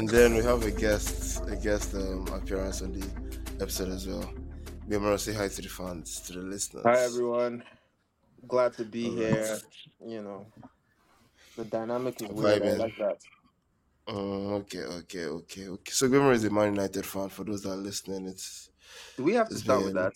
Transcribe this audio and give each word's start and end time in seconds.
and 0.00 0.08
then 0.08 0.34
we 0.34 0.42
have 0.42 0.64
a 0.64 0.70
guest, 0.70 1.42
a 1.46 1.56
guest 1.56 1.94
um, 1.94 2.26
appearance 2.28 2.80
on 2.80 2.90
the 2.90 3.06
episode 3.60 3.90
as 3.90 4.08
well. 4.08 4.32
We 4.88 4.96
want 4.96 5.18
to 5.18 5.18
say 5.18 5.34
hi 5.34 5.46
to 5.48 5.60
the 5.60 5.68
fans, 5.68 6.20
to 6.22 6.32
the 6.32 6.38
listeners. 6.38 6.86
Hi 6.86 7.04
everyone. 7.04 7.62
Glad 8.48 8.72
to 8.78 8.84
be 8.86 9.10
here. 9.10 9.60
You 10.02 10.22
know, 10.22 10.46
the 11.54 11.66
dynamic 11.66 12.18
is 12.22 12.28
weird. 12.30 12.62
I 12.62 12.76
like 12.78 12.96
that. 12.96 13.18
Mm, 14.08 14.52
okay, 14.62 14.84
okay, 14.84 15.26
okay, 15.26 15.68
okay. 15.68 15.92
So 15.92 16.08
Gamer 16.08 16.32
is 16.32 16.44
a 16.44 16.50
Man 16.50 16.72
United 16.76 17.04
fan. 17.04 17.28
For 17.28 17.44
those 17.44 17.60
that 17.64 17.72
are 17.72 17.76
listening, 17.76 18.26
it's 18.26 18.70
Do 19.18 19.24
we 19.24 19.34
have 19.34 19.48
to 19.48 19.54
it's 19.54 19.64
start 19.64 19.84
with 19.84 19.92
that? 19.96 20.12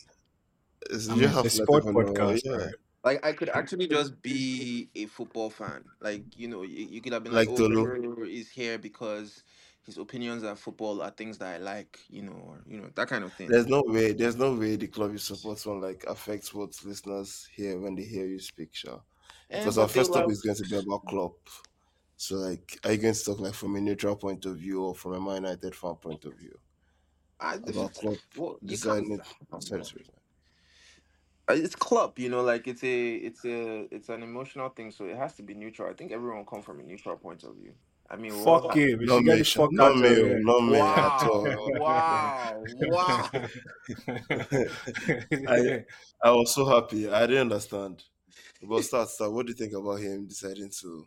it's, 0.88 1.10
I 1.10 1.14
you 1.14 1.26
mean, 1.26 1.28
have 1.28 1.44
it's 1.44 1.56
a 1.56 1.58
let 1.58 1.66
sport 1.66 1.84
everyone 1.84 2.14
know. 2.14 2.30
podcast, 2.30 2.40
Yeah, 2.42 2.56
right? 2.56 2.74
Like 3.04 3.26
I 3.26 3.32
could 3.34 3.50
actually 3.50 3.86
just 3.86 4.22
be 4.22 4.88
a 4.94 5.04
football 5.04 5.50
fan. 5.50 5.84
Like 6.00 6.24
you 6.36 6.48
know, 6.48 6.62
you, 6.62 6.86
you 6.86 7.02
could 7.02 7.12
have 7.12 7.22
been 7.22 7.34
like, 7.34 7.48
like 7.48 7.54
"Oh, 7.54 7.56
Tolu. 7.58 7.82
Gabriel 7.82 8.22
is 8.26 8.48
here 8.48 8.78
because 8.78 9.44
his 9.84 9.98
opinions 9.98 10.44
on 10.44 10.56
football 10.56 11.02
are 11.02 11.10
things 11.10 11.38
that 11.38 11.54
I 11.54 11.58
like." 11.58 11.98
You 12.08 12.22
know, 12.22 12.32
or 12.32 12.60
you 12.66 12.78
know 12.80 12.88
that 12.94 13.08
kind 13.08 13.24
of 13.24 13.32
thing. 13.32 13.48
There's 13.48 13.66
no 13.66 13.82
way. 13.86 14.12
There's 14.12 14.36
no 14.36 14.54
way 14.54 14.76
the 14.76 14.86
club 14.86 15.12
you 15.12 15.18
support 15.18 15.64
one 15.66 15.80
like 15.80 16.04
affects 16.08 16.52
what 16.52 16.74
listeners 16.84 17.48
hear 17.54 17.78
when 17.78 17.94
they 17.94 18.04
hear 18.04 18.26
you 18.26 18.38
speak, 18.38 18.70
sure. 18.74 19.02
Because 19.48 19.78
our 19.78 19.88
first 19.88 20.12
topic 20.12 20.26
were 20.26 20.32
is 20.32 20.42
going 20.42 20.56
to 20.56 20.64
be 20.64 20.76
about 20.76 21.04
club. 21.06 21.32
So 22.16 22.36
like, 22.36 22.78
are 22.84 22.92
you 22.92 22.98
going 22.98 23.14
to 23.14 23.24
talk 23.24 23.40
like 23.40 23.54
from 23.54 23.76
a 23.76 23.80
neutral 23.80 24.16
point 24.16 24.46
of 24.46 24.56
view 24.56 24.82
or 24.82 24.94
from 24.94 25.14
a 25.14 25.20
Man 25.20 25.42
United 25.42 25.74
fan 25.74 25.94
point 25.96 26.24
of 26.24 26.34
view 26.34 26.58
I, 27.38 27.54
about 27.54 27.90
it's 27.90 28.00
club 28.00 28.16
well, 28.36 28.58
you 28.62 28.78
can't. 28.78 29.04
deciding? 29.04 29.20
Sorry, 29.58 29.84
sorry. 29.84 30.06
Uh, 31.48 31.54
It's 31.54 31.74
club, 31.74 32.18
you 32.18 32.30
know, 32.30 32.42
like 32.42 32.66
it's 32.66 32.82
a, 32.82 33.14
it's 33.14 33.44
a, 33.44 33.86
it's 33.94 34.08
an 34.08 34.22
emotional 34.22 34.70
thing, 34.70 34.90
so 34.90 35.04
it 35.04 35.16
has 35.16 35.34
to 35.34 35.42
be 35.42 35.54
neutral. 35.54 35.90
I 35.90 35.94
think 35.94 36.12
everyone 36.12 36.46
come 36.46 36.62
from 36.62 36.80
a 36.80 36.82
neutral 36.82 37.16
point 37.16 37.44
of 37.44 37.56
view. 37.56 37.74
I 38.10 38.16
mean, 38.16 38.40
we're 38.40 38.58
Fuck 38.58 38.62
ha- 38.62 38.76
it. 38.76 38.98
We 38.98 39.06
Not 39.06 39.08
should 39.08 39.24
get 39.26 39.38
me, 39.38 39.38
the 39.38 39.44
sha- 39.44 39.60
fuck 39.60 39.70
not 39.70 39.96
out 39.96 40.00
of 40.02 40.02
me, 40.02 40.20
oh, 40.20 40.34
here. 40.34 40.40
not 40.40 40.60
me 40.62 40.94
at 40.96 41.22
Wow, 41.22 41.26
all. 41.26 41.72
wow, 41.78 42.64
wow. 42.66 43.30
I 45.46 45.84
I 46.22 46.30
was 46.32 46.54
so 46.54 46.64
happy. 46.66 47.08
I 47.08 47.26
didn't 47.26 47.52
understand. 47.52 48.02
But 48.62 48.82
start, 48.82 49.08
start. 49.10 49.32
What 49.32 49.46
do 49.46 49.52
you 49.52 49.58
think 49.58 49.72
about 49.74 50.00
him 50.00 50.26
deciding 50.26 50.70
to 50.80 51.06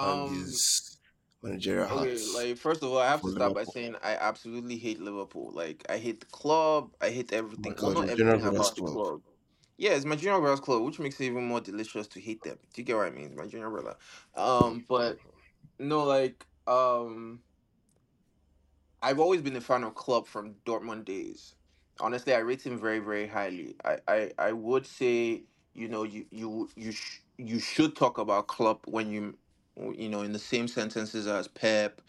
hang 0.00 0.24
Um, 0.24 0.26
his 0.26 0.98
managerial 1.42 1.88
okay, 1.90 2.18
hats 2.18 2.26
like 2.26 2.56
first 2.58 2.82
of 2.82 2.90
all, 2.90 2.98
I 2.98 3.08
have 3.08 3.22
to 3.22 3.30
start 3.30 3.54
by 3.54 3.64
saying 3.64 3.96
I 4.02 4.16
absolutely 4.16 4.76
hate 4.78 5.00
Liverpool. 5.00 5.50
Like 5.52 5.84
I 5.88 5.98
hate 5.98 6.20
the 6.20 6.26
club, 6.26 6.90
I 7.00 7.10
hate 7.10 7.32
Oh 7.58 7.60
my 7.60 7.70
everything. 7.70 7.76
Well, 7.80 7.92
God, 7.92 7.98
not 7.98 8.06
your 8.06 8.12
general 8.16 8.38
everything 8.38 8.40
brothers 8.40 8.70
about 8.70 8.76
the 8.76 8.82
club. 8.82 8.92
club. 8.92 9.20
Yeah, 9.78 9.92
it's 9.92 10.06
my 10.06 10.16
junior 10.16 10.40
brother's 10.40 10.60
club, 10.60 10.82
which 10.82 10.98
makes 10.98 11.20
it 11.20 11.26
even 11.26 11.44
more 11.46 11.60
delicious 11.60 12.06
to 12.08 12.20
hate 12.20 12.42
them. 12.42 12.58
Do 12.74 12.80
you 12.80 12.84
get 12.86 12.96
what 12.96 13.06
I 13.06 13.10
mean? 13.10 13.26
It's 13.26 13.36
my 13.36 13.46
junior 13.46 13.70
brother. 13.70 13.96
Um, 14.34 14.84
but 14.88 15.18
no, 15.78 16.04
like 16.04 16.46
um. 16.66 17.40
I've 19.02 19.20
always 19.20 19.42
been 19.42 19.56
a 19.56 19.60
fan 19.60 19.84
of 19.84 19.94
Klopp 19.94 20.26
from 20.26 20.56
Dortmund 20.66 21.04
days. 21.04 21.54
Honestly, 22.00 22.34
I 22.34 22.38
rate 22.38 22.62
him 22.66 22.78
very, 22.80 22.98
very 22.98 23.26
highly. 23.28 23.76
I, 23.84 23.98
I, 24.08 24.30
I 24.38 24.52
would 24.52 24.86
say, 24.86 25.44
you 25.74 25.88
know, 25.88 26.02
you 26.04 26.26
you 26.30 26.68
you 26.76 26.92
sh- 26.92 27.20
you 27.38 27.58
should 27.60 27.96
talk 27.96 28.18
about 28.18 28.48
Klopp 28.48 28.86
when 28.88 29.10
you, 29.10 29.38
you 29.96 30.08
know, 30.08 30.22
in 30.22 30.32
the 30.32 30.38
same 30.38 30.68
sentences 30.68 31.26
as 31.26 31.48
Pep, 31.48 32.00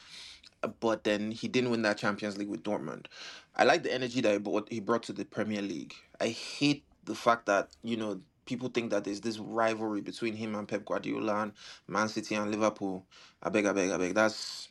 but 0.80 1.04
then 1.04 1.32
he 1.32 1.48
didn't 1.48 1.72
win 1.72 1.84
that 1.84 1.98
Champions 1.98 2.38
League 2.38 2.50
with 2.50 2.64
Dortmund. 2.64 3.08
I 3.56 3.64
like 3.66 3.84
the 3.84 3.94
energy 3.94 4.22
that 4.22 4.34
he 4.34 4.40
brought, 4.40 4.72
he 4.72 4.80
brought 4.80 5.04
to 5.04 5.14
the 5.14 5.26
Premier 5.26 5.62
League. 5.62 5.94
I 6.22 6.30
hate 6.30 6.86
the 7.06 7.16
fact 7.16 7.46
that 7.48 7.70
you 7.84 7.98
know 7.98 8.22
people 8.48 8.70
think 8.70 8.90
that 8.92 9.04
there's 9.04 9.22
this 9.22 9.38
rivalry 9.38 10.02
between 10.02 10.34
him 10.34 10.56
and 10.56 10.68
Pep 10.68 10.86
Guardiola 10.86 11.44
and 11.44 11.52
Man 11.88 12.08
City 12.10 12.36
and 12.36 12.50
Liverpool. 12.50 13.06
I 13.44 13.50
beg, 13.50 13.66
I 13.68 13.74
beg, 13.74 13.92
I 13.92 13.98
beg. 13.98 14.16
That's 14.16 14.70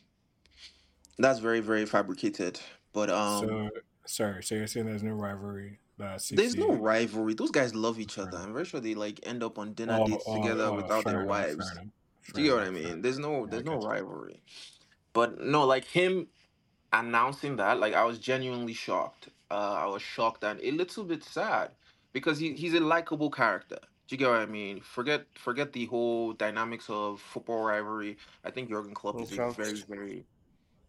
that's 1.19 1.39
very, 1.39 1.61
very 1.61 1.87
fabricated. 1.87 2.59
But 2.93 3.11
um, 3.11 3.47
So, 3.47 3.71
sorry. 4.07 4.43
So 4.43 4.55
you're 4.57 4.67
saying 4.67 4.87
there's 4.87 5.03
no 5.05 5.13
rivalry 5.13 5.79
there's 5.99 6.57
no 6.57 6.73
rivalry. 6.73 7.35
Those 7.35 7.51
guys 7.51 7.75
love 7.75 7.99
each 7.99 8.19
other. 8.19 8.37
I'm 8.37 8.53
very 8.53 8.65
sure 8.65 8.81
they 8.81 8.95
like 8.95 9.21
end 9.23 9.43
up 9.43 9.59
on 9.59 9.73
dinner 9.73 9.99
Oh, 10.01 10.07
dates 10.07 10.25
oh, 10.27 10.41
together 10.43 10.65
oh, 10.65 10.75
without 10.75 11.05
their 11.05 11.23
enough. 11.23 11.37
Fair 11.37 11.57
wives. 11.57 11.79
Do 12.35 12.43
you 12.43 12.51
know 12.51 12.57
what 12.57 12.67
I 12.67 12.71
mean? 12.71 13.03
There's 13.03 13.19
no, 13.19 13.47
there's 13.47 13.65
no 13.65 13.79
rivalry. 13.79 14.43
But 15.13 15.41
no, 15.41 15.65
like 15.65 15.85
him 15.85 16.27
announcing 16.93 17.57
that, 17.57 17.79
like 17.79 17.95
I 17.95 18.05
was 18.05 18.19
genuinely 18.19 18.75
shocked. 18.75 19.29
Uh, 19.51 19.55
I 19.85 19.87
was 19.87 20.03
shocked 20.03 20.45
and 20.45 20.61
a 20.61 20.71
little 20.73 21.05
bit 21.05 21.25
sad 21.25 21.71
because 22.17 22.39
he, 22.39 22.55
he's 22.55 22.73
a 22.73 22.81
likable 22.81 23.31
character. 23.31 23.77
Do 23.79 24.15
you 24.15 24.17
get 24.17 24.31
what 24.31 24.41
I 24.41 24.47
mean? 24.47 24.81
Forget 24.81 25.27
forget 25.35 25.75
the 25.75 25.85
whole 25.85 26.33
dynamics 26.33 26.89
of 26.89 27.21
football 27.21 27.63
rivalry. 27.63 28.17
I 28.43 28.51
think 28.51 28.71
Jurgen 28.71 28.95
Klopp 28.95 29.21
is 29.21 29.33
a 29.33 29.51
very 29.51 29.83
very 29.87 30.25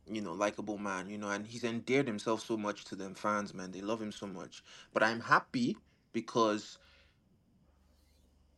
you 0.10 0.22
know 0.22 0.32
likable 0.32 0.78
man. 0.78 1.10
You 1.10 1.18
know, 1.18 1.30
and 1.30 1.46
he's 1.46 1.66
endeared 1.66 2.08
himself 2.08 2.40
so 2.40 2.56
much 2.56 2.86
to 2.86 2.96
them 2.96 3.14
fans. 3.14 3.54
Man, 3.54 3.72
they 3.72 3.82
love 3.82 4.02
him 4.02 4.14
so 4.14 4.26
much. 4.26 4.64
But 4.94 5.04
I'm 5.04 5.20
happy 5.20 5.76
because 6.14 6.78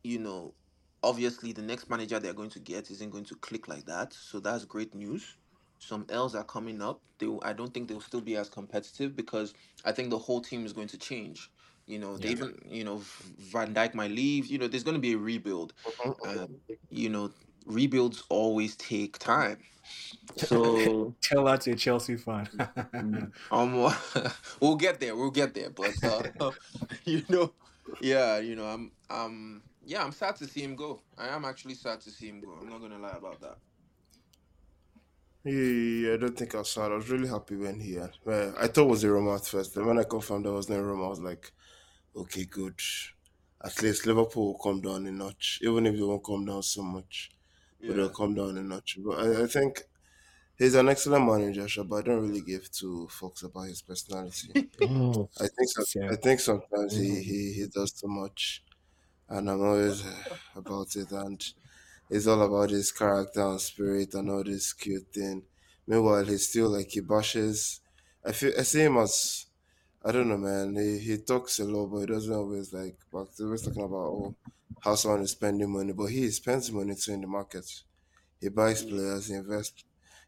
you 0.04 0.20
know 0.20 0.54
obviously 1.02 1.50
the 1.50 1.62
next 1.62 1.90
manager 1.90 2.20
they're 2.20 2.34
going 2.34 2.50
to 2.50 2.60
get 2.60 2.88
isn't 2.92 3.10
going 3.10 3.24
to 3.24 3.34
click 3.34 3.66
like 3.66 3.86
that. 3.86 4.12
So 4.12 4.38
that's 4.38 4.64
great 4.64 4.94
news. 4.94 5.36
Some 5.80 6.06
L's 6.08 6.36
are 6.36 6.44
coming 6.44 6.80
up. 6.80 7.00
They 7.18 7.26
will, 7.26 7.42
I 7.44 7.52
don't 7.52 7.74
think 7.74 7.88
they'll 7.88 8.00
still 8.00 8.20
be 8.20 8.36
as 8.36 8.48
competitive 8.48 9.16
because 9.16 9.54
I 9.84 9.90
think 9.90 10.10
the 10.10 10.18
whole 10.18 10.40
team 10.40 10.64
is 10.64 10.72
going 10.72 10.88
to 10.88 10.98
change. 10.98 11.50
You 11.90 11.98
know, 11.98 12.16
they 12.16 12.28
Yeah. 12.28 12.36
even 12.36 12.48
you 12.78 12.84
know 12.84 12.98
Van 13.52 13.74
Dijk 13.74 13.94
might 13.94 14.12
leave. 14.12 14.46
You 14.46 14.58
know, 14.58 14.68
there's 14.68 14.84
going 14.84 14.94
to 14.94 15.00
be 15.00 15.14
a 15.14 15.18
rebuild, 15.18 15.74
mhm. 15.84 16.48
you 16.90 17.08
know 17.08 17.30
rebuilds 17.66 18.22
always 18.28 18.76
take 18.76 19.18
time. 19.18 19.58
So 20.36 21.14
Tell 21.22 21.44
that 21.44 21.62
to 21.62 21.72
a 21.72 21.76
Chelsea 21.76 22.16
fan. 22.16 22.46
Mm, 22.94 23.32
um, 23.50 23.92
we'll 24.60 24.76
get 24.76 25.00
there. 25.00 25.16
We'll 25.16 25.30
get 25.30 25.54
there. 25.54 25.70
But 25.70 25.94
uh, 26.04 26.52
you 27.04 27.22
know, 27.28 27.52
yeah, 28.00 28.38
you 28.38 28.54
know, 28.56 28.66
I'm, 28.66 28.92
um, 29.10 29.62
yeah, 29.84 30.04
I'm 30.04 30.12
sad 30.12 30.36
to 30.36 30.46
see 30.46 30.62
him 30.62 30.76
go. 30.76 31.00
I 31.18 31.28
am 31.28 31.44
actually 31.44 31.74
sad 31.74 32.00
to 32.02 32.10
see 32.10 32.28
him 32.28 32.40
go. 32.40 32.52
I'm 32.60 32.68
not 32.68 32.80
gonna 32.80 32.98
lie 32.98 33.16
about 33.16 33.40
that. 33.40 33.58
Yeah, 35.42 36.14
I 36.14 36.16
don't 36.18 36.36
think 36.36 36.54
I 36.54 36.58
was 36.58 36.70
sad. 36.70 36.92
I 36.92 36.96
was 36.96 37.08
really 37.08 37.28
happy 37.28 37.56
when 37.56 37.80
he 37.80 37.94
had. 37.94 38.10
Well, 38.24 38.54
I 38.60 38.66
thought 38.66 38.84
it 38.84 38.90
was 38.90 39.04
a 39.04 39.10
rumor 39.10 39.34
at 39.36 39.46
first. 39.46 39.74
Then 39.74 39.86
when 39.86 39.98
I 39.98 40.02
confirmed 40.02 40.44
there 40.44 40.52
was 40.52 40.68
no 40.68 40.78
rumor, 40.78 41.06
I 41.06 41.08
was 41.08 41.20
like, 41.20 41.50
okay, 42.14 42.44
good. 42.44 42.80
At 43.62 43.82
least 43.82 44.06
Liverpool 44.06 44.52
will 44.52 44.58
come 44.58 44.80
down 44.80 45.06
a 45.06 45.12
notch, 45.12 45.60
even 45.62 45.86
if 45.86 45.96
they 45.96 46.02
won't 46.02 46.24
come 46.24 46.44
down 46.46 46.62
so 46.62 46.82
much, 46.82 47.30
but 47.86 47.96
they'll 47.96 48.08
Yeah. 48.08 48.14
come 48.22 48.34
down 48.34 48.58
a 48.58 48.62
notch. 48.62 48.98
But 49.04 49.18
I, 49.20 49.44
I 49.44 49.46
think 49.46 49.82
he's 50.58 50.74
an 50.76 50.88
excellent 50.88 51.26
manager, 51.26 51.68
sure, 51.68 51.84
but 51.84 51.96
I 51.98 52.02
don't 52.08 52.28
really 52.28 52.42
give 52.42 52.70
two 52.72 53.08
fucks 53.10 53.44
about 53.44 53.68
his 53.68 53.82
personality. 53.82 54.56
Oh, 54.80 55.28
I 55.38 55.48
think 55.48 55.68
so, 55.70 55.84
Same. 55.84 56.14
I 56.14 56.16
think 56.16 56.40
sometimes 56.40 56.96
he, 56.96 57.08
Mhm. 57.08 57.22
he, 57.22 57.52
he 57.54 57.66
does 57.68 57.92
too 57.92 58.08
much, 58.08 58.64
and 59.28 59.50
I'm 59.50 59.62
always 59.62 60.04
uh, 60.04 60.24
about 60.56 60.96
it. 60.96 61.10
And 61.12 61.42
it's 62.10 62.26
all 62.26 62.42
about 62.42 62.70
his 62.70 62.92
character 62.92 63.42
and 63.46 63.60
spirit 63.60 64.14
and 64.14 64.30
all 64.30 64.44
this 64.44 64.72
cute 64.72 65.08
thing. 65.12 65.46
Meanwhile, 65.86 66.26
he's 66.26 66.48
still 66.48 66.70
like 66.70 66.88
he 66.90 67.00
bashes. 67.00 67.80
I 68.24 68.32
feel 68.32 68.52
I 68.58 68.62
see 68.62 68.82
him 68.82 68.96
as 68.98 69.46
I 70.04 70.12
don't 70.12 70.28
know, 70.28 70.38
man. 70.38 70.74
He 70.76 70.98
he 70.98 71.18
talks 71.18 71.58
a 71.58 71.64
lot, 71.64 71.86
but 71.88 72.00
he 72.00 72.06
doesn't 72.06 72.34
always 72.34 72.72
like. 72.72 72.98
But 73.12 73.28
he's 73.30 73.40
always 73.40 73.62
talking 73.62 73.82
about 73.84 74.08
oh 74.18 74.36
how 74.84 74.94
someone 74.94 75.22
is 75.22 75.32
spending 75.32 75.70
money, 75.72 75.92
but 75.92 76.06
he 76.06 76.30
spends 76.30 76.70
money 76.72 76.94
too 76.94 77.12
in 77.12 77.20
the 77.22 77.26
market. 77.26 77.66
He 78.40 78.48
buys 78.50 78.84
players, 78.84 79.28
he 79.28 79.34
invests. 79.34 79.84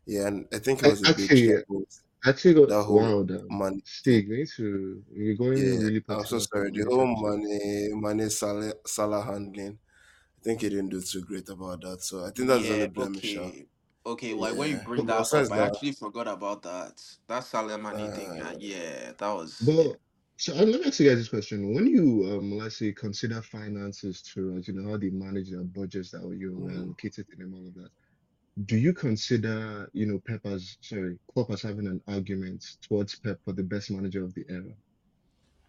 Yeah, 0.07 0.29
and 0.29 0.49
I 0.53 0.59
think 0.61 0.83
it 0.83 0.87
I 0.87 0.89
was 0.89 1.03
a 1.03 1.09
big 1.09 1.35
actually, 1.35 1.45
step 1.45 1.63
with 1.69 2.03
actually 2.27 2.55
got 2.55 2.71
that 2.71 2.85
whole 2.85 3.07
wow. 3.07 3.21
Um, 3.21 3.51
money. 3.51 3.85
Stig, 3.85 4.29
we 4.29 4.39
need 4.39 4.49
to. 4.57 5.05
We're 5.11 5.37
going 5.37 5.61
Yeah, 5.61 5.79
really 5.79 6.03
I'm 6.11 6.25
so 6.25 6.39
sorry. 6.39 6.71
The 6.73 6.85
this 6.85 6.89
whole 6.89 7.07
episode. 7.07 7.29
money, 7.29 7.89
money 7.93 8.29
Salah, 8.29 8.75
Salah 8.87 9.23
handling. 9.25 9.79
I 10.39 10.43
think 10.43 10.63
he 10.63 10.69
didn't 10.71 10.91
do 10.91 11.03
too 11.03 11.23
great 11.23 11.49
about 11.51 11.83
that. 11.83 12.03
So 12.03 12.25
I 12.25 12.31
think 12.31 12.49
that's 12.49 12.69
the 12.69 12.75
Yeah. 12.75 12.75
only 12.75 12.89
blemish. 12.89 13.37
Okay. 14.07 14.35
Okay. 14.35 14.35
Like 14.35 14.57
when 14.57 14.71
you 14.71 14.77
Yeah. 14.77 14.83
bring 14.83 15.05
But 15.05 15.07
that 15.07 15.19
besides 15.19 15.33
up, 15.33 15.51
I 15.51 15.59
that, 15.59 15.67
actually 15.67 15.93
forgot 15.93 16.29
about 16.29 16.63
that. 16.63 17.01
That 17.29 17.43
Salamani 17.45 18.13
thing. 18.13 18.41
uh, 18.41 18.43
Uh, 18.43 18.55
yeah, 18.59 19.13
that 19.13 19.33
was. 19.33 19.57
But 19.61 19.99
so 20.37 20.55
uh, 20.55 20.65
let 20.65 20.81
me 20.81 20.87
ask 20.87 21.01
you 21.01 21.09
guys 21.09 21.19
this 21.19 21.29
question: 21.29 21.75
When 21.75 21.87
you 21.87 22.25
um, 22.37 22.53
let's 22.59 22.77
say, 22.79 22.93
consider 22.93 23.41
finances 23.43 24.23
too, 24.23 24.57
as 24.57 24.69
you 24.69 24.75
know 24.75 24.91
how 24.91 24.97
they 24.99 25.11
manage 25.11 25.51
their 25.51 25.65
budgets, 25.65 26.11
that 26.11 26.23
you 26.39 26.51
know, 26.51 26.69
mm, 26.69 26.83
allocated 26.83 27.27
in 27.35 27.43
and 27.43 27.55
all 27.55 27.67
of 27.69 27.75
that. 27.75 27.91
Do 28.67 28.77
you 28.79 28.95
consider, 28.95 29.91
you 29.95 30.07
know, 30.07 30.21
Pep 30.27 30.47
as 30.47 30.79
sorry, 30.83 31.19
Klopp 31.33 31.51
as 31.51 31.63
having 31.63 31.87
an 31.89 32.03
argument 32.09 32.65
towards 32.83 33.19
Pep 33.21 33.41
for 33.45 33.53
the 33.55 33.65
best 33.65 33.91
manager 33.91 34.25
of 34.25 34.35
the 34.35 34.45
era? 34.49 34.75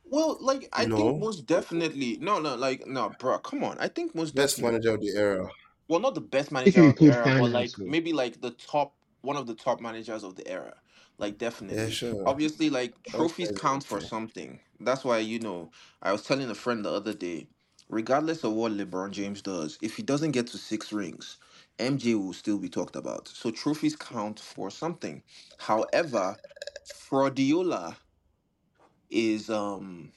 Well, 0.05 0.37
like 0.39 0.69
I 0.73 0.85
think 0.85 1.17
no, 1.17 1.17
most 1.17 1.45
definitely. 1.45 2.17
No, 2.17 2.39
no, 2.39 2.55
like 2.55 2.85
no, 2.87 3.09
bro. 3.09 3.39
Come 3.39 3.63
on. 3.63 3.77
I 3.79 3.87
think 3.87 4.13
most 4.15 4.35
best 4.35 4.59
definitely. 4.59 4.61
manager 4.61 4.93
of 4.93 5.01
the 5.01 5.13
era. 5.15 5.49
Well, 5.89 5.99
not 6.01 6.15
the 6.15 6.21
best 6.21 6.51
manager 6.51 6.81
you 6.81 6.83
of 6.83 6.95
the 6.95 7.07
era, 7.07 7.31
but 7.31 7.51
like 7.51 7.73
finance, 7.73 7.81
maybe 7.87 8.13
like 8.13 8.41
the 8.41 8.51
top 8.51 8.95
one 9.21 9.37
of 9.37 9.47
the 9.47 9.55
top 9.55 9.81
managers 9.81 10.23
of 10.23 10.35
the 10.35 10.47
era. 10.47 10.75
Like 11.19 11.37
definitely, 11.39 11.77
Yeah, 11.77 11.89
definitely. 11.89 11.91
sure. 11.91 12.25
Obviously, 12.25 12.69
like 12.71 13.03
trophies 13.03 13.51
very, 13.51 13.59
very 13.67 13.81
count 13.81 13.83
for 13.83 14.01
something. 14.01 14.61
That's 14.79 15.05
why, 15.05 15.19
you 15.19 15.39
know, 15.39 15.71
I 16.01 16.11
was 16.13 16.23
telling 16.23 16.49
a 16.49 16.55
friend 16.55 16.85
the 16.85 16.91
other 16.91 17.13
day, 17.13 17.49
regardless 17.89 18.43
of 18.43 18.53
what 18.53 18.73
LeBron 18.73 19.11
James 19.11 19.41
does, 19.41 19.77
if 19.81 19.97
he 19.97 20.03
doesn't 20.03 20.31
get 20.31 20.47
to 20.47 20.59
six 20.59 20.93
rings, 20.93 21.37
MJ 21.79 22.15
will 22.15 22.33
still 22.33 22.59
be 22.59 22.69
talked 22.69 22.95
about. 22.97 23.27
So 23.29 23.51
trophies 23.51 23.95
count 23.95 24.39
for 24.39 24.71
something. 24.71 25.23
However, 25.59 26.39
Fraudiola 26.85 27.97
is 29.09 29.49
um 29.49 30.13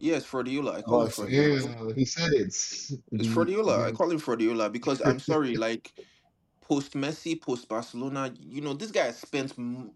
yes, 0.00 0.26
Fraudiola. 0.26 0.74
I 0.76 0.82
Oh, 0.86 0.90
call 0.90 1.02
him 1.02 1.06
oh, 1.06 1.08
I 1.08 1.10
see. 1.10 1.28
Yeah, 1.28 1.92
he 1.94 2.04
said 2.04 2.32
it. 2.32 2.46
It's 2.46 3.00
The, 3.12 3.24
Fraudiola. 3.28 3.84
I 3.86 3.90
mm-hmm. 3.90 3.96
call 3.96 4.10
him 4.10 4.20
Fraudiola 4.20 4.72
because 4.72 5.02
I'm 5.02 5.20
sorry, 5.20 5.56
like 5.58 5.94
post 6.62 6.94
Messi, 6.94 7.40
post 7.40 7.68
Barcelona, 7.68 8.34
you 8.38 8.60
know, 8.60 8.74
this 8.74 8.90
guy 8.90 9.06
has 9.06 9.18
spent 9.18 9.54
m- 9.58 9.92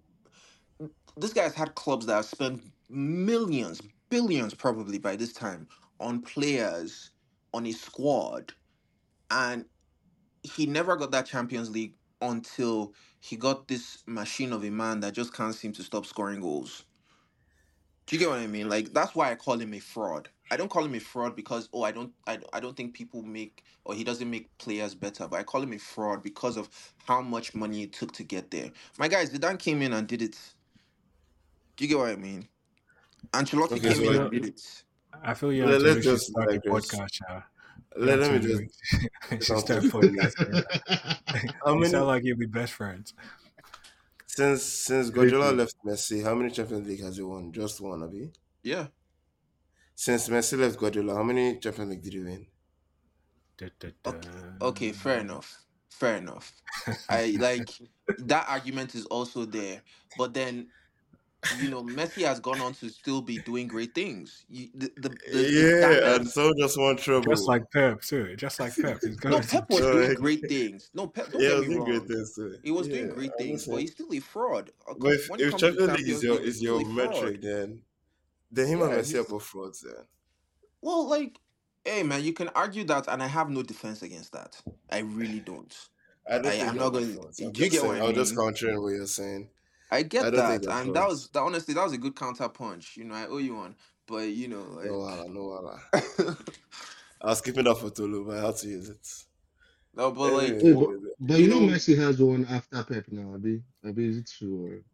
this 1.16 1.32
guy's 1.32 1.54
had 1.54 1.74
clubs 1.74 2.06
that 2.06 2.16
have 2.16 2.24
spent 2.26 2.62
millions, 2.90 3.80
billions 4.10 4.54
probably 4.54 4.98
by 4.98 5.16
this 5.16 5.32
time 5.32 5.68
on 6.00 6.22
players, 6.22 7.12
on 7.54 7.64
his 7.64 7.80
squad, 7.80 8.54
and 9.30 9.66
he 10.42 10.66
never 10.66 10.96
got 10.96 11.12
that 11.12 11.26
Champions 11.26 11.70
League 11.70 11.96
until 12.20 12.94
he 13.20 13.36
got 13.36 13.68
this 13.68 14.02
machine 14.06 14.52
of 14.52 14.64
a 14.64 14.70
man 14.70 15.00
that 15.00 15.14
just 15.14 15.34
can't 15.34 15.54
seem 15.54 15.72
to 15.74 15.82
stop 15.82 16.06
scoring 16.06 16.40
goals. 16.40 16.84
Do 18.06 18.16
you 18.16 18.20
get 18.20 18.28
what 18.28 18.38
I 18.40 18.46
mean? 18.46 18.68
Like 18.68 18.92
that's 18.92 19.14
why 19.14 19.30
I 19.30 19.34
call 19.34 19.58
him 19.60 19.74
a 19.74 19.78
fraud. 19.78 20.28
I 20.50 20.56
don't 20.56 20.68
call 20.68 20.84
him 20.84 20.94
a 20.94 20.98
fraud 20.98 21.34
because 21.34 21.68
oh 21.72 21.82
I 21.82 21.92
don't 21.92 22.12
I, 22.26 22.38
I 22.52 22.60
don't 22.60 22.76
think 22.76 22.94
people 22.94 23.22
make 23.22 23.64
or 23.84 23.94
he 23.94 24.04
doesn't 24.04 24.28
make 24.30 24.56
players 24.58 24.94
better, 24.94 25.26
but 25.26 25.38
I 25.40 25.42
call 25.44 25.62
him 25.62 25.72
a 25.72 25.78
fraud 25.78 26.22
because 26.22 26.56
of 26.56 26.68
how 27.06 27.20
much 27.22 27.54
money 27.54 27.82
it 27.84 27.92
took 27.92 28.12
to 28.12 28.22
get 28.22 28.50
there. 28.50 28.70
My 28.98 29.08
guys, 29.08 29.30
Zidane 29.30 29.58
came 29.58 29.82
in 29.82 29.92
and 29.92 30.06
did 30.06 30.22
it. 30.22 30.36
Do 31.76 31.84
you 31.84 31.88
get 31.88 31.98
what 31.98 32.10
I 32.10 32.16
mean? 32.16 32.46
Ancelotti 33.32 33.72
Okay, 33.72 33.80
came 33.80 33.92
so 33.92 34.02
in 34.02 34.06
like, 34.08 34.20
and 34.20 34.30
did 34.30 34.44
it. 34.46 34.84
I 35.24 35.34
feel 35.34 35.52
you 35.52 35.66
Let- 35.66 35.82
let's 35.82 35.94
should 35.96 36.02
just 36.04 36.26
start 36.26 36.48
the 36.48 36.54
like 36.54 36.62
this. 36.62 36.90
podcast. 36.90 37.18
Uh, 37.30 37.40
Let, 37.96 38.18
let 38.18 38.32
me 38.32 38.36
Antonio 38.38 38.58
just 38.58 39.30
should 39.30 39.42
start 39.42 39.66
something 39.68 39.90
for 39.90 40.04
you. 40.04 40.20
podcasting. 40.20 40.64
How 41.64 41.74
you 41.74 41.80
many 41.80 41.90
sound 41.92 42.06
like 42.06 42.24
you'll 42.24 42.36
be 42.38 42.46
best 42.46 42.72
friends. 42.72 43.14
Since 44.34 44.62
since 44.62 45.10
Guardiola 45.10 45.52
left 45.52 45.76
Messi? 45.84 46.22
How 46.22 46.34
many 46.34 46.50
Champions 46.50 46.86
League 46.86 47.02
has 47.02 47.16
he 47.16 47.22
won? 47.22 47.52
Just 47.52 47.80
one, 47.80 48.02
Abi. 48.02 48.32
Yeah. 48.62 48.88
Since 49.94 50.28
Messi 50.28 50.58
left 50.58 50.78
Guardiola, 50.78 51.14
how 51.14 51.22
many 51.22 51.58
Champions 51.58 51.90
League 51.90 52.02
did 52.02 52.12
he 52.14 52.20
win? 52.20 52.46
Da, 53.58 53.68
da, 53.78 53.88
Okay, 54.06 54.28
okay, 54.60 54.92
fair 54.92 55.20
enough. 55.20 55.64
Fair 55.90 56.16
enough. 56.16 56.52
I 57.08 57.36
like 57.38 57.68
that 58.18 58.48
argument 58.48 58.94
is 58.94 59.06
also 59.06 59.44
there. 59.44 59.82
But 60.16 60.34
then 60.34 60.68
you 61.48 61.68
know, 61.68 61.82
Messi 61.82 62.24
has 62.24 62.40
gone 62.40 62.60
on 62.60 62.72
to 62.74 62.88
still 62.88 63.20
be 63.20 63.38
doing 63.38 63.66
great 63.66 63.94
things. 63.94 64.44
You, 64.48 64.68
the, 64.74 64.92
the, 64.96 65.08
the, 65.08 65.16
the 65.32 66.02
Yeah, 66.02 66.16
and 66.16 66.28
so 66.28 66.52
just 66.58 66.78
one 66.78 66.96
trouble. 66.96 67.32
Just 67.32 67.48
like 67.48 67.70
Pep, 67.72 68.00
too. 68.00 68.36
Just 68.36 68.60
like 68.60 68.74
Pep. 68.76 68.98
He's 69.02 69.22
No, 69.24 69.40
Pep 69.40 69.68
was 69.68 69.80
doing 69.80 70.08
like, 70.08 70.16
great 70.16 70.48
things. 70.48 70.90
No, 70.94 71.06
Pep. 71.08 71.30
Don't 71.32 71.40
yeah, 71.42 71.48
get 71.48 71.58
was 71.58 71.68
me 71.68 71.74
doing 71.74 71.84
great 71.84 71.98
wrong. 71.98 72.08
things 72.08 72.34
too. 72.34 72.58
He 72.62 72.70
was 72.70 72.86
Yeah, 72.88 72.94
doing 72.94 73.08
great 73.10 73.30
things, 73.38 73.66
but 73.66 73.80
he's 73.80 73.92
still 73.92 74.12
a 74.12 74.20
fraud. 74.20 74.70
But 74.98 75.12
if, 75.12 75.30
When 75.30 75.40
it 75.40 75.42
if 75.44 75.50
comes 75.50 75.62
to 75.62 75.68
Champions 75.68 75.92
League 75.98 76.08
is 76.08 76.22
Champions 76.22 76.22
your 76.22 76.40
is 76.40 76.62
your 76.62 76.80
still 76.80 76.92
a 76.92 76.94
fraud. 76.94 77.14
metric, 77.14 77.42
then 77.42 77.82
then 78.50 78.66
him 78.68 78.82
and 78.82 78.92
Messi 78.92 79.20
are 79.20 79.24
both 79.28 79.42
frauds. 79.44 79.80
Then 79.80 80.04
well, 80.80 81.08
like, 81.08 81.38
hey 81.84 82.02
man, 82.02 82.22
you 82.22 82.32
can 82.32 82.48
argue 82.50 82.84
that, 82.84 83.08
and 83.08 83.22
I 83.22 83.26
have 83.26 83.50
no 83.50 83.62
defense 83.62 84.02
against 84.02 84.32
that. 84.32 84.60
I 84.90 84.98
really 85.00 85.40
don't. 85.40 85.74
I 86.28 86.38
don't 86.38 86.46
I 86.46 86.66
I'm 86.66 86.76
not 86.76 86.90
going. 86.90 87.06
to. 87.06 87.14
Do 87.14 87.44
I'm 87.44 87.46
you 87.46 87.50
just 87.52 87.70
get 87.72 87.82
what 87.84 87.90
saying. 87.90 88.02
I 88.02 88.04
I 88.04 88.08
was 88.08 88.14
just 88.14 88.36
mean? 88.36 88.44
countering 88.46 88.82
what 88.82 88.88
you're 88.90 89.06
saying. 89.06 89.48
I 89.92 90.02
I 90.20 90.30
get 90.30 90.32
don't 90.32 90.46
think 90.46 90.62
that, 90.62 90.64
they're 90.64 90.72
and 90.82 90.94
that 90.96 91.08
was 91.08 91.28
that. 91.30 91.40
Honestly, 91.42 91.74
that 91.74 91.84
was 91.84 91.94
a 91.94 91.98
good 91.98 92.16
counter 92.16 92.48
punch. 92.50 92.96
You 92.98 93.04
know, 93.04 93.14
I 93.16 93.26
owe 93.28 93.38
you 93.38 93.56
one, 93.56 93.76
but 94.08 94.28
you 94.30 94.48
know, 94.48 94.64
No 94.82 94.98
like. 94.98 95.00
wala, 95.00 95.28
no 95.28 95.44
wala. 95.44 95.80
I 97.22 97.26
was 97.28 97.40
keeping 97.40 97.64
that 97.64 97.76
for 97.76 97.90
Tolu, 97.90 98.26
but 98.26 98.38
I 98.38 98.46
had 98.46 98.56
to 98.58 98.68
use 98.68 98.88
it. 98.90 99.08
no, 99.94 100.12
but 100.12 100.32
like, 100.32 100.60
Anyways, 100.60 100.74
but, 100.74 100.90
anyways, 100.90 101.00
but 101.20 101.40
you 101.40 101.48
you 101.48 101.48
know 101.48 101.60
know, 101.60 101.68
Messi 101.72 101.96
has 101.98 102.20
one 102.22 102.46
after 102.46 102.82
Pep 102.84 103.06
now, 103.10 103.34
Abi. 103.34 103.62
Abi, 103.86 104.08
is 104.08 104.18
it 104.18 104.30
true? 104.38 104.66
Or... 104.66 104.84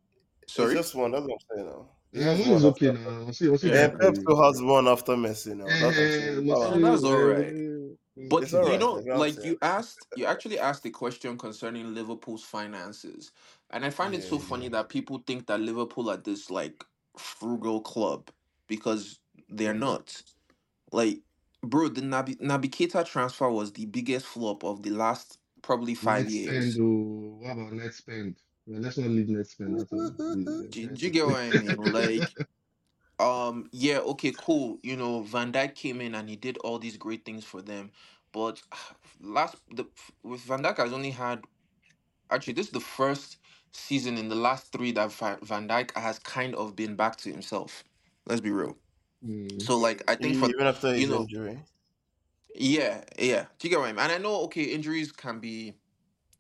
it's 0.43 0.53
sorry. 0.53 0.75
just 0.75 0.95
one. 0.95 1.13
That's 1.13 1.27
what 1.27 1.33
I'm 1.33 1.57
saying 1.57 1.69
now. 1.71 1.91
It's 2.13 2.25
Yeah, 2.25 2.35
just 2.35 2.47
one 2.47 2.53
one 2.53 2.57
is 2.57 2.65
okay 2.67 2.93
now. 2.93 3.29
I 3.29 3.31
see, 3.33 3.53
I 3.53 3.57
see 3.57 3.71
Yeah. 3.71 3.85
And 3.85 3.93
that 4.01 4.01
Pep 4.01 4.17
still 4.17 4.43
has 4.43 4.63
one 4.63 4.89
after 4.89 5.13
Messi 5.15 5.57
now. 5.57 5.77
That's 5.79 5.97
what 5.97 6.05
I'm 6.05 6.11
Eh, 6.11 6.11
saying. 6.11 6.47
but 6.49 6.59
Wow. 6.61 6.79
That's 6.81 7.05
all 7.05 7.23
right. 7.23 7.55
uh, 7.55 7.95
But 8.17 8.45
It's 8.45 8.53
you 8.53 8.61
alright. 8.61 8.81
know, 8.81 8.95
That's 8.95 9.07
what 9.07 9.17
I'm 9.17 9.21
like 9.21 9.35
saying. 9.35 9.51
you 9.51 9.59
asked, 9.63 10.07
you 10.15 10.27
actually 10.27 10.59
asked 10.59 10.87
a 10.87 10.91
question 10.91 11.39
concerning 11.39 11.95
Liverpool's 11.95 12.45
finances, 12.45 13.33
and 13.71 13.85
I 13.85 13.91
find 13.91 14.15
it 14.15 14.23
Yeah, 14.23 14.29
so 14.29 14.39
funny 14.39 14.69
that 14.69 14.89
people 14.89 15.23
think 15.27 15.47
that 15.47 15.61
Liverpool 15.61 16.11
are 16.11 16.17
this 16.17 16.51
like 16.51 16.85
frugal 17.17 17.81
club 17.81 18.31
because 18.67 19.19
they're 19.49 19.75
not. 19.75 20.23
Like, 20.93 21.21
bro, 21.63 21.89
the 21.89 22.01
Naby 22.03 22.71
Keita 22.71 23.05
transfer 23.05 23.51
was 23.51 23.73
the 23.73 23.87
biggest 23.87 24.27
flop 24.27 24.65
of 24.65 24.83
the 24.83 24.91
last 24.91 25.39
probably 25.63 25.95
five 25.95 26.25
net 26.25 26.33
years. 26.33 26.75
spend, 26.75 26.85
oh, 26.87 27.39
what 27.41 27.53
about 27.53 27.73
net 27.73 27.95
spend? 27.95 28.37
Well, 28.67 28.81
let's 28.81 28.99
not 28.99 29.11
leave 29.11 29.29
net 29.29 29.47
spend 29.47 29.75
out 29.75 29.83
of 29.83 29.89
the 29.91 30.69
Do, 30.71 30.87
do 30.87 31.07
you 31.07 31.11
get 31.11 31.27
what 31.27 31.41
I 31.41 31.53
mean? 31.53 31.93
Like, 31.93 32.37
um, 33.19 33.69
yeah, 33.73 33.99
okay, 33.99 34.33
cool. 34.37 34.79
You 34.83 34.97
know, 34.97 35.23
Van 35.23 35.53
Dijk 35.53 35.75
came 35.75 36.01
in 36.01 36.15
and 36.15 36.29
he 36.29 36.37
did 36.37 36.59
all 36.59 36.79
these 36.79 36.97
great 36.97 37.25
things 37.25 37.45
for 37.45 37.63
them, 37.63 37.91
but 38.33 38.63
last 39.21 39.57
the 39.75 39.87
with 40.23 40.41
Van 40.43 40.63
Dijk 40.63 40.79
has 40.79 40.93
only 40.93 41.11
had 41.11 41.45
actually 42.31 42.55
this 42.55 42.67
is 42.67 42.73
the 42.73 42.81
first 42.81 43.39
season 43.73 44.19
in 44.19 44.29
the 44.29 44.35
last 44.37 44.73
three 44.73 44.93
that 44.93 45.13
Va- 45.13 45.39
Van 45.43 45.69
Dijk 45.69 45.97
has 45.97 46.19
kind 46.19 46.55
of 46.57 46.77
been 46.77 46.97
back 46.97 47.17
to 47.19 47.31
himself. 47.33 47.85
Let's 48.27 48.41
be 48.41 48.51
real. 48.51 48.79
Hmm. 49.23 49.59
So 49.59 49.79
like 49.79 50.03
I 50.11 50.17
think 50.17 50.37
for 50.37 50.51
Even 50.55 50.67
after 50.67 50.95
you 50.95 51.07
his 51.07 51.09
know 51.09 51.29
injury. 51.29 51.65
yeah 52.55 53.05
yeah 53.19 53.47
do 53.59 53.69
you 53.69 53.71
get 53.71 53.79
what 53.79 53.89
I 53.89 53.93
mean? 53.93 54.01
And 54.01 54.13
I 54.13 54.19
know 54.19 54.43
okay 54.45 54.65
injuries 54.65 55.13
can 55.13 55.39
be 55.41 55.75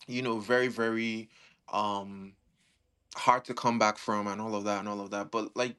you 0.09 0.23
know 0.23 0.41
very 0.41 0.69
very 0.69 1.31
um 1.73 2.37
hard 3.17 3.45
to 3.47 3.55
come 3.55 3.79
back 3.79 3.99
from 3.99 4.27
and 4.29 4.41
all 4.41 4.55
of 4.55 4.65
that 4.65 4.81
and 4.81 4.89
all 4.89 5.01
of 5.01 5.11
that. 5.11 5.31
But 5.31 5.57
like 5.57 5.77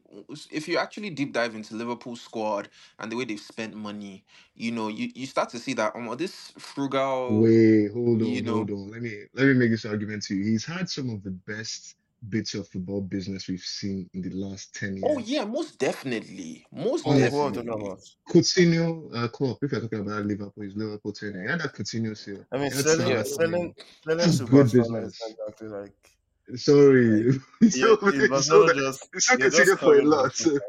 if 0.52 0.68
you 0.68 0.78
actually 0.78 1.10
deep 1.12 1.34
dive 1.34 1.56
into 1.56 1.76
Liverpool's 1.76 2.22
squad 2.22 2.70
and 3.00 3.12
the 3.12 3.16
way 3.16 3.26
they've 3.26 3.40
spent 3.40 3.76
money, 3.76 4.24
you 4.56 4.72
know, 4.72 4.88
you, 4.88 5.10
you 5.16 5.26
start 5.26 5.50
to 5.52 5.60
see 5.60 5.74
that 5.76 5.96
um, 5.96 6.16
this 6.18 6.52
frugal, 6.58 7.42
Wait, 7.42 7.92
hold 7.92 8.22
you 8.22 8.42
on, 8.42 8.44
know, 8.44 8.54
hold 8.56 8.72
on. 8.72 8.92
Let 8.92 9.02
me 9.02 9.24
let 9.34 9.48
me 9.48 9.54
make 9.54 9.72
this 9.72 9.86
argument 9.86 10.24
to 10.24 10.36
you. 10.36 10.44
He's 10.45 10.66
had 10.66 10.90
some 10.90 11.09
of 11.09 11.24
the 11.24 11.31
best 11.31 11.95
bits 12.30 12.54
of 12.56 12.68
football 12.68 13.02
business 13.02 13.48
we've 13.48 13.62
seen 13.62 14.09
in 14.14 14.21
the 14.21 14.31
last 14.31 14.76
10 14.76 14.98
years. 14.98 15.06
oh 15.09 15.19
yeah, 15.19 15.45
most 15.45 15.80
definitely, 15.80 16.66
most 16.71 17.06
All 17.06 17.14
Who, 17.14 17.19
of 17.26 17.31
who 17.31 17.38
are 17.40 17.50
we 17.52 17.54
definitely. 17.56 17.86
about? 17.86 18.00
Coutinho, 18.30 19.16
uh, 19.16 19.28
Klopp, 19.30 19.57
if 19.64 19.71
you're 19.71 19.81
talking 19.81 20.00
about 20.02 20.26
Liverpool, 20.26 20.64
is 20.64 20.76
Liverpool 20.76 21.14
tenure. 21.14 21.44
He 21.44 21.50
had 21.50 21.62
that 21.62 21.74
Coutinho 21.74 22.16
sale. 22.18 22.45
I 22.52 22.57
mean, 22.57 22.71
He 22.71 22.78
had 22.78 22.86
selling, 22.86 23.02
Salah 23.02 23.12
Yes. 23.16 23.38
coming 23.38 23.74
selling, 24.07 24.31
selling 24.31 24.38
good 24.48 24.71
business. 24.71 25.19
exactly 25.21 25.68
like, 25.68 26.12
like, 26.49 26.59
Sorry. 26.59 27.39
yeah, 27.61 27.95
so, 27.99 28.07
is 28.07 28.45
so, 28.45 28.68
Barcelona 28.68 28.73
just, 28.73 29.09
so 29.18 29.37
you're 29.37 29.49
just 29.49 29.71
Coutinho 29.71 29.79
for 29.79 29.95
a 29.99 30.01
lot. 30.03 30.21
Barcelona. 30.21 30.59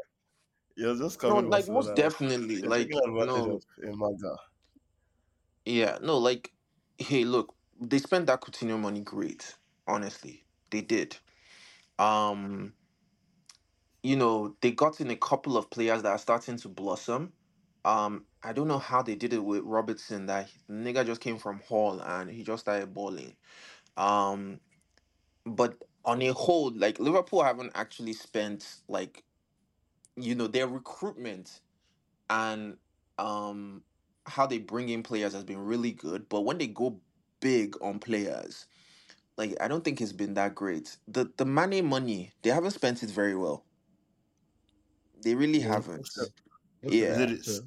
You're 0.75 0.95
just 0.95 1.23
No, 1.23 1.35
like 1.39 1.67
most 1.67 1.93
Barcelona. 1.93 1.95
definitely, 1.95 2.55
You're 2.55 2.69
like 2.69 2.89
no, 2.89 3.55
of 3.55 3.61
Imaga. 3.83 4.37
yeah, 5.65 5.97
no, 6.01 6.17
like 6.17 6.51
hey, 6.97 7.25
look, 7.25 7.55
they 7.79 7.97
spent 7.97 8.27
that 8.27 8.41
Coutinho 8.41 8.79
money 8.79 9.01
great. 9.01 9.55
Honestly, 9.87 10.45
they 10.69 10.81
did. 10.81 11.17
Um, 11.99 12.73
you 14.03 14.15
know, 14.15 14.55
they 14.61 14.71
got 14.71 15.01
in 15.01 15.11
a 15.11 15.15
couple 15.15 15.57
of 15.57 15.69
players 15.69 16.03
that 16.03 16.09
are 16.09 16.17
starting 16.17 16.57
to 16.57 16.69
blossom. 16.69 17.33
Um, 17.85 18.25
I 18.43 18.53
don't 18.53 18.67
know 18.67 18.79
how 18.79 19.01
they 19.01 19.15
did 19.15 19.33
it 19.33 19.43
with 19.43 19.63
Robertson. 19.63 20.27
That 20.27 20.49
nigga 20.69 21.05
just 21.05 21.21
came 21.21 21.37
from 21.37 21.61
Hull 21.67 21.99
and 22.01 22.29
he 22.29 22.43
just 22.43 22.61
started 22.61 22.93
balling. 22.93 23.35
Um, 23.97 24.59
but 25.45 25.83
on 26.05 26.21
a 26.21 26.33
whole, 26.33 26.71
like 26.71 26.99
Liverpool 26.99 27.43
haven't 27.43 27.71
actually 27.75 28.13
spent 28.13 28.81
like 28.87 29.23
you 30.17 30.35
know 30.35 30.47
their 30.47 30.67
recruitment 30.67 31.61
and 32.29 32.77
um 33.19 33.83
how 34.27 34.45
they 34.47 34.59
bring 34.59 34.89
in 34.89 35.03
players 35.03 35.33
has 35.33 35.43
been 35.43 35.59
really 35.65 35.91
good. 35.91 36.29
But 36.29 36.41
when 36.41 36.57
they 36.57 36.67
go 36.67 37.01
big 37.41 37.75
on 37.81 37.99
players, 37.99 38.67
like 39.37 39.55
I 39.61 39.67
don't 39.67 39.83
think 39.83 40.01
it's 40.01 40.13
been 40.13 40.35
that 40.35 40.55
great. 40.55 40.97
The 41.07 41.31
the 41.37 41.45
money 41.45 41.81
money 41.81 42.33
they 42.43 42.51
haven't 42.51 42.71
spent 42.71 43.03
it 43.03 43.11
very 43.11 43.35
well. 43.35 43.65
They 45.23 45.35
really 45.35 45.59
Yeah, 45.59 45.61
haven't. 45.61 46.09
Yeah. 46.81 47.07
Is 47.07 47.19
it, 47.19 47.45
fair. 47.45 47.61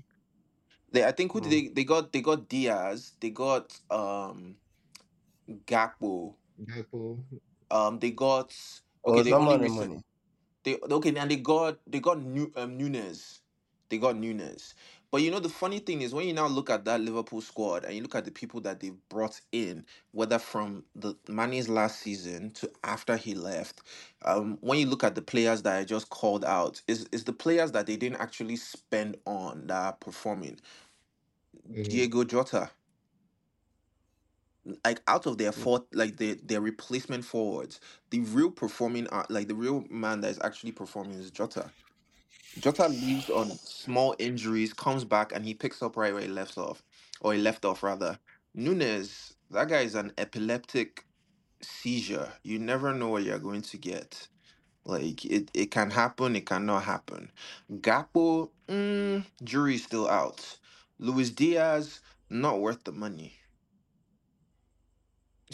They 0.92 1.04
I 1.04 1.12
think 1.12 1.32
who 1.32 1.40
did 1.40 1.50
Hmm. 1.50 1.52
they 1.52 1.68
they 1.68 1.84
got 1.84 2.12
they 2.12 2.20
got 2.22 2.48
Diaz, 2.48 3.16
they 3.20 3.30
got 3.30 3.80
um 3.90 4.58
Gakpo, 5.66 6.36
Gakpo. 6.66 7.24
Um 7.70 7.98
they 8.00 8.12
got 8.12 8.54
okay 9.06 9.22
is 9.22 9.24
they 9.24 9.34
only 9.34 9.58
money 9.58 9.58
recent 9.58 9.90
money? 9.90 10.02
they 10.64 10.78
okay 10.80 11.14
and 11.16 11.30
they 11.30 11.36
got 11.36 11.80
they 11.86 12.00
got 12.00 12.20
new 12.22 12.52
um 12.56 12.78
Núñez. 12.78 13.40
They 13.90 13.98
got 13.98 14.16
Núñez. 14.16 14.74
But 15.12 15.22
you 15.22 15.30
know 15.30 15.40
the 15.40 15.50
funny 15.50 15.80
thing 15.80 16.02
is 16.02 16.14
when 16.14 16.26
you 16.28 16.34
now 16.34 16.48
look 16.48 16.70
at 16.70 16.86
that 16.86 17.00
Liverpool 17.02 17.42
squad 17.42 17.84
and 17.84 17.94
you 17.94 18.02
look 18.02 18.14
at 18.16 18.24
the 18.24 18.32
people 18.32 18.60
that 18.62 18.80
they've 18.80 18.98
brought 19.10 19.40
in, 19.52 19.86
whether 20.12 20.38
from 20.40 20.86
the 20.96 21.16
Mane's 21.28 21.68
last 21.68 22.00
season 22.00 22.52
to 22.52 22.72
after 22.84 23.16
he 23.18 23.34
left, 23.34 23.82
um, 24.24 24.58
when 24.62 24.78
you 24.80 24.86
look 24.86 25.04
at 25.04 25.16
the 25.16 25.22
players 25.22 25.62
that 25.62 25.76
I 25.78 25.84
just 25.84 26.10
called 26.10 26.44
out, 26.46 26.82
is 26.88 27.08
is 27.12 27.24
the 27.24 27.34
players 27.34 27.72
that 27.72 27.86
they 27.86 27.96
didn't 27.96 28.20
actually 28.20 28.56
spend 28.56 29.18
on 29.26 29.66
that 29.68 29.76
are 29.84 29.92
performing. 29.94 30.60
Mhm. 31.68 31.84
Diogo 31.88 32.24
Jota, 32.24 32.70
like 34.84 35.02
out 35.08 35.26
of 35.26 35.38
their 35.38 35.52
four 35.52 35.84
like 35.92 36.16
the 36.16 36.38
their 36.44 36.60
replacement 36.60 37.24
forwards, 37.24 37.80
the 38.10 38.20
real 38.20 38.50
performing 38.50 39.06
are 39.08 39.26
like 39.28 39.48
the 39.48 39.54
real 39.54 39.84
man 39.90 40.20
that 40.22 40.30
is 40.30 40.40
actually 40.42 40.72
performing 40.72 41.18
is 41.18 41.30
Jota. 41.30 41.70
Jota 42.58 42.88
leaves 42.88 43.30
on 43.30 43.50
small 43.64 44.14
injuries, 44.18 44.72
comes 44.72 45.04
back, 45.04 45.32
and 45.32 45.44
he 45.44 45.54
picks 45.54 45.82
up 45.82 45.96
right 45.96 46.12
where 46.12 46.22
he 46.22 46.28
left 46.28 46.56
off, 46.56 46.82
or 47.20 47.34
he 47.34 47.40
left 47.40 47.64
off 47.64 47.82
rather. 47.82 48.18
Núñez, 48.56 49.34
that 49.50 49.68
guy 49.68 49.80
is 49.80 49.94
an 49.96 50.12
epileptic 50.18 51.04
seizure. 51.60 52.32
You 52.42 52.58
never 52.58 52.94
know 52.94 53.08
what 53.08 53.24
you're 53.24 53.38
going 53.40 53.62
to 53.62 53.76
get. 53.76 54.28
Like 54.84 55.24
it, 55.24 55.50
it 55.54 55.70
can 55.70 55.90
happen, 55.90 56.36
it 56.36 56.46
cannot 56.46 56.84
happen. 56.84 57.32
Gakpo, 57.72 58.50
mm, 58.68 59.24
jury's 59.42 59.84
still 59.84 60.08
out. 60.08 60.58
Luis 60.98 61.30
Diaz, 61.30 62.00
not 62.30 62.60
worth 62.60 62.84
the 62.84 62.92
money. 62.92 63.34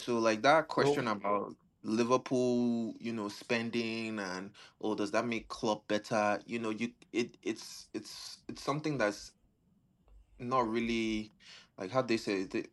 So 0.00 0.18
like 0.18 0.42
that 0.42 0.68
oh 0.68 0.68
question 0.68 1.06
Well, 1.06 1.14
about 1.14 1.56
Liverpool, 1.82 2.94
you 3.00 3.12
know, 3.12 3.28
spending 3.28 4.18
and 4.18 4.50
oh, 4.80 4.94
does 4.94 5.10
that 5.12 5.26
make 5.26 5.48
club 5.48 5.82
better? 5.88 6.40
You 6.46 6.58
know, 6.58 6.70
you 6.70 6.92
it 7.12 7.36
it's 7.42 7.88
it's 7.94 8.38
it's 8.48 8.62
something 8.62 8.98
that's 8.98 9.32
not 10.38 10.68
really 10.68 11.32
like 11.78 11.90
how 11.90 12.02
they 12.02 12.16
say 12.16 12.42
it. 12.52 12.70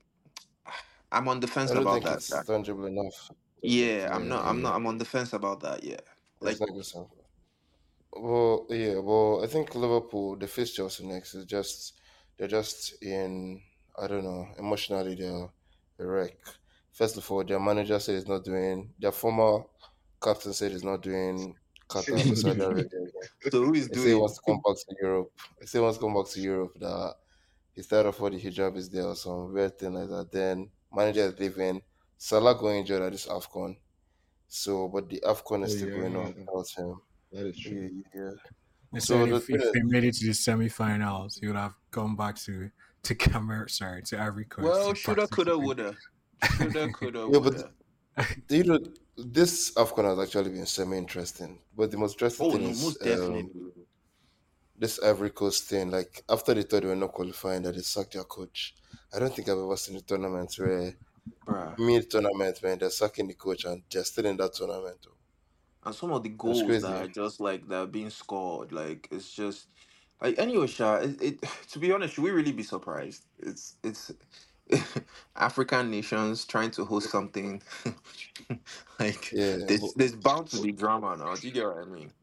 I'm 1.11 1.27
on 1.29 1.39
the 1.39 1.47
fence 1.47 1.71
I 1.71 1.75
don't 1.75 1.83
about 1.83 2.03
think 2.03 2.05
that. 2.05 2.17
it's 2.17 2.29
tangible 2.45 2.85
enough. 2.85 3.31
Yeah, 3.61 4.09
I'm 4.13 4.27
not. 4.27 4.45
I'm 4.45 4.57
yeah. 4.57 4.63
not. 4.63 4.75
I'm 4.75 4.87
on 4.87 4.97
the 4.97 5.05
fence 5.05 5.33
about 5.33 5.61
that. 5.61 5.83
Yeah, 5.83 5.99
like 6.41 6.59
like 6.59 6.73
this. 6.75 6.95
Well, 8.13 8.65
yeah, 8.69 8.99
well, 8.99 9.41
I 9.43 9.47
think 9.47 9.75
Liverpool, 9.75 10.35
the 10.35 10.47
face 10.47 10.71
Chelsea 10.73 11.05
next 11.05 11.35
is 11.35 11.45
just 11.45 11.93
they're 12.37 12.47
just 12.47 13.01
in 13.03 13.61
I 13.97 14.07
don't 14.07 14.23
know, 14.23 14.47
emotionally 14.59 15.15
they're 15.15 15.49
a 15.99 16.05
wreck. 16.05 16.37
First 16.97 17.17
of 17.17 17.31
all, 17.31 17.43
their 17.45 17.59
manager 17.59 17.99
said 17.99 18.15
he's 18.15 18.27
not 18.27 18.43
doing 18.43 18.93
their 18.99 19.11
former 19.11 19.63
captain 20.21 20.53
said 20.53 20.71
he's 20.71 20.83
not 20.83 21.01
doing 21.03 21.55
Said 21.95 22.13
Qatar 22.13 22.19
he's 22.19 22.29
for 22.29 22.35
Saudi 22.35 22.61
doing 22.61 22.61
Arabia 22.61 22.89
so. 23.51 23.65
Who 23.65 23.73
is 23.73 23.89
He 23.89 23.95
said 23.95 24.09
he 24.09 24.15
doing? 24.15 24.21
wants 24.21 24.35
to 24.37 24.41
come 24.45 24.61
back 24.65 24.75
to 24.77 24.95
Europe. 25.01 25.31
He 25.59 25.65
said 25.67 25.79
he 25.79 25.83
wants 25.83 25.97
to 25.97 26.03
come 26.03 26.13
back 26.15 26.27
to 26.33 26.39
Europe 26.41 26.73
that 26.79 27.15
he's 27.75 27.87
tired 27.87 28.07
of 28.07 28.21
all 28.21 28.29
the 28.29 28.39
hijab 28.41 28.77
is 28.77 28.89
there 28.89 29.05
or 29.05 29.15
some 29.15 29.53
weird 29.53 29.77
thing 29.79 29.93
like 29.93 30.09
that. 30.09 30.31
Then 30.31 30.71
manager 30.91 31.21
is 31.27 31.39
leaving. 31.39 31.81
Salah 32.17 32.55
going 32.55 32.79
injured 32.79 33.01
at 33.03 33.11
this 33.13 33.27
AFCON. 33.27 33.77
So 34.47 34.89
but 34.89 35.09
the 35.09 35.21
AFCON 35.25 35.63
Oh 35.63 35.65
is 35.65 35.73
still 35.75 35.89
going 35.89 36.15
yeah, 36.15 36.17
on 36.17 36.35
without 36.35 36.69
him. 36.77 37.01
that 37.31 37.45
is 37.47 37.57
true. 37.59 37.81
Yeah, 37.81 38.03
yeah, 38.13 38.21
yeah. 38.23 38.31
They 38.93 38.99
So 38.99 39.25
said 39.25 39.27
if, 39.27 39.49
if 39.49 39.61
is, 39.61 39.71
they 39.71 39.81
made 39.83 40.03
it 40.03 40.15
to 40.15 40.25
the 40.25 40.31
semifinals, 40.33 41.39
he 41.39 41.47
would 41.47 41.55
have 41.55 41.75
gone 41.91 42.15
back 42.15 42.35
to 42.45 42.71
to 43.03 43.15
Cameroon, 43.15 43.69
sorry, 43.69 44.03
to 44.03 44.19
Ivory 44.21 44.45
Coast 44.45 44.65
Well, 44.65 44.93
shoulda, 44.93 45.27
coulda, 45.27 45.57
woulda. 45.57 45.95
Shoulda, 46.43 46.89
coulda, 46.93 47.27
yeah, 47.31 47.39
but 47.39 47.55
woulda. 47.55 47.71
you 48.49 48.63
know, 48.63 48.79
this 49.17 49.71
AFCON 49.73 50.05
has 50.05 50.19
actually 50.19 50.51
been 50.51 50.65
semi-interesting. 50.65 51.59
But 51.75 51.91
the 51.91 51.97
most 51.97 52.13
interesting 52.13 52.47
Oh 52.47 52.51
thing 52.51 52.63
no, 52.63 52.69
is 52.69 52.83
most 52.83 53.07
um, 53.07 53.71
this 54.77 54.99
Ivory 55.01 55.31
Coast 55.31 55.65
thing. 55.65 55.91
Like 55.91 56.23
after 56.29 56.53
they 56.53 56.63
thought 56.63 56.81
they 56.81 56.87
were 56.87 56.95
not 56.95 57.13
qualifying, 57.13 57.63
that 57.63 57.75
they 57.75 57.81
sacked 57.81 58.13
their 58.13 58.23
coach. 58.23 58.75
I 59.13 59.19
don't 59.19 59.33
think 59.35 59.49
I've 59.49 59.57
ever 59.57 59.77
seen 59.77 59.97
a 59.97 60.01
tournament 60.01 60.53
where 60.57 60.93
Bruh. 61.45 61.77
mid-tournament, 61.79 62.61
man, 62.63 62.77
they're 62.79 62.89
sacking 62.89 63.27
the 63.27 63.33
coach 63.33 63.65
and 63.65 63.83
they're 63.91 64.03
still 64.03 64.25
in 64.25 64.37
that 64.37 64.53
tournament. 64.53 64.97
though. 65.03 65.11
And 65.85 65.95
some 65.95 66.11
of 66.11 66.23
the 66.23 66.29
goals 66.29 66.61
crazy. 66.63 66.81
that 66.81 67.05
are 67.05 67.07
just 67.07 67.39
like 67.39 67.67
that 67.69 67.77
are 67.77 67.87
being 67.87 68.09
scored, 68.09 68.71
like 68.71 69.07
it's 69.11 69.31
just 69.31 69.67
like 70.21 70.37
anyway, 70.37 70.67
Sha. 70.67 70.95
It, 70.95 71.21
it 71.21 71.43
to 71.71 71.79
be 71.79 71.91
honest, 71.91 72.13
should 72.15 72.23
we 72.23 72.31
really 72.31 72.51
be 72.51 72.63
surprised? 72.63 73.25
It's 73.39 73.75
it's 73.83 74.11
African 75.35 75.89
nations 75.91 76.45
trying 76.45 76.71
to 76.71 76.85
host 76.85 77.09
something 77.09 77.61
like 78.99 79.31
Yeah, 79.31 79.57
there's 79.67 79.93
there's 79.95 80.15
bound 80.15 80.47
to 80.47 80.61
be 80.61 80.71
drama 80.71 81.15
now. 81.17 81.35
Do 81.35 81.47
you 81.47 81.53
get 81.53 81.67
what 81.67 81.77
I 81.77 81.85
mean? 81.85 82.11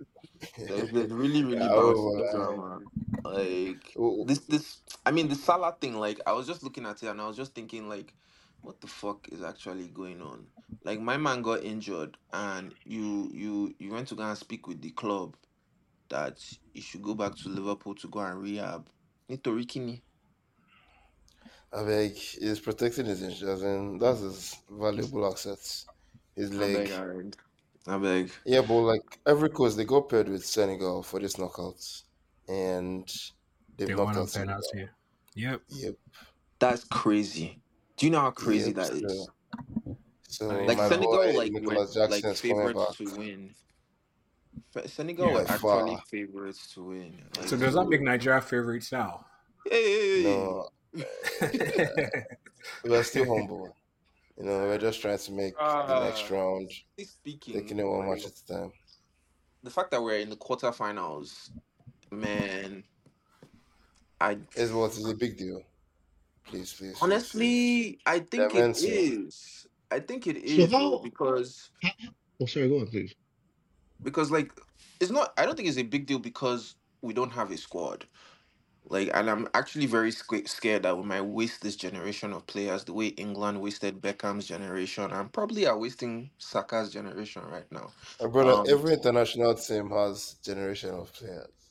There's, 0.59 0.91
there's 0.91 1.11
really 1.11 1.43
really 1.43 1.65
yeah, 1.65 1.69
bound 1.69 1.97
to 1.97 2.17
be 2.17 2.31
drama. 2.31 2.81
Like 3.25 3.97
uh, 3.99 4.25
this 4.27 4.41
this 4.41 4.79
I 5.07 5.11
mean 5.11 5.29
the 5.29 5.35
Salah 5.35 5.75
thing. 5.81 5.95
Like 5.95 6.21
I 6.27 6.33
was 6.33 6.47
just 6.47 6.63
looking 6.63 6.85
at 6.85 7.03
it 7.03 7.09
and 7.09 7.21
I 7.21 7.27
was 7.27 7.37
just 7.37 7.55
thinking 7.55 7.89
like, 7.89 8.13
what 8.61 8.81
the 8.81 8.87
fuck 8.87 9.27
is 9.33 9.43
actually 9.43 9.89
going 9.89 10.21
on? 10.21 10.47
Like 10.85 11.01
my 11.01 11.17
man 11.17 11.41
got 11.41 11.65
injured 11.65 12.19
and 12.33 12.75
you 12.85 13.31
you 13.33 13.75
you 13.79 13.93
went 13.93 14.09
to 14.09 14.15
go 14.15 14.25
and 14.25 14.37
speak 14.37 14.67
with 14.67 14.83
the 14.83 14.91
club 14.91 15.35
that 16.11 16.39
he 16.75 16.83
should 16.83 17.03
go 17.03 17.15
back 17.15 17.35
to 17.37 17.49
Liverpool 17.49 17.95
to 17.95 18.09
go 18.09 18.21
and 18.21 18.43
rehab. 18.43 18.87
Nítorí 19.31 19.67
kíni? 21.75 21.83
I 21.83 21.87
beg, 21.87 22.13
he's 22.13 22.61
protecting 22.61 23.07
his 23.07 23.23
insurance, 23.23 23.63
and 23.63 24.01
that's 24.01 24.21
his 24.21 24.57
valuable 24.71 25.27
assets. 25.33 25.87
His 26.37 26.51
I 26.55 26.59
beg, 26.59 26.75
leg. 26.77 26.91
I 26.93 27.05
beg. 27.05 27.37
I 27.87 27.99
beg. 27.99 28.31
Yeah, 28.47 28.61
but 28.63 28.75
like 28.81 29.19
every 29.27 29.49
course, 29.51 29.75
they 29.77 29.85
got 29.85 30.09
paired 30.09 30.29
with 30.29 30.45
Senegal 30.45 31.03
for 31.03 31.21
this 31.21 31.35
knockouts, 31.37 32.03
and 32.49 33.07
they've 33.77 33.89
They 33.89 33.95
knocked 33.95 34.07
won 34.07 34.17
on 34.17 34.23
out 34.23 34.29
Senegal. 34.31 34.61
penalty. 34.73 34.93
Yep. 35.35 35.63
Yep, 35.69 35.95
That's 36.61 36.85
crazy. 36.85 37.61
Do 37.97 38.07
you 38.07 38.13
know 38.13 38.21
how 38.21 38.31
crazy 38.31 38.67
yep. 38.71 38.77
that 38.77 38.87
So, 38.87 38.95
is? 38.95 39.29
so 40.29 40.49
Like 40.65 40.79
my 40.79 40.89
Senegal, 40.89 41.13
boy 41.17 41.33
like 41.37 41.53
were 41.53 41.61
Nicolas 41.61 41.97
like 41.97 42.11
Jackson 42.11 42.31
is 42.31 42.41
coming 42.41 42.57
favorites 42.69 42.97
to 42.99 43.05
win. 43.19 43.55
Senegal 44.87 45.27
Yeah. 45.29 45.33
were 45.35 45.45
by 45.45 45.55
actually 45.55 45.97
favorites 46.11 46.73
to 46.75 46.83
win. 46.85 47.23
Like 47.37 47.49
So 47.49 47.57
does 47.57 47.75
that 47.75 47.89
make. 47.89 48.01
Nigeria 48.03 48.41
favorites 48.41 48.91
now? 48.93 49.27
Hey, 49.69 50.23
No, 50.25 50.69
we're 52.85 53.03
still 53.03 53.27
humble. 53.37 53.77
You 54.39 54.45
know, 54.45 54.59
we're 54.65 54.79
just 54.79 55.01
trying 55.01 55.19
to 55.19 55.33
make 55.33 55.57
the 55.57 56.01
next 56.05 56.31
uh, 56.31 56.35
round, 56.35 56.71
speaking, 57.01 57.55
taking 57.55 57.79
it 57.79 57.85
one 57.87 58.07
like 58.09 58.19
match 58.19 58.27
at 58.27 58.33
a 58.33 58.47
time. 58.53 58.73
the 59.63 59.71
fact 59.71 59.91
that 59.93 60.03
we're 60.03 60.19
in 60.19 60.31
the 60.31 60.37
quarterfinals, 60.37 61.51
man, 62.11 62.83
I 64.21 64.39
Is 64.57 64.73
what 64.73 64.91
is 64.93 65.09
a 65.09 65.15
big 65.15 65.37
deal. 65.37 65.63
Please, 66.47 66.73
please, 66.73 66.99
please, 66.99 66.99
please. 66.99 67.03
honestly, 67.03 67.99
I 68.07 68.19
think 68.21 68.55
meant 68.55 68.77
it 68.79 68.81
to. 68.81 68.89
is. 68.89 69.67
I 69.91 70.01
think 70.01 70.27
it 70.27 70.37
is 70.39 70.57
So 70.57 70.63
is 70.65 70.71
though 70.71 70.79
how? 70.79 70.99
because 70.99 71.71
Oh, 72.41 72.47
sorry. 72.47 72.69
Go 72.69 72.81
on, 72.81 72.87
please. 72.89 73.15
because 74.03 74.31
like 74.33 74.51
it's 75.01 75.11
not. 75.13 75.33
I 75.39 75.47
don't 75.47 75.55
think 75.57 75.69
it's 75.69 75.79
a 75.79 75.83
big 75.85 76.07
deal 76.07 76.19
because 76.19 76.75
we 77.03 77.15
don't 77.15 77.31
have 77.33 77.51
a 77.53 77.57
squad. 77.57 78.07
Like, 78.85 79.11
and 79.15 79.31
I'm 79.31 79.49
actually 79.55 79.87
very 79.87 80.11
sca- 80.13 80.47
scared 80.47 80.83
that 80.85 80.97
we 80.97 81.05
might 81.05 81.23
waste 81.23 81.63
this 81.63 81.77
generation 81.77 82.33
of 82.33 82.47
players 82.47 82.85
the 82.85 82.93
way 82.93 83.09
England 83.09 83.61
wasted 83.63 84.01
Beckham's 84.01 84.47
generation, 84.47 85.11
and 85.11 85.33
probably 85.33 85.67
are 85.67 85.79
wasting 85.79 86.31
Saka's 86.39 86.93
generation 86.93 87.45
right 87.45 87.71
now. 87.73 87.95
My 88.21 88.27
brother, 88.27 88.61
Um, 88.61 88.69
every 88.69 88.95
international 88.95 89.55
team 89.55 89.91
has 89.91 90.35
generation 90.43 90.91
of 90.91 91.13
players. 91.13 91.71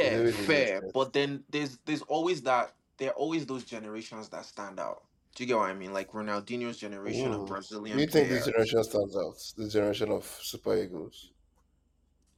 It's 0.00 0.04
yeah, 0.04 0.10
always 0.10 0.36
the 0.36 0.44
fair, 0.44 0.82
but 0.92 1.12
then 1.12 1.44
there's 1.48 1.78
there's 1.78 2.02
always 2.02 2.42
that 2.42 2.74
there 2.98 3.10
are 3.10 3.14
always 3.14 3.46
those 3.46 3.64
generations 3.64 4.28
that 4.30 4.44
stand 4.44 4.78
out. 4.78 5.04
Do 5.34 5.42
you 5.44 5.48
get 5.48 5.56
what 5.56 5.70
I 5.70 5.74
mean? 5.74 5.92
Like 5.92 6.10
Ronaldinho's 6.12 6.76
generation 6.78 7.32
of 7.32 7.44
Ooh. 7.44 7.56
Do 7.92 8.00
Brazilian 8.00 8.00
you 8.00 8.08
think 8.08 8.28
this 8.28 8.44
players. 8.44 8.46
generation 8.46 8.82
stands 8.82 9.16
out? 9.16 9.36
This 9.56 9.72
generation 9.72 10.10
of 10.10 10.24
Super 10.24 10.76
Eagles? 10.76 11.32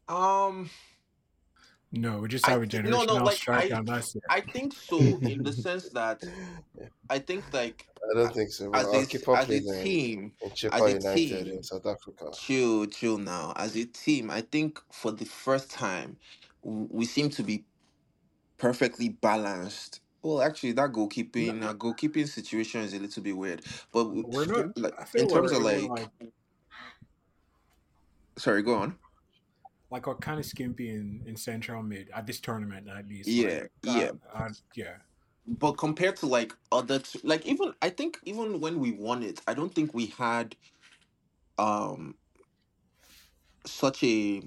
Um, 0.09 0.71
no, 1.95 2.19
we 2.19 2.29
just 2.29 2.47
I 2.49 2.53
have 2.53 2.63
a 2.63 2.67
thi- 2.67 2.83
no 2.83 3.05
no 3.05 3.15
like 3.25 3.37
strike, 3.37 3.71
I 3.73 3.79
and 3.79 3.87
that's 3.89 4.15
it. 4.15 4.23
I 4.29 4.41
think 4.41 4.73
so 4.75 4.99
in 4.99 5.43
the 5.43 5.53
sense 5.53 5.89
that 5.91 6.23
I 7.09 7.19
think 7.19 7.45
like 7.53 7.87
I 8.11 8.15
don't 8.19 8.35
think 8.35 8.51
so. 8.51 8.73
as 8.75 8.87
Bro. 8.87 8.95
Our 8.95 9.03
a 9.03 9.07
keeper 9.07 9.37
as 9.37 9.49
a 9.49 9.61
in, 9.61 9.83
team 9.85 10.33
in 10.43 10.71
as 10.73 10.81
a 10.83 10.89
United 10.89 11.17
team 11.17 11.47
in 11.47 11.63
South 11.63 11.87
Africa. 11.87 12.31
chill 12.33 12.87
chill 12.87 13.19
now 13.19 13.53
as 13.57 13.77
a 13.77 13.85
team 13.85 14.31
i 14.31 14.41
think 14.41 14.81
for 14.93 15.13
the 15.13 15.25
first 15.25 15.71
time 15.71 16.17
we 16.63 17.05
seem 17.05 17.31
to 17.31 17.43
be 17.43 17.65
perfectly 18.59 19.09
balanced 19.11 20.01
well 20.23 20.43
actually 20.43 20.73
that 20.73 20.91
No, 20.91 20.99
goalkeeping 21.07 21.63
uh, 21.63 21.75
goalkeeping 21.75 22.27
situation 22.29 22.81
is 22.81 22.95
a 22.95 22.99
little 22.99 23.23
bit 23.23 23.37
weird 23.37 23.63
but 23.93 24.05
we're 24.07 24.47
not. 24.47 24.77
like 24.79 24.95
in 25.15 25.29
terms 25.29 25.53
of 25.53 25.63
like 25.63 25.89
like 25.89 26.11
sorry 28.39 28.63
go 28.63 28.75
on 28.75 28.99
like 29.95 30.09
we're 30.09 30.17
kind 30.17 30.41
of 30.41 30.45
skimpy 30.45 30.91
in, 30.91 31.23
in 31.25 31.37
central 31.37 31.83
mid 31.83 32.11
at 32.11 32.27
this 32.27 32.41
tournament 32.41 32.89
at 32.89 33.09
least. 33.09 33.29
yeah 33.29 33.47
Like, 33.47 33.71
yeah 33.83 34.11
yeah. 34.75 34.97
but 35.47 35.75
compared 35.75 36.17
to 36.17 36.27
like 36.27 36.53
other 36.73 36.99
t- 36.99 37.21
like 37.23 37.47
even 37.47 37.75
i 37.81 37.91
think 37.91 38.19
even 38.25 38.61
when 38.61 38.81
we 38.81 38.93
won 38.93 39.23
it 39.23 39.41
i 39.47 39.55
don't 39.55 39.75
think 39.75 39.95
we 39.95 40.07
had 40.07 40.57
um 41.59 42.17
such 43.67 44.03
a 44.05 44.43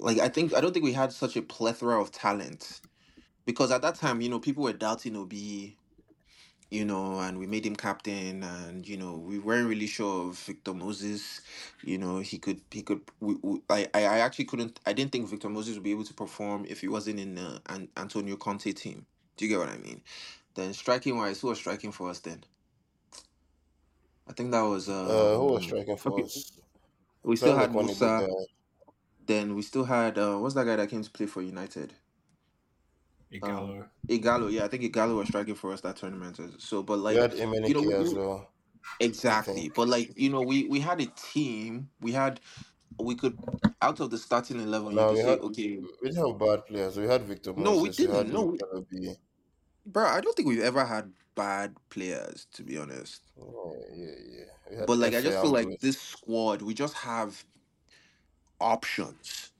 like 0.00 0.18
i 0.20 0.28
think 0.28 0.54
i 0.54 0.60
don't 0.60 0.72
think 0.72 0.84
we 0.84 0.94
had 0.94 1.12
such 1.12 1.36
a 1.36 1.42
plethora 1.42 2.00
of 2.00 2.10
talent 2.12 2.80
because 3.46 3.70
at 3.72 3.82
that 3.82 3.96
time 3.96 4.22
you 4.22 4.30
know 4.30 4.40
people 4.40 4.64
were 4.64 4.74
doubting 4.74 5.16
obi 5.16 5.77
you 6.70 6.84
know 6.84 7.20
and 7.20 7.38
we 7.38 7.46
made 7.46 7.66
him 7.66 7.76
captain 7.76 8.42
and 8.44 8.88
you 8.88 8.96
know 8.96 9.14
we 9.16 9.38
weren't 9.38 9.68
really 9.68 9.86
sure 9.86 10.28
of 10.28 10.38
victor 10.38 10.74
moses 10.74 11.42
you 11.82 11.98
know 11.98 12.20
he 12.20 12.38
could 12.38 12.62
he 12.70 12.82
could 12.82 13.02
we, 13.20 13.36
we, 13.42 13.62
I, 13.70 13.88
I 13.94 14.04
I 14.04 14.18
actually 14.20 14.46
couldn't 14.46 14.80
i 14.86 14.92
didn't 14.92 15.12
think 15.12 15.28
victor 15.28 15.48
moses 15.50 15.74
would 15.76 15.84
be 15.84 15.92
able 15.92 16.04
to 16.04 16.14
perform 16.14 16.66
if 16.68 16.80
he 16.82 16.88
wasn't 16.88 17.20
in 17.20 17.36
the 17.36 17.62
An- 17.68 17.90
antonio 17.96 18.36
conte 18.36 18.72
team 18.72 19.06
do 19.36 19.46
you 19.46 19.50
get 19.50 19.60
what 19.60 19.70
i 19.70 19.78
mean 19.78 20.02
then 20.56 20.74
striking 20.74 21.16
wise 21.18 21.40
who 21.40 21.48
was 21.48 21.58
striking 21.58 21.92
for 21.92 22.10
us 22.10 22.20
then 22.20 22.44
I 24.28 24.32
think 24.32 24.52
that 24.52 24.62
was 24.62 24.88
Uh, 25.06 25.36
who 25.36 25.46
was 25.54 25.64
striking 25.64 25.96
for 25.98 26.22
Okay, 26.22 26.24
us? 26.24 26.52
we 27.24 27.36
still 27.36 27.54
Sounded 27.54 27.56
had 27.56 27.72
one 27.74 27.88
Igbo 27.88 28.12
Musa. 28.12 28.28
Then 29.26 29.54
we 29.56 29.62
still 29.62 29.84
had 29.84 30.18
uh, 30.18 30.36
what's 30.38 30.54
that 30.56 30.66
guy 30.66 30.76
that 30.76 30.90
came 30.90 31.02
to 31.02 31.10
play 31.10 31.26
for 31.26 31.42
United? 31.42 31.94
Um, 33.30 33.40
Ighalo. 33.40 33.86
Ighalo. 34.08 34.52
Yeah, 34.52 34.64
I 34.64 34.68
think 34.68 34.82
Ighalo 34.84 35.16
was 35.16 35.28
striking 35.28 35.54
for 35.54 35.72
us 35.72 35.80
that 35.82 35.96
tournament. 35.96 36.40
So, 36.58 36.82
but 36.82 36.98
like 36.98 37.16
we 37.16 37.20
had 37.20 37.34
you 37.34 37.74
know, 37.74 37.82
we, 37.82 37.94
as 37.94 38.14
well. 38.14 38.50
exactly. 39.00 39.70
But 39.74 39.88
like 39.88 40.18
you 40.18 40.30
know, 40.30 40.40
we 40.40 40.66
we 40.68 40.80
had 40.80 41.00
a 41.00 41.06
team. 41.06 41.90
We 42.00 42.12
had 42.12 42.40
we 42.98 43.14
could 43.14 43.38
out 43.82 44.00
of 44.00 44.10
the 44.10 44.18
starting 44.18 44.60
eleven, 44.60 44.94
No, 44.94 45.10
you 45.10 45.10
we 45.10 45.14
could 45.16 45.24
say 45.24 45.30
had 45.30 45.40
okay, 45.40 45.78
we 46.02 46.08
didn't 46.10 46.26
have 46.26 46.38
bad 46.38 46.66
players. 46.66 46.96
We 46.96 47.06
had 47.06 47.22
Victor 47.22 47.52
Moses, 47.52 47.64
No, 47.64 47.76
we 47.76 47.88
Moses. 47.88 47.98
We, 47.98 48.06
didn't. 48.06 48.32
No, 48.32 48.42
we- 48.44 48.52
Mikel 48.52 48.68
Obi. 48.72 49.16
bro. 49.86 50.06
I 50.06 50.20
don't 50.20 50.34
think 50.34 50.48
we've 50.48 50.60
ever 50.62 50.84
had 50.84 51.12
bad 51.34 51.76
players, 51.90 52.46
to 52.54 52.62
be 52.62 52.78
honest. 52.78 53.22
Yeah, 53.36 53.72
yeah, 53.94 54.10
yeah. 54.72 54.84
But 54.86 54.98
like, 54.98 55.14
I 55.14 55.20
just 55.20 55.40
feel 55.40 55.52
like 55.52 55.78
this 55.80 56.00
squad, 56.00 56.62
we 56.62 56.74
just 56.74 56.94
have 56.94 57.44
options. 58.60 59.52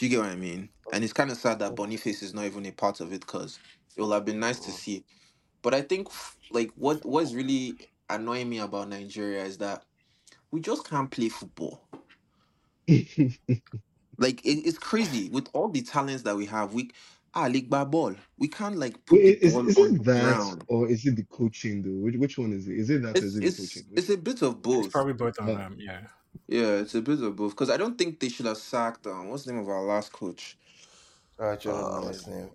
Do 0.00 0.06
you 0.06 0.10
get 0.12 0.20
what 0.20 0.30
I 0.30 0.36
mean? 0.36 0.70
And 0.92 1.04
it's 1.04 1.14
kind 1.14 1.30
of 1.30 1.38
sad 1.38 1.60
that 1.60 1.76
Boniface 1.76 2.24
is 2.24 2.34
not 2.34 2.46
even 2.46 2.66
a 2.66 2.72
part 2.72 3.00
of 3.02 3.12
it 3.14 3.22
because 3.22 3.60
it 3.96 4.02
would 4.02 4.14
have 4.14 4.26
been 4.26 4.40
nice 4.40 4.60
to 4.62 4.72
see. 4.72 5.04
But 5.62 5.74
I 5.74 5.82
think 5.82 6.08
f- 6.08 6.38
like 6.50 6.70
what 6.76 7.04
what's 7.06 7.34
really 7.34 7.78
annoying 8.10 8.50
me 8.50 8.60
about 8.60 8.88
Nigeria 8.90 9.44
is 9.44 9.58
that 9.58 9.84
we 10.52 10.60
just 10.60 10.88
can't 10.88 11.10
play 11.10 11.28
football. 11.30 11.88
Like 14.18 14.44
it, 14.46 14.60
it's 14.66 14.78
crazy 14.78 15.30
with 15.30 15.48
all 15.54 15.68
the 15.68 15.82
talents 15.82 16.24
that 16.24 16.36
we 16.36 16.46
have. 16.46 16.74
We 16.74 16.90
ah 17.34 17.48
league 17.48 17.70
by 17.70 17.84
ball. 17.84 18.16
We 18.38 18.48
can't 18.48 18.76
like 18.78 19.06
put 19.06 19.24
Wait, 19.24 19.26
the 19.26 19.34
is, 19.42 19.56
ball 19.56 19.68
is 19.68 19.78
on 19.78 19.94
it 19.94 20.04
the 20.04 20.06
that 20.06 20.40
ground. 20.40 20.66
or 20.68 20.88
is 20.90 21.06
it 21.06 21.16
the 21.16 21.24
coaching 21.24 21.82
though? 21.82 22.04
Which 22.04 22.16
which 22.16 22.38
one 22.38 22.52
is 22.52 22.68
it? 22.68 22.78
Is 22.78 22.90
it 22.90 23.02
that 23.02 23.20
or 23.20 23.24
It's 23.24 23.28
is 23.28 23.36
it 23.36 23.44
the 23.44 23.50
it's 23.50 23.84
coaching? 23.86 23.86
it's 23.96 24.10
a 24.10 24.18
bit 24.18 24.42
of 24.42 24.62
It's 24.70 24.88
both. 24.88 24.94
probably 24.94 25.14
both 25.14 25.38
of 25.38 25.46
Uh, 25.46 25.56
them. 25.56 25.76
Yeah. 25.80 26.08
Yeah, 26.48 26.78
it's 26.78 26.94
a 26.94 27.02
bit 27.02 27.22
of 27.22 27.36
both. 27.36 27.52
Because 27.52 27.70
I 27.70 27.76
don't 27.76 27.96
think 27.98 28.20
they 28.20 28.28
should 28.28 28.46
have 28.46 28.58
sacked 28.58 29.06
um 29.06 29.28
what's 29.30 29.44
the 29.44 29.52
name 29.52 29.62
of 29.62 29.68
our 29.68 29.82
last 29.82 30.12
coach? 30.12 30.58
I 31.38 31.48
actually 31.48 31.72
don't 31.72 31.90
know 31.92 32.02
Um, 32.02 32.08
his 32.08 32.26
name. 32.26 32.50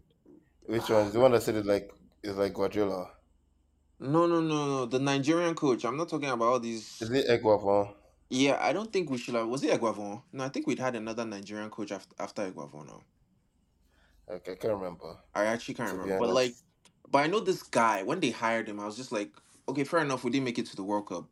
Which 0.68 0.90
one? 0.90 1.12
The 1.12 1.20
one 1.20 1.32
that 1.34 1.44
said 1.44 1.56
it 1.56 1.66
like 1.66 1.92
is 2.24 2.38
like 2.38 2.54
Guardiola. 2.54 3.12
No, 4.00 4.28
no, 4.28 4.42
no, 4.42 4.68
no. 4.68 4.86
The 4.86 5.00
Nigerian 5.00 5.56
coach. 5.56 5.86
I'm 5.86 5.98
not 5.98 6.10
talking 6.10 6.30
about 6.30 6.46
all 6.46 6.60
these. 6.60 7.02
Is 7.02 7.10
it 7.12 7.28
Eguavoen? 7.28 7.94
Yeah, 8.30 8.58
I 8.62 8.74
don't 8.74 8.92
think 8.92 9.10
we 9.10 9.18
should 9.18 9.36
have. 9.36 9.48
Was 9.48 9.64
it 9.64 9.72
Eguavoen? 9.80 10.24
No, 10.34 10.44
I 10.44 10.50
think 10.50 10.68
we'd 10.68 10.80
had 10.80 10.96
another 10.96 11.26
Nigerian 11.26 11.70
coach 11.70 11.92
after 11.92 12.16
after 12.20 12.52
Eguavoen. 12.52 12.88
Now 12.88 13.04
Okay, 14.30 14.54
I 14.54 14.56
can't 14.56 14.74
remember. 14.74 15.18
I 15.34 15.46
actually 15.46 15.76
can't 15.76 15.90
To 15.90 15.96
be 15.96 16.02
remember. 16.02 16.26
But 16.28 16.34
like, 16.34 16.56
but 17.10 17.20
I 17.20 17.28
know 17.28 17.40
this 17.40 17.64
guy. 17.64 18.04
When 18.04 18.20
they 18.20 18.32
hired 18.32 18.68
him, 18.68 18.80
I 18.80 18.86
was 18.86 18.98
just 18.98 19.12
like, 19.12 19.32
okay, 19.70 19.84
fair 19.84 20.02
enough. 20.02 20.24
We 20.24 20.32
didn't 20.32 20.46
make 20.46 20.60
it 20.60 20.66
to 20.68 20.76
the 20.76 20.84
World 20.84 21.08
Cup. 21.08 21.26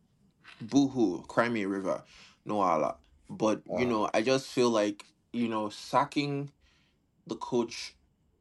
Boo 0.62 0.88
hoo, 0.88 1.24
cry 1.28 1.50
me 1.50 1.64
a 1.64 1.68
river, 1.68 2.04
no 2.46 2.62
Allah. 2.62 2.98
But 3.30 3.64
you 3.68 3.86
Ah. 3.86 3.90
know, 3.90 4.10
I 4.14 4.22
just 4.24 4.48
feel 4.48 4.70
like 4.70 5.06
you 5.34 5.48
know 5.50 5.70
sacking 5.70 6.52
the 7.28 7.36
coach 7.36 7.96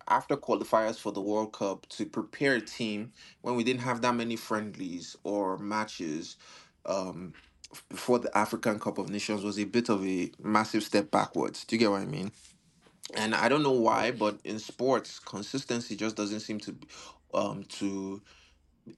after 0.08 0.36
qualifiers 0.36 0.98
for 0.98 1.12
the 1.12 1.20
World 1.20 1.52
Cup 1.52 1.86
to 1.90 2.06
prepare 2.06 2.56
a 2.56 2.60
team 2.60 3.12
when 3.42 3.56
we 3.56 3.64
didn't 3.64 3.82
have 3.82 4.02
that 4.02 4.14
many 4.14 4.36
friendlies 4.36 5.16
or 5.24 5.58
matches 5.58 6.36
um, 6.86 7.34
before 7.90 8.18
the 8.18 8.36
African 8.36 8.80
Cup 8.80 8.98
of 8.98 9.10
Nations 9.10 9.44
was 9.44 9.58
a 9.58 9.64
bit 9.64 9.88
of 9.88 10.04
a 10.06 10.30
massive 10.42 10.82
step 10.84 11.10
backwards. 11.10 11.64
Do 11.64 11.76
you 11.76 11.80
get 11.80 11.90
what 11.90 12.02
I 12.02 12.06
mean? 12.06 12.32
And 13.14 13.34
I 13.34 13.48
don't 13.48 13.62
know 13.64 13.72
why, 13.72 14.12
but 14.12 14.40
in 14.44 14.58
sports, 14.58 15.18
consistency 15.20 15.96
just 15.96 16.16
doesn't 16.16 16.40
seem 16.40 16.60
to 16.60 16.76
um 17.34 17.64
to 17.64 18.22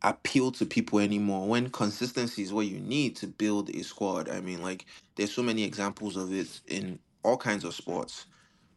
appeal 0.03 0.53
to 0.53 0.67
people 0.67 1.01
anymore. 1.01 1.49
When 1.49 1.71
consistency 1.71 2.43
is 2.43 2.53
what 2.53 2.67
you 2.67 2.81
need 2.81 3.17
to 3.17 3.29
build 3.29 3.71
a 3.71 3.83
squad. 3.85 4.29
I 4.31 4.41
mean, 4.41 4.63
like 4.63 4.87
there's 5.17 5.33
so 5.35 5.43
many 5.43 5.65
examples 5.65 6.17
of 6.17 6.33
it 6.33 6.63
in 6.69 7.01
all 7.25 7.37
kinds 7.39 7.65
of 7.65 7.75
sports. 7.75 8.27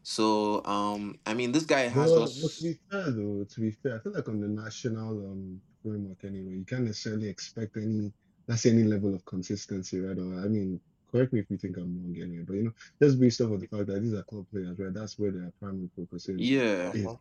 So 0.03 0.65
um, 0.65 1.19
I 1.25 1.33
mean, 1.35 1.51
this 1.53 1.65
guy 1.65 1.81
has 1.81 2.15
Well, 2.15 2.17
us. 2.17 2.37
well, 2.37 2.51
to 2.57 2.63
be 2.63 2.77
fair 2.91 3.11
though, 3.11 3.45
to 3.49 3.61
be 3.61 3.71
fair, 3.71 3.97
I 3.97 3.99
feel 4.01 4.13
like 4.13 4.29
on 4.29 4.41
the 4.41 4.47
national 4.49 5.25
um 5.31 5.61
framework 5.83 6.23
anyway, 6.25 6.53
you 6.57 6.65
can't 6.65 6.85
necessarily 6.85 7.29
expect 7.29 7.77
any, 7.77 8.13
let's 8.47 8.65
any 8.67 8.83
level 8.83 9.15
of 9.15 9.25
consistency, 9.25 10.01
right? 10.01 10.17
Or 10.17 10.35
I 10.45 10.49
mean, 10.49 10.81
correct 11.11 11.33
me 11.33 11.41
if 11.41 11.47
you 11.49 11.57
think 11.57 11.77
I'm 11.77 11.97
wrong 11.97 12.15
anyway, 12.21 12.43
but 12.47 12.55
you 12.55 12.63
know, 12.65 12.73
just 13.01 13.19
based 13.19 13.41
off 13.41 13.51
of 13.53 13.61
the 13.61 13.67
fact 13.67 13.87
that 13.87 14.01
these 14.03 14.13
are 14.13 14.23
club 14.25 14.45
players, 14.51 14.77
right? 14.79 14.93
That's 14.93 15.19
where 15.19 15.31
their 15.31 15.51
primary 15.61 15.89
focus 15.95 16.29
is. 16.29 16.53
Yeah, 16.53 16.93
is. 16.93 17.17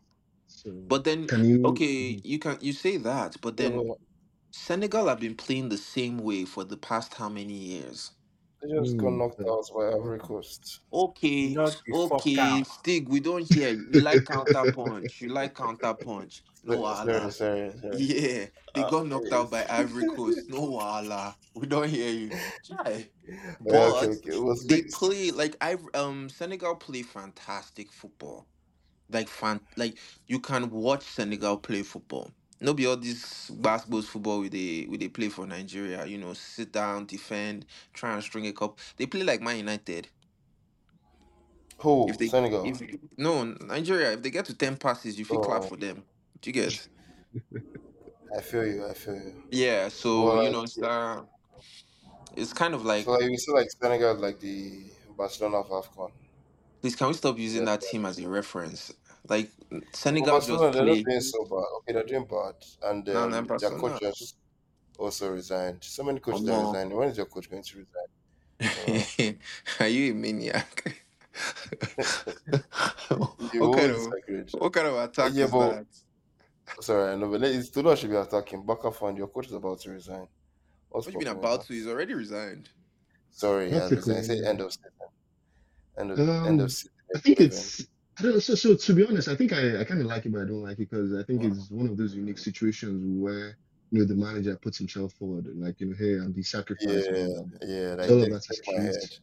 So 0.46 0.70
but 0.88 1.04
then 1.04 1.30
can 1.30 1.44
you? 1.44 1.58
okay, 1.64 1.84
Mhm. 2.00 2.24
you 2.24 2.38
can 2.38 2.58
you 2.60 2.72
say 2.72 2.96
that, 2.98 3.36
but 3.42 3.56
Yeah, 3.58 3.70
then 3.70 3.86
but 3.88 3.98
Senegal 4.52 5.08
have 5.08 5.20
been 5.20 5.36
playing 5.36 5.70
the 5.70 5.78
same 5.78 6.18
way 6.18 6.44
for 6.46 6.64
the 6.64 6.76
past 6.78 7.14
how 7.14 7.28
many 7.30 7.54
years? 7.54 8.12
they 8.62 8.68
just 8.78 8.96
got 8.98 9.12
Mm, 9.12 9.18
knocked 9.18 9.40
fair. 9.42 9.46
out 9.48 9.64
by 9.74 9.88
Ivory 9.88 10.18
Coast. 10.20 10.82
Okay, 10.92 11.58
Not 11.58 11.82
the 11.86 11.94
fuck 11.94 12.28
okay, 12.28 12.64
out. 12.64 12.64
Stig, 12.64 13.08
we 13.08 13.20
don't 13.20 13.44
hear 13.46 13.70
you. 13.70 13.86
You 13.90 14.00
like 14.00 14.24
counter 14.24 14.66
punch. 14.66 15.20
You 15.20 15.28
like 15.30 15.54
counter 15.54 15.94
punch. 15.94 16.42
No 16.64 16.78
Sorry, 16.78 16.94
sorry, 16.94 17.30
wahala. 17.30 17.32
sorry. 17.32 17.72
sorry. 17.78 18.00
Yeah, 18.00 18.48
they 18.74 18.84
Ah, 18.84 18.84
got 18.84 19.06
knocked 19.06 19.32
out 19.32 19.50
by 19.50 19.66
yes. 19.76 19.90
Ivory 19.90 20.06
Coast. 20.06 20.48
No 20.50 20.60
wahala. 20.62 21.36
We 21.54 21.66
don't 21.66 21.88
hear 21.90 22.10
you. 22.12 22.34
Chai. 22.62 23.10
Yeah, 23.64 23.86
okay, 23.88 24.06
But 24.06 24.16
okay. 24.16 24.32
It 24.32 24.42
was 24.42 24.64
they 24.64 24.82
big. 24.82 24.84
play 24.84 25.30
like 25.32 25.56
I 25.60 25.76
um 25.94 26.28
Senegal 26.30 26.76
play 26.76 27.02
fantastic 27.02 27.92
football. 27.92 28.48
Like 29.08 29.28
fan 29.28 29.60
like 29.76 29.98
you 30.26 30.40
can 30.40 30.70
watch 30.70 31.02
Senegal 31.04 31.58
play 31.58 31.82
football. 31.82 32.32
No 32.60 32.74
be 32.74 32.86
all 32.86 32.96
this 32.96 33.50
basketball 33.50 34.02
football 34.02 34.40
with 34.40 34.52
they 34.52 34.86
with 34.88 35.00
they 35.00 35.08
play 35.08 35.28
for 35.28 35.46
Nigeria. 35.46 36.06
You 36.06 36.18
know, 36.18 36.34
sit 36.34 36.72
down, 36.72 37.06
defend, 37.06 37.66
try 37.92 38.14
and 38.14 38.22
string 38.22 38.46
a 38.46 38.52
cup. 38.52 38.78
They 38.96 39.06
play 39.06 39.22
like 39.22 39.40
Man 39.42 39.58
United. 39.58 40.08
Who? 41.78 41.94
If 42.06 42.18
they 42.18 42.30
Senegal. 42.30 42.62
if 42.62 42.80
no 43.16 43.44
Nigeria, 43.44 44.12
if 44.12 44.22
they 44.22 44.30
get 44.30 44.46
to 44.46 44.54
ten 44.54 44.76
passes, 44.76 45.18
you 45.18 45.24
feel 45.24 45.38
clap 45.38 45.64
Oh, 45.64 45.70
for 45.70 45.76
them. 45.76 46.04
Do 46.40 46.50
you 46.50 46.54
get? 46.54 46.88
I 48.36 48.40
feel 48.40 48.66
you. 48.66 48.86
I 48.86 48.94
feel 48.94 49.14
you. 49.16 49.42
Yeah. 49.50 49.88
So 49.88 50.24
Well, 50.24 50.36
you 50.36 50.48
like, 50.48 50.50
know, 50.50 50.62
it's 50.62 50.80
uh, 50.80 51.24
it's 52.36 52.52
kind 52.52 52.74
of 52.74 52.84
like 52.84 53.08
so 53.08 53.10
like 53.12 53.22
you 53.30 53.38
see, 53.38 53.52
like 53.52 53.68
Senegal, 53.70 54.14
like 54.16 54.40
the 54.40 54.90
Barcelona 55.16 55.58
of 55.58 55.68
Afcon. 55.68 56.12
Please 56.86 56.96
can 56.96 57.08
we 57.08 57.14
stop 57.14 57.36
using 57.38 57.64
Yeah, 57.64 57.66
that 57.66 57.80
team 57.80 58.06
as 58.06 58.18
a 58.18 58.28
reference? 58.28 58.92
Like 59.28 59.50
But 59.70 59.92
Senegal 59.92 60.34
just 60.40 60.48
Barcelona, 60.48 60.72
they're 60.72 60.84
play. 60.84 60.96
not 60.96 61.04
doing 61.04 61.20
so 61.20 61.44
bad. 61.44 61.64
Okay, 61.78 61.92
they're 61.94 62.04
doing 62.04 62.26
bad, 62.26 62.54
and 62.84 63.08
No, 63.12 63.26
no, 63.28 63.38
um, 63.38 63.46
their 63.58 63.70
Barcelona. 63.70 63.98
coach 63.98 64.00
just 64.00 64.36
also 64.98 65.30
resigned. 65.32 65.82
So 65.84 66.04
many 66.04 66.20
coaches 66.20 66.44
that 66.44 66.52
Omo. 66.52 66.60
resigned. 66.60 66.92
When 66.94 67.08
is 67.08 67.16
your 67.16 67.26
coach 67.26 67.50
going 67.50 67.62
to 67.64 67.78
resign? 67.78 68.10
Uh, 68.76 69.32
Are 69.80 69.88
you 69.88 70.12
a 70.12 70.14
maniac? 70.14 71.02
you 73.52 73.60
what 73.62 73.72
kind 73.72 73.92
of 73.92 74.02
what 74.58 74.72
kind 74.72 74.86
of 74.86 74.96
attack 74.96 75.32
Yeah, 75.32 75.46
is 75.46 75.50
but 75.50 75.58
that? 75.58 75.86
sorry, 76.80 77.12
I 77.12 77.16
know, 77.16 77.30
but 77.30 77.42
it's 77.44 77.74
not 77.76 77.98
should 77.98 78.10
be 78.10 78.16
attacking. 78.16 78.64
Baka 78.64 78.90
Fund, 78.92 79.18
your 79.18 79.28
coach 79.28 79.46
is 79.46 79.52
about 79.52 79.80
to 79.80 79.90
resign. 79.90 80.28
What's 80.90 81.06
What 81.06 81.12
you 81.12 81.18
been 81.18 81.28
problem 81.28 81.42
with 81.42 81.50
about 81.50 81.60
that? 81.60 81.66
to? 81.66 81.72
He's 81.72 81.86
already 81.86 82.14
resigned. 82.14 82.70
Sorry, 83.30 83.70
he 83.70 83.76
has 83.76 83.94
resigned. 83.94 84.26
Say 84.26 84.36
Practically, 84.36 84.46
end 84.46 84.60
of 84.60 84.72
season. 84.74 84.90
End 85.98 86.10
of 86.12 86.20
end 86.44 86.60
of 86.60 86.70
um, 86.70 86.70
season. 86.72 86.90
I 87.14 87.18
think 87.18 87.40
it's. 87.40 87.86
I 88.18 88.22
don't 88.22 88.32
know. 88.32 88.38
So, 88.40 88.54
so 88.54 88.74
to 88.74 88.94
be 88.94 89.06
honest, 89.06 89.28
I 89.28 89.36
think 89.36 89.52
I, 89.52 89.80
I 89.80 89.84
kind 89.84 90.00
of 90.00 90.06
like 90.06 90.24
it, 90.26 90.32
but 90.32 90.42
I 90.42 90.46
don't 90.46 90.62
like 90.62 90.78
it 90.78 90.88
because 90.90 91.14
I 91.14 91.22
think 91.24 91.42
Wow. 91.42 91.50
it's 91.52 91.70
one 91.70 91.86
of 91.86 91.96
those 91.98 92.14
unique 92.14 92.38
situations 92.38 93.04
where 93.06 93.58
you 93.90 94.00
know 94.00 94.04
the 94.06 94.14
manager 94.14 94.58
puts 94.62 94.78
himself 94.78 95.12
forward, 95.14 95.46
and 95.46 95.60
like 95.62 95.80
you 95.80 95.86
know, 95.88 95.96
hey, 95.98 96.14
I'm 96.18 96.32
the 96.32 96.42
sacrifice, 96.42 97.08
Yeah, 97.08 97.08
blah 97.08 97.24
blah. 97.26 97.44
yeah, 97.62 97.96
It's 98.00 98.10
all 98.10 98.22
take, 98.22 98.28
about 98.28 98.44
his 98.46 98.58
take 98.58 98.76
my 98.76 98.82
head. 98.82 98.94
truth. 99.00 99.20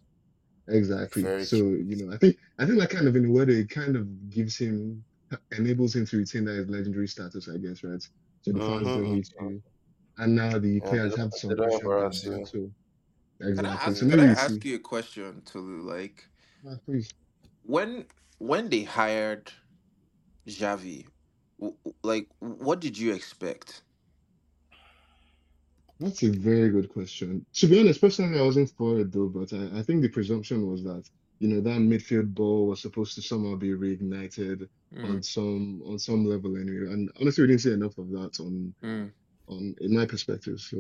Exactly. 0.70 1.24
Very 1.24 1.46
So, 1.46 1.58
true. 1.58 1.84
you 1.86 1.98
know, 2.06 2.14
I 2.14 2.18
think 2.18 2.38
I 2.60 2.66
think 2.66 2.80
that 2.80 2.90
kind 2.90 3.08
of 3.08 3.16
in 3.16 3.26
a 3.26 3.32
way 3.32 3.44
it 3.44 3.70
kind 3.70 3.96
of 3.96 4.30
gives 4.30 4.58
him 4.58 5.04
enables 5.52 5.96
him 5.96 6.06
to 6.08 6.18
retain 6.18 6.46
that 6.46 6.70
legendary 6.70 7.08
status, 7.08 7.50
I 7.50 7.58
guess, 7.58 7.84
right? 7.84 8.04
So 8.42 8.54
the 8.54 8.62
fans 8.62 8.94
don't 8.94 9.06
Mm-hmm. 9.06 9.14
hate 9.14 9.30
you. 9.40 9.62
And 10.18 10.36
now 10.36 10.60
the 10.60 10.82
Yeah, 10.82 10.98
they 10.98 10.98
players 10.98 11.10
don't, 11.10 11.18
have 11.18 11.34
they 11.50 11.56
some 11.56 11.56
don't 11.56 11.74
pressure 11.74 11.88
on 11.90 11.96
them 11.98 12.08
embarrass 12.08 12.24
as 12.24 12.26
well. 12.26 12.46
you. 12.46 12.46
So 12.46 12.72
Can 13.56 13.66
I 13.66 13.74
exactly. 13.74 13.96
So 13.96 14.06
ask? 14.06 14.08
Can 14.08 14.20
maybe 14.20 14.22
I 14.22 14.26
we 14.26 14.36
ask 14.46 14.64
you 14.66 14.76
a 14.76 14.80
question, 14.80 15.42
Tolu? 15.46 15.82
Like 15.82 16.28
please. 16.28 16.33
When 17.64 18.08
when 18.38 18.70
they 18.70 18.84
hired 18.84 19.54
Xavi, 20.48 21.08
w- 21.60 21.78
w- 21.84 21.98
like 22.04 22.30
what 22.40 22.80
did 22.80 22.98
you 22.98 23.14
expect? 23.14 23.84
That's 26.00 26.24
a 26.24 26.30
very 26.32 26.70
good 26.70 26.90
question. 26.90 27.46
To 27.56 27.68
be 27.68 27.80
honest, 27.80 28.02
personally, 28.02 28.40
I 28.40 28.44
wasn't 28.44 28.72
for 28.72 29.00
it 29.00 29.12
though, 29.12 29.30
but 29.30 29.54
I, 29.54 29.80
I 29.80 29.84
think 29.84 30.02
the 30.02 30.10
presumption 30.10 30.68
was 30.68 30.84
that, 30.84 31.10
you 31.40 31.48
know, 31.48 31.62
that 31.62 31.80
midfield 31.80 32.34
ball 32.34 32.68
was 32.68 32.82
supposed 32.82 33.16
to 33.16 33.22
somehow 33.22 33.56
be 33.56 33.70
reignited 33.70 34.68
Mm, 34.94 35.04
on 35.04 35.24
some 35.24 35.82
on 35.86 36.00
some 36.00 36.26
level 36.26 36.58
anyway. 36.58 36.92
And 36.92 37.12
honestly, 37.20 37.44
we 37.44 37.48
didn't 37.48 37.62
see 37.62 37.74
enough 37.74 37.98
of 37.98 38.10
that 38.12 38.40
on 38.40 38.76
mm, 38.84 39.14
on 39.48 39.76
in 39.82 39.96
my 39.96 40.06
perspective. 40.06 40.60
So 40.60 40.78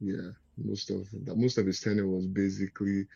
yeah, 0.00 0.30
most 0.58 0.90
of 0.90 1.08
that 1.24 1.36
most 1.36 1.58
of 1.58 1.66
his 1.66 1.80
tenure 1.80 2.08
was 2.08 2.26
basically 2.28 3.06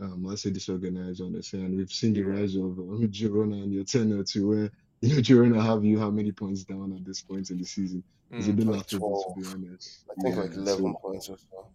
um 0.00 0.26
I 0.26 0.34
say 0.36 0.50
disorganized, 0.50 1.20
honestly. 1.22 1.60
And 1.64 1.76
we've 1.76 1.90
seen 1.92 2.12
the 2.14 2.22
rise 2.22 2.56
of 2.56 2.78
um, 2.78 3.08
Girona 3.10 3.62
and 3.62 3.72
your 3.72 3.84
tenure 3.84 4.24
to 4.24 4.48
where 4.48 4.70
you 5.00 5.14
know 5.16 5.20
Girona 5.22 5.62
have 5.62 5.84
you 5.84 5.98
how 5.98 6.10
many 6.10 6.32
points 6.32 6.64
down 6.64 6.92
at 6.92 7.04
this 7.04 7.22
point 7.22 7.50
in 7.50 7.58
the 7.58 7.64
season. 7.64 8.04
It's 8.38 8.48
a 8.48 8.52
Mm. 8.52 8.54
bit 8.54 8.66
Like 8.66 8.86
laughable 8.86 9.16
to 9.16 9.30
12. 9.30 9.32
be 9.32 9.44
honest. 9.44 10.04
I 10.10 10.14
think 10.20 10.36
like 10.36 10.54
11 10.54 10.94
so 10.94 11.00
points 11.00 11.28
or 11.28 11.38
so. 11.38 11.74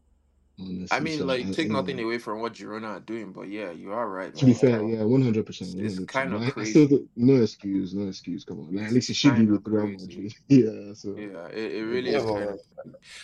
Honestly, 0.60 0.88
I 0.92 1.00
mean, 1.00 1.26
So 1.26 1.26
like, 1.28 1.42
I, 1.48 1.52
take 1.52 1.70
nothing 1.72 2.00
anyway, 2.00 2.04
away 2.06 2.18
from 2.20 2.42
what 2.42 2.54
Girona 2.54 2.98
are 2.98 3.00
doing, 3.00 3.32
but 3.32 3.50
yeah, 3.50 3.72
you 3.72 3.92
are 3.94 4.08
right, 4.10 4.36
to 4.36 4.46
be 4.46 4.54
man. 4.54 4.60
It's 4.62 4.62
fair, 4.62 4.82
yeah, 4.84 5.04
one 5.04 5.22
hundred 5.22 5.46
percent. 5.46 5.76
it's 5.78 6.00
kind 6.00 6.34
of 6.34 6.42
I, 6.42 6.54
I 6.60 6.64
still 6.64 6.88
crazy. 6.88 6.88
think 6.88 7.10
no 7.16 7.42
excuse, 7.42 7.94
no 7.94 8.08
excuse. 8.08 8.44
Come 8.46 8.60
on, 8.62 8.74
like, 8.76 8.86
at 8.86 8.94
least 8.94 9.10
it 9.10 9.16
should 9.16 9.36
be 9.36 9.46
kind 9.46 9.52
with 9.52 9.68
Real. 9.68 9.88
Madrid. 9.88 10.34
yeah, 10.48 10.94
so 10.94 11.16
Yeah, 11.16 11.48
it, 11.48 11.74
it 11.74 11.86
really 11.86 12.12
Yeah, 12.12 12.18
is 12.18 12.26
kind 12.26 12.50
of, 12.50 12.60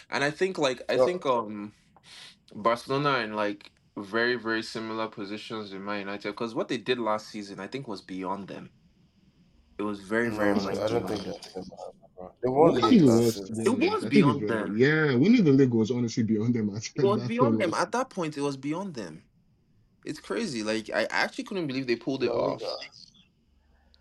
and 0.10 0.24
I 0.24 0.32
think, 0.32 0.58
like, 0.58 0.82
I 0.90 0.98
well, 0.98 1.06
think, 1.06 1.26
um, 1.26 1.74
Barcelona 2.54 3.20
and 3.20 3.36
like 3.36 3.72
very, 3.98 4.36
very 4.36 4.64
similar 4.64 5.08
positions 5.08 5.74
in 5.74 5.84
Man 5.86 6.00
United 6.02 6.30
because 6.32 6.56
what 6.56 6.68
they 6.68 6.78
did 6.78 7.00
last 7.00 7.30
season, 7.30 7.60
I 7.60 7.68
think, 7.68 7.88
was 7.88 8.02
beyond 8.02 8.48
them. 8.48 8.72
It 9.78 9.84
was 9.84 10.02
very, 10.02 10.30
very 10.30 10.56
no, 10.56 10.62
much 10.62 10.82
I 10.82 10.88
don't 10.88 11.08
think 11.08 11.24
beyond 11.24 11.26
them. 11.26 11.36
that's 11.56 11.56
him. 11.56 11.72
bro. 12.18 12.32
They 12.44 12.50
won 12.50 12.76
I 12.82 12.82
What? 12.82 12.84
league 12.84 12.92
think 12.92 13.04
it 13.04 13.12
was 13.12 13.42
to 13.56 13.64
season. 13.64 13.78
be 13.78 13.88
It 13.88 13.92
was 13.92 14.06
I 14.06 14.10
think 14.10 14.28
it's 14.28 14.40
beyond 14.40 14.40
very 14.40 14.64
them. 14.64 14.78
yeah. 14.78 15.16
Winning 15.16 15.44
the 15.44 15.52
league 15.54 15.74
was 15.74 15.92
honestly 15.92 16.24
beyond 16.24 16.56
them 16.56 16.76
at 16.76 16.90
It 16.96 17.04
was 17.04 17.24
that 17.24 17.28
beyond 17.28 17.58
point 17.58 17.60
them. 17.60 17.74
last 17.74 17.82
At 17.82 17.92
that 17.94 18.10
point, 18.10 18.38
it 18.38 18.42
was 18.42 18.58
beyond 18.58 18.96
them. 18.96 19.24
It's 20.06 20.20
crazy. 20.20 20.64
Like 20.64 20.90
I 20.94 21.06
actually 21.06 21.46
couldn't 21.46 21.68
believe 21.68 21.88
they 21.88 21.96
pulled 21.98 22.24
it 22.24 22.34
La 22.34 22.36
off. 22.36 22.62
Liga. 22.62 22.76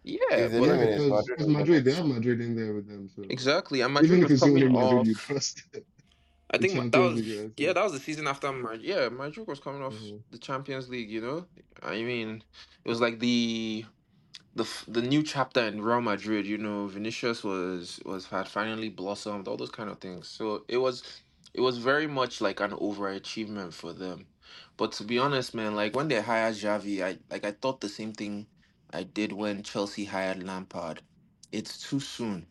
Yeah, 0.04 0.18
If 0.36 0.52
they 0.52 0.60
but 0.60 0.68
Yeah, 0.68 0.76
because 0.86 1.08
Madrid 1.08 1.36
because 1.36 1.48
Madrid, 1.48 1.84
they 1.84 1.94
have 1.94 2.06
Madrid 2.06 2.40
in 2.40 2.54
there 2.56 2.74
with 2.74 2.88
them. 2.88 3.08
So 3.08 3.22
exactly. 3.28 3.80
And 3.82 3.94
Madrid 3.94 4.10
even 4.12 4.22
if 4.22 4.30
was 4.30 4.32
it's 4.32 4.42
only 4.42 4.62
coming 4.62 4.72
Madrid 4.72 5.06
you 5.06 5.14
off. 5.14 5.16
trust, 5.16 5.62
I 6.50 6.58
the 6.58 6.68
think 6.68 6.92
that 6.92 6.98
was 6.98 7.14
League, 7.14 7.52
yeah, 7.56 7.72
that 7.72 7.82
was 7.82 7.92
the 7.92 8.00
season 8.00 8.26
after 8.26 8.52
Madrid. 8.52 8.82
Yeah, 8.82 9.08
Madrid 9.08 9.46
was 9.46 9.60
coming 9.60 9.82
off 9.82 9.94
mhm. 9.94 10.20
the 10.30 10.38
Champions 10.38 10.88
League. 10.88 11.10
You 11.10 11.20
know, 11.20 11.46
I 11.82 12.02
mean, 12.02 12.42
it 12.84 12.88
was 12.88 13.00
like 13.00 13.18
the 13.18 13.84
the 14.54 14.68
the 14.86 15.02
new 15.02 15.22
chapter 15.22 15.60
in 15.60 15.80
Real 15.80 16.00
Madrid. 16.00 16.46
You 16.46 16.58
know, 16.58 16.86
Vinicius 16.86 17.42
was 17.42 18.00
was 18.04 18.26
had 18.26 18.48
finally 18.48 18.88
blossomed. 18.88 19.48
All 19.48 19.56
those 19.56 19.70
kind 19.70 19.90
of 19.90 19.98
things. 19.98 20.28
So 20.28 20.64
it 20.68 20.78
was 20.78 21.02
it 21.54 21.60
was 21.60 21.78
very 21.78 22.06
much 22.06 22.40
like 22.40 22.60
an 22.60 22.72
overachievement 22.72 23.72
for 23.72 23.92
them. 23.92 24.26
But 24.76 24.92
to 24.92 25.04
be 25.04 25.18
honest, 25.18 25.54
man, 25.54 25.74
like 25.74 25.96
when 25.96 26.08
they 26.08 26.20
hired 26.20 26.54
Xavi, 26.54 27.02
I 27.02 27.18
like 27.30 27.44
I 27.44 27.52
thought 27.52 27.80
the 27.80 27.88
same 27.88 28.12
thing 28.12 28.46
I 28.92 29.02
did 29.02 29.32
when 29.32 29.62
Chelsea 29.62 30.04
hired 30.04 30.42
Lampard. 30.42 31.00
It's 31.52 31.78
too 31.88 32.00
soon. 32.00 32.46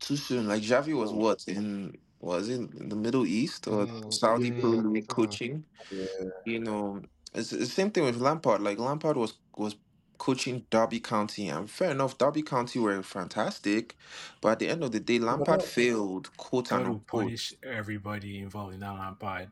Too 0.00 0.16
soon. 0.16 0.48
Like 0.48 0.62
Xavi 0.62 0.94
was 0.94 1.12
what 1.12 1.44
in 1.46 1.96
was 2.20 2.48
it 2.48 2.60
in 2.74 2.88
the 2.88 2.96
Middle 2.96 3.26
East 3.26 3.66
or 3.68 3.82
uh, 3.82 4.10
Saudi 4.10 4.52
Pro 4.52 4.74
yeah, 4.74 4.82
League 4.82 5.06
uh, 5.10 5.14
coaching? 5.14 5.64
Yeah, 5.90 6.06
You 6.44 6.60
know, 6.60 7.02
it's 7.34 7.52
it's 7.52 7.60
the 7.60 7.66
same 7.66 7.90
thing 7.90 8.04
with 8.04 8.16
Lampard. 8.16 8.60
Like 8.62 8.78
Lampard 8.78 9.16
was 9.16 9.34
was 9.56 9.76
coaching 10.18 10.66
Derby 10.70 11.00
County, 11.00 11.48
and 11.48 11.70
fair 11.70 11.90
enough, 11.92 12.18
Derby 12.18 12.42
County 12.42 12.78
were 12.80 13.02
fantastic, 13.02 13.96
but 14.40 14.50
at 14.52 14.58
the 14.58 14.68
end 14.68 14.82
of 14.84 14.92
the 14.92 15.00
day, 15.00 15.18
but 15.18 15.26
Lampard 15.26 15.60
that, 15.60 15.62
failed, 15.62 16.36
quote 16.36 16.70
God 16.70 16.86
will 16.88 16.94
unquote. 16.94 17.06
punish 17.06 17.54
everybody 17.62 18.38
involved 18.40 18.74
in 18.74 18.80
that 18.80 18.92
Lampard. 18.94 19.50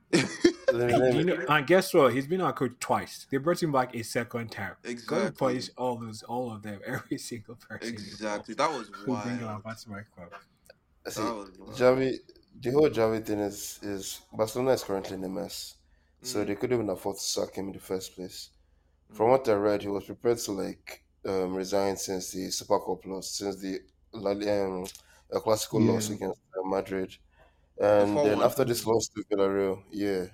let 0.73 0.89
me, 0.89 0.95
And, 0.95 1.01
let 1.01 1.15
you 1.15 1.25
me, 1.25 1.25
know, 1.25 1.45
and 1.49 1.67
guess 1.67 1.95
what? 1.95 2.13
He's 2.13 2.27
been 2.27 2.41
our 2.41 2.53
coach 2.53 2.73
twice. 2.81 3.27
They 3.31 3.39
brought 3.39 3.63
him 3.63 3.73
back 3.73 3.95
a 3.95 4.03
second 4.03 4.51
time. 4.51 4.77
God 5.07 5.23
will 5.23 5.33
exactly, 5.33 5.39
punish 5.49 5.71
all 5.77 5.97
those, 5.97 6.23
all 6.25 6.53
of 6.53 6.63
them, 6.63 6.81
every 6.87 7.19
single 7.19 7.57
person 7.57 7.95
exactly. 7.95 8.55
involved 8.55 8.57
That 8.57 8.71
was 8.73 8.91
who 8.91 9.19
bring 9.19 9.41
wild. 9.41 9.43
Lampard 9.43 9.79
to 9.79 9.91
my 9.91 10.03
club. 10.15 10.33
see, 11.09 11.23
That 11.23 11.35
was 11.35 11.51
wild. 11.59 11.77
Xavi, 11.77 12.19
the 12.61 12.71
whole 12.73 12.89
Xavi 12.91 13.25
thing 13.27 13.39
is 13.41 13.79
is 13.83 14.23
Barcelona 14.33 14.73
is 14.73 14.85
currently 14.85 15.17
in 15.17 15.25
a 15.25 15.29
mess, 15.29 15.77
so 16.23 16.37
Mm, 16.37 16.47
they 16.47 16.57
couldn't 16.57 16.77
even 16.79 16.91
afford 16.91 17.17
to 17.17 17.23
sack 17.23 17.55
him 17.55 17.67
in 17.69 17.73
the 17.73 17.81
first 17.81 18.15
place. 18.15 18.51
From 19.13 19.31
mm, 19.31 19.33
what 19.33 19.49
I 19.49 19.55
read, 19.55 19.83
he 19.83 19.89
was 19.89 20.07
prepared 20.07 20.39
to 20.41 20.53
like 20.53 21.05
um, 21.27 21.55
resign 21.55 21.97
since 21.97 22.33
the 22.33 22.51
Super 22.51 22.81
Cup 22.81 23.07
loss, 23.07 23.31
since 23.31 23.57
the 23.61 23.81
La 24.13 24.33
um, 24.33 24.87
El 25.33 25.41
Clasico 25.43 25.85
loss 25.85 26.11
yeah, 26.11 26.17
against 26.17 26.41
uh, 26.59 26.69
Madrid, 26.69 27.17
the 27.99 28.05
and 28.05 28.25
then 28.25 28.43
after 28.43 28.65
this 28.65 28.87
loss 28.87 29.09
to 29.09 29.25
Villarreal, 29.31 29.85
yeah, 29.91 30.27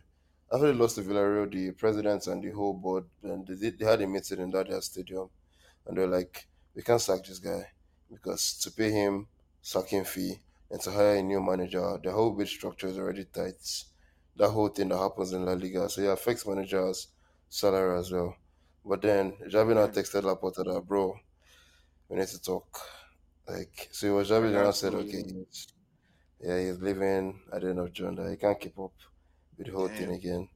after 0.53 0.69
the 0.69 0.75
loss 0.75 0.95
to 0.97 1.03
Villarreal, 1.03 1.51
the 1.51 1.73
president 1.73 2.27
and 2.27 2.43
the 2.43 2.51
whole 2.51 2.75
board 2.75 3.09
and 3.23 3.47
they, 3.47 3.55
did- 3.57 3.79
they 3.79 3.85
had 3.87 4.03
a 4.03 4.07
meeting 4.07 4.41
in 4.41 4.51
that 4.51 4.69
their 4.69 4.81
stadium, 4.83 5.31
and 5.87 5.97
they're 5.99 6.07
like, 6.09 6.49
we 6.75 6.83
can't 6.83 7.01
sack 7.01 7.25
this 7.25 7.39
guy 7.39 7.73
because 8.11 8.59
to 8.61 8.71
pay 8.73 8.91
him 8.91 9.29
sacking 9.63 10.05
fee 10.05 10.43
and 10.73 10.81
to 10.83 10.91
hire 10.93 11.17
a 11.17 11.23
new 11.23 11.43
manager, 11.43 12.01
the 12.03 12.13
whole 12.13 12.35
wage 12.35 12.51
structure 12.57 12.89
is 12.89 12.99
already 12.99 13.27
tight. 13.27 13.85
That 14.37 14.51
whole 14.51 14.71
thing 14.71 14.89
that 14.91 14.99
happens 14.99 15.33
in 15.33 15.45
La 15.45 15.53
Liga, 15.55 15.89
so 15.91 16.03
it 16.03 16.09
affects 16.09 16.47
managers' 16.47 17.09
salary 17.49 17.99
as 18.01 18.11
well. 18.13 18.37
But 18.85 19.03
then 19.03 19.35
Xavi 19.35 19.75
now 19.77 19.89
texted 19.89 20.23
Laporta 20.25 20.65
that 20.65 20.87
bro, 20.87 21.21
we 22.09 22.17
need 22.19 22.29
to 22.29 22.43
talk. 22.43 22.81
Like 23.49 23.89
so 23.93 24.09
it 24.09 24.11
was 24.13 24.31
Xavi 24.31 24.53
now 24.53 24.71
said, 24.73 24.95
okay, 24.95 25.25
yeah, 26.41 26.59
he's 26.61 26.81
leaving 26.81 27.41
at 27.53 27.63
the 27.63 27.71
end 27.71 27.79
of 27.79 27.93
June 27.93 28.15
that 28.17 28.31
he 28.31 28.37
can't 28.37 28.61
keep 28.61 28.79
up 28.79 28.93
with 29.57 29.67
the 29.67 29.73
whole 29.73 29.89
thing 29.89 30.13
again. 30.13 30.49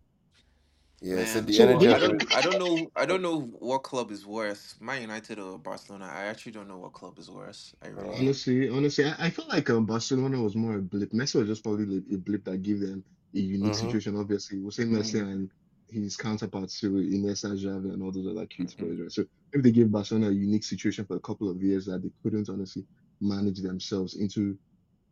Yeah, 1.00 1.20
he 1.20 1.26
said 1.26 1.44
Man, 1.44 1.46
the 1.46 1.52
So 1.52 1.66
do 1.66 1.70
energy 1.70 1.84
you 1.84 1.90
I 1.90 1.98
has 1.98 2.08
don't, 2.08 2.36
I 2.36 2.40
don't 2.40 2.58
know, 2.58 2.90
I 2.96 3.06
don't 3.06 3.22
know 3.22 3.40
what 3.40 3.82
club 3.82 4.10
is 4.10 4.24
worse, 4.24 4.76
Man 4.80 5.02
United 5.02 5.38
or 5.38 5.58
Barcelona. 5.58 6.10
I 6.12 6.24
actually 6.24 6.52
don't 6.52 6.68
know 6.68 6.78
what 6.78 6.94
club 6.94 7.18
is 7.18 7.30
worse. 7.30 7.74
I 7.82 7.88
really 7.88 8.08
uh, 8.08 8.12
don't. 8.12 8.20
honestly, 8.20 8.68
honestly, 8.70 9.04
I, 9.04 9.26
I 9.26 9.30
feel 9.30 9.46
like 9.48 9.68
um, 9.68 9.84
Barcelona 9.84 10.40
was 10.40 10.56
more 10.56 10.76
a 10.76 10.82
blip. 10.82 11.12
Messi 11.12 11.34
was 11.34 11.48
just 11.48 11.62
probably 11.62 11.86
like 11.86 12.04
a 12.12 12.16
blip 12.16 12.44
that 12.44 12.62
gave 12.62 12.80
them 12.80 13.04
a 13.34 13.38
unique 13.38 13.72
mm-hmm. 13.72 13.86
situation. 13.86 14.18
Obviously, 14.18 14.58
we'll 14.58 14.70
say 14.70 14.84
Messi 14.84 15.20
Mm, 15.20 15.32
and 15.32 15.50
his 15.90 16.16
counterparts 16.16 16.80
to 16.80 16.90
Iniesta, 16.90 17.56
Xavi, 17.56 17.92
and 17.92 18.02
all 18.02 18.10
those 18.10 18.26
other 18.26 18.46
cute 18.46 18.70
mhm. 18.70 18.80
boys, 18.80 19.00
right? 19.00 19.12
So 19.12 19.24
if 19.52 19.62
they 19.62 19.70
gave 19.70 19.92
Barcelona 19.92 20.28
a 20.28 20.32
unique 20.32 20.64
situation 20.64 21.04
for 21.04 21.16
a 21.16 21.20
couple 21.20 21.50
of 21.50 21.62
years 21.62 21.86
that 21.86 22.02
they 22.02 22.10
couldn't 22.22 22.48
honestly 22.48 22.84
manage 23.20 23.60
themselves 23.60 24.14
into 24.14 24.58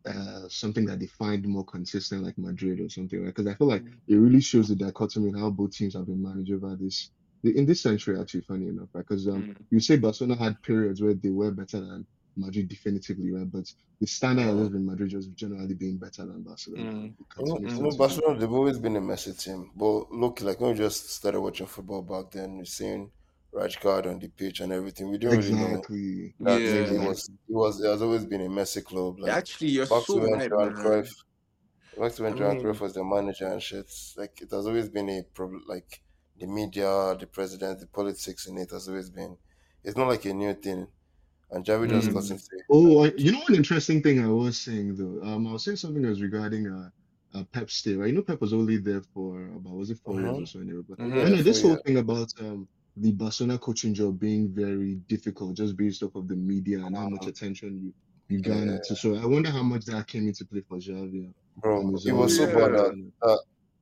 uh, 0.07 0.47
something 0.49 0.85
that 0.85 0.99
they 0.99 1.07
find 1.07 1.45
more 1.47 1.65
consistent, 1.65 2.23
like 2.23 2.37
Madrid 2.37 2.79
or 2.79 2.89
something, 2.89 3.19
right? 3.19 3.27
Because 3.27 3.47
I 3.47 3.55
feel 3.55 3.67
like 3.67 3.83
Mm, 3.83 4.01
it 4.07 4.15
really 4.15 4.41
shows 4.41 4.67
the 4.69 4.75
dichotomy 4.75 5.29
in 5.29 5.35
how 5.37 5.49
both 5.49 5.71
teams 5.73 5.93
have 5.95 6.07
been 6.07 6.21
managed 6.21 6.51
over 6.51 6.75
this 6.79 7.11
in 7.43 7.65
this 7.65 7.81
century. 7.81 8.19
Actually, 8.19 8.41
funny 8.41 8.67
enough, 8.67 8.89
right? 8.93 9.05
Because 9.07 9.27
um, 9.27 9.45
mm, 9.45 9.65
you 9.71 9.79
say 9.79 9.97
Barcelona 9.97 10.41
had 10.41 10.61
periods 10.63 11.01
where 11.01 11.13
they 11.13 11.29
were 11.29 11.51
better 11.51 11.79
than 11.79 12.07
Madrid, 12.37 12.67
definitively, 12.67 13.31
right? 13.31 13.49
But 13.49 13.65
the 13.99 14.07
standard 14.07 14.43
has 14.43 14.51
always 14.53 14.69
been 14.69 14.85
Madrid 14.85 15.09
just 15.09 15.33
generally 15.35 15.73
being 15.75 15.97
better 15.97 16.25
than 16.25 16.43
Barcelona. 16.43 16.87
mm, 16.87 17.03
and 17.03 17.15
It 17.19 17.25
you 17.37 17.45
know, 17.45 17.59
continues 17.59 17.75
you 17.75 17.77
to 17.77 17.83
know, 17.83 17.91
this 17.91 17.97
day. 17.97 18.21
Barcelona 18.21 18.39
they've 18.39 18.51
always 18.51 18.79
been 18.79 18.95
a 18.95 19.01
messy 19.01 19.33
team. 19.33 19.71
But 19.75 20.11
look, 20.11 20.41
like 20.41 20.59
when 20.59 20.71
we 20.71 20.77
just 20.77 21.09
started 21.11 21.41
watching 21.41 21.67
football 21.67 22.01
back 22.01 22.31
then, 22.31 22.57
we 22.57 22.65
seen 22.65 23.11
Rijkaard 23.55 24.05
on 24.07 24.19
the 24.19 24.29
pitch 24.29 24.59
and 24.61 24.71
everything. 24.73 25.09
We 25.11 25.17
didn't 25.17 25.37
really 25.37 25.53
know 25.55 25.81
that 26.39 26.63
Yeah. 26.63 26.91
it 26.91 26.99
was 26.99 27.29
it 27.29 27.53
was 27.53 27.81
it 27.81 27.87
has 27.89 28.01
always 28.01 28.25
been 28.25 28.41
a 28.41 28.49
messy 28.49 28.81
club. 28.81 29.19
Like 29.19 29.31
Actually, 29.31 29.69
you're 29.71 29.87
back 29.87 30.05
to 30.11 30.17
so 30.17 30.19
when 30.19 30.31
right, 30.31 30.51
Johan. 30.51 30.73
Cruyff 30.73 31.09
back 31.97 32.13
to 32.15 32.23
I 32.29 32.33
when 32.33 32.37
Johan 32.37 32.57
mean, 32.57 32.61
Cruyff 32.61 32.79
was 32.81 32.93
the 32.93 33.03
manager 33.03 33.47
and 33.47 33.61
shit. 33.61 33.91
Like 34.17 34.41
it 34.41 34.51
has 34.51 34.67
always 34.67 34.89
been 34.89 35.09
a 35.09 35.23
problem 35.23 35.63
like 35.67 36.01
the 36.37 36.47
media, 36.47 37.15
the 37.19 37.27
president, 37.27 37.79
the 37.79 37.87
politics 37.87 38.47
in 38.47 38.57
it 38.57 38.71
has 38.71 38.87
always 38.87 39.09
been 39.09 39.37
it's 39.83 39.97
not 39.97 40.07
like 40.07 40.25
a 40.25 40.33
new 40.33 40.53
thing. 40.53 40.87
And 41.51 41.65
Xavi 41.65 41.89
just 41.89 42.11
got 42.13 42.23
mm, 42.23 42.31
into 42.31 42.43
it. 42.53 42.65
Oh, 42.69 43.05
I, 43.05 43.13
you 43.17 43.31
know 43.31 43.39
one 43.39 43.55
interesting 43.55 44.01
thing 44.01 44.19
I 44.23 44.27
was 44.27 44.59
saying 44.59 44.95
though. 44.95 45.21
Um, 45.27 45.47
I 45.47 45.53
was 45.53 45.63
saying 45.63 45.77
something 45.77 46.01
that 46.01 46.09
was 46.09 46.21
regarding 46.21 46.67
uh, 46.67 46.89
uh 47.33 47.43
Pep 47.45 47.69
stay, 47.69 47.95
right? 47.95 48.07
You 48.09 48.13
know, 48.15 48.23
Pep 48.23 48.41
was 48.41 48.53
only 48.53 48.77
there 48.77 49.01
for 49.13 49.47
about 49.55 49.73
was 49.75 49.91
it 49.91 49.99
four 49.99 50.21
years 50.21 50.39
Mhm. 50.39 50.41
or 50.41 50.45
so 50.45 50.59
anyway. 50.59 50.81
But 50.87 50.99
you 51.23 51.29
yeah, 51.29 51.29
know, 51.31 51.37
for 51.37 51.43
this 51.43 51.61
whole 51.61 51.75
yeah. 51.75 51.81
thing 51.85 51.97
about 51.97 52.33
um 52.39 52.67
the 52.97 53.11
Barcelona 53.11 53.59
coaching 53.59 53.93
job 53.93 54.19
being 54.19 54.53
very 54.53 54.95
difficult 54.95 55.55
just 55.57 55.75
based 55.77 56.03
off 56.03 56.15
of 56.15 56.27
the 56.27 56.35
media 56.35 56.79
and 56.85 56.95
how 56.95 57.05
much 57.05 57.27
attention 57.27 57.81
you 57.83 57.93
you 58.29 58.41
Yeah. 58.43 58.53
garner 58.55 58.79
to. 58.79 58.95
So 58.95 59.15
I 59.15 59.25
wonder 59.25 59.51
how 59.51 59.63
much 59.63 59.85
that 59.85 60.07
came 60.07 60.27
into 60.27 60.45
play 60.45 60.61
for 60.61 60.77
Xavi 60.77 61.33
Bro, 61.57 61.83
it 62.05 62.13
was 62.13 62.35
so 62.35 62.47
his 62.47 62.47
bad 62.47 62.71
Yeah. 62.73 62.77
that 62.77 62.93
Barcelona. 62.93 63.11
uh, 63.21 63.37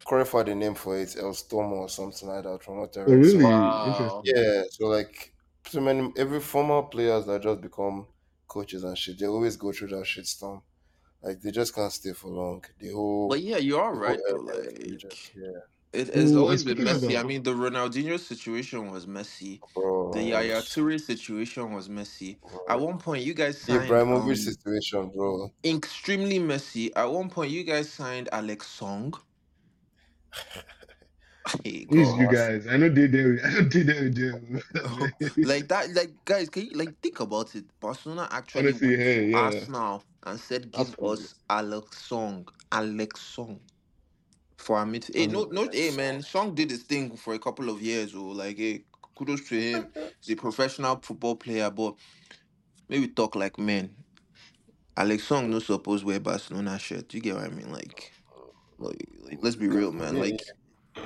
Cruyff 0.05 0.31
had 0.37 0.49
a 0.49 0.55
name 0.55 0.75
for 0.75 0.97
it, 0.97 1.15
El 1.17 1.33
Stomo 1.33 1.77
or 1.83 1.89
something 1.89 2.27
like 2.27 2.43
that, 2.43 2.63
from 2.63 2.77
what 2.79 2.95
I 2.97 3.01
Oh, 3.05 3.13
read. 3.13 3.25
So 3.25 3.37
really? 3.37 3.71
Wow. 3.81 4.23
Yeah, 4.23 4.63
so 4.71 4.87
like 4.87 5.35
so 5.67 5.81
many 5.81 6.11
every 6.17 6.39
former 6.39 6.83
players 6.83 7.25
that 7.25 7.41
just 7.43 7.61
become 7.61 8.07
coaches 8.47 8.83
and 8.83 8.97
shit, 8.97 9.19
they 9.19 9.27
always 9.27 9.57
go 9.57 9.71
through 9.71 9.89
that 9.89 10.05
shit 10.05 10.27
storm. 10.27 10.63
Like 11.21 11.41
they 11.41 11.51
just 11.51 11.75
can't 11.75 11.93
stay 11.93 12.13
for 12.13 12.29
long. 12.29 12.65
The 12.79 12.91
whole 12.93 13.29
But 13.29 13.41
yeah, 13.41 13.57
you 13.57 13.77
are 13.77 13.93
the 13.93 13.99
whole 13.99 14.15
right 14.15 14.19
though. 14.27 14.45
area 14.47 14.61
is 14.61 14.67
contagious. 14.67 15.31
Yeah, 15.35 15.61
it, 15.93 16.09
it's 16.15 16.35
Oh, 16.35 16.49
and 16.49 16.59
always 16.59 16.63
been 16.63 16.83
speaking 16.83 16.83
messy. 16.83 17.17
I 17.17 17.23
about 17.23 17.25
mean, 17.25 17.43
the 17.43 17.53
Ronaldinho 17.53 18.19
situation 18.19 18.91
was 18.91 19.07
messy. 19.07 19.63
bro. 19.75 20.13
The 20.13 20.23
it 20.23 20.23
Yaya 20.23 20.63
Toure 20.63 20.99
situation 21.01 21.73
was 21.73 21.89
messy. 21.89 22.39
bro. 22.41 22.59
At 22.67 22.81
one 22.81 22.99
point, 22.99 23.23
you 23.25 23.33
guys 23.35 23.61
The 23.67 23.79
signed 23.79 23.81
Ibrahimovic 23.81 24.37
um, 24.37 24.37
situation, 24.37 25.11
bro. 25.15 25.51
extremely 25.65 26.39
messy. 26.39 26.95
At 26.95 27.05
one 27.11 27.29
point, 27.29 27.51
you 27.51 27.63
guys 27.63 27.91
signed 27.91 28.29
Alex 28.31 28.67
Song. 28.67 29.13
Hey, 31.63 31.85
who's 31.89 32.13
God. 32.13 32.17
you 32.17 32.27
guys? 32.27 32.67
I 32.67 32.77
know 32.77 32.89
they 32.89 33.07
there. 33.07 33.39
I 33.45 33.53
know 33.53 33.63
they 33.63 33.83
there 33.83 34.03
with 34.03 34.15
them. 34.15 34.61
like 35.41 35.67
that, 35.69 35.91
like 35.93 36.25
guys, 36.25 36.49
can 36.49 36.65
you 36.67 36.71
like 36.77 36.99
think 37.01 37.19
about 37.21 37.55
it? 37.55 37.65
Barcelona 37.79 38.27
actually 38.31 38.73
Honestly, 38.73 38.97
went 38.97 38.97
hey, 38.97 39.27
yeah, 39.31 39.65
Arsenal 39.65 40.03
and 40.23 40.39
said, 40.39 40.71
"Give 40.71 40.95
absolutely. 40.97 41.03
us 41.03 41.35
Alex 41.49 41.99
Song, 42.05 42.47
Alex 42.71 43.21
Song." 43.21 43.61
For 44.63 44.81
a 44.81 44.85
mid, 44.85 45.05
hey, 45.13 45.27
no, 45.27 45.43
no, 45.51 45.63
eh, 45.65 45.89
hey, 45.89 45.91
man, 45.91 46.21
Song 46.21 46.55
did 46.55 46.71
his 46.71 46.83
thing 46.83 47.17
for 47.17 47.33
a 47.33 47.39
couple 47.39 47.69
of 47.69 47.81
years. 47.81 48.15
Oh, 48.15 48.27
like, 48.27 48.57
hey, 48.57 48.85
kudos 49.13 49.47
to 49.49 49.59
him. 49.59 49.87
He's 50.21 50.37
a 50.37 50.39
professional 50.39 50.95
football 51.01 51.35
player, 51.35 51.69
but 51.69 51.95
maybe 52.87 53.09
talk 53.09 53.35
like 53.35 53.59
men. 53.59 53.93
Alex 54.95 55.23
Song 55.25 55.49
no 55.49 55.59
suppose 55.59 56.05
wear 56.05 56.19
Barcelona 56.19 56.79
shirt. 56.79 57.13
You 57.13 57.19
get 57.19 57.35
what 57.35 57.43
I 57.43 57.49
mean? 57.49 57.71
Like, 57.73 58.13
Like, 58.77 59.07
like, 59.21 59.39
let's 59.41 59.57
be 59.57 59.67
real, 59.67 59.91
man. 59.91 60.17
Like, 60.17 60.41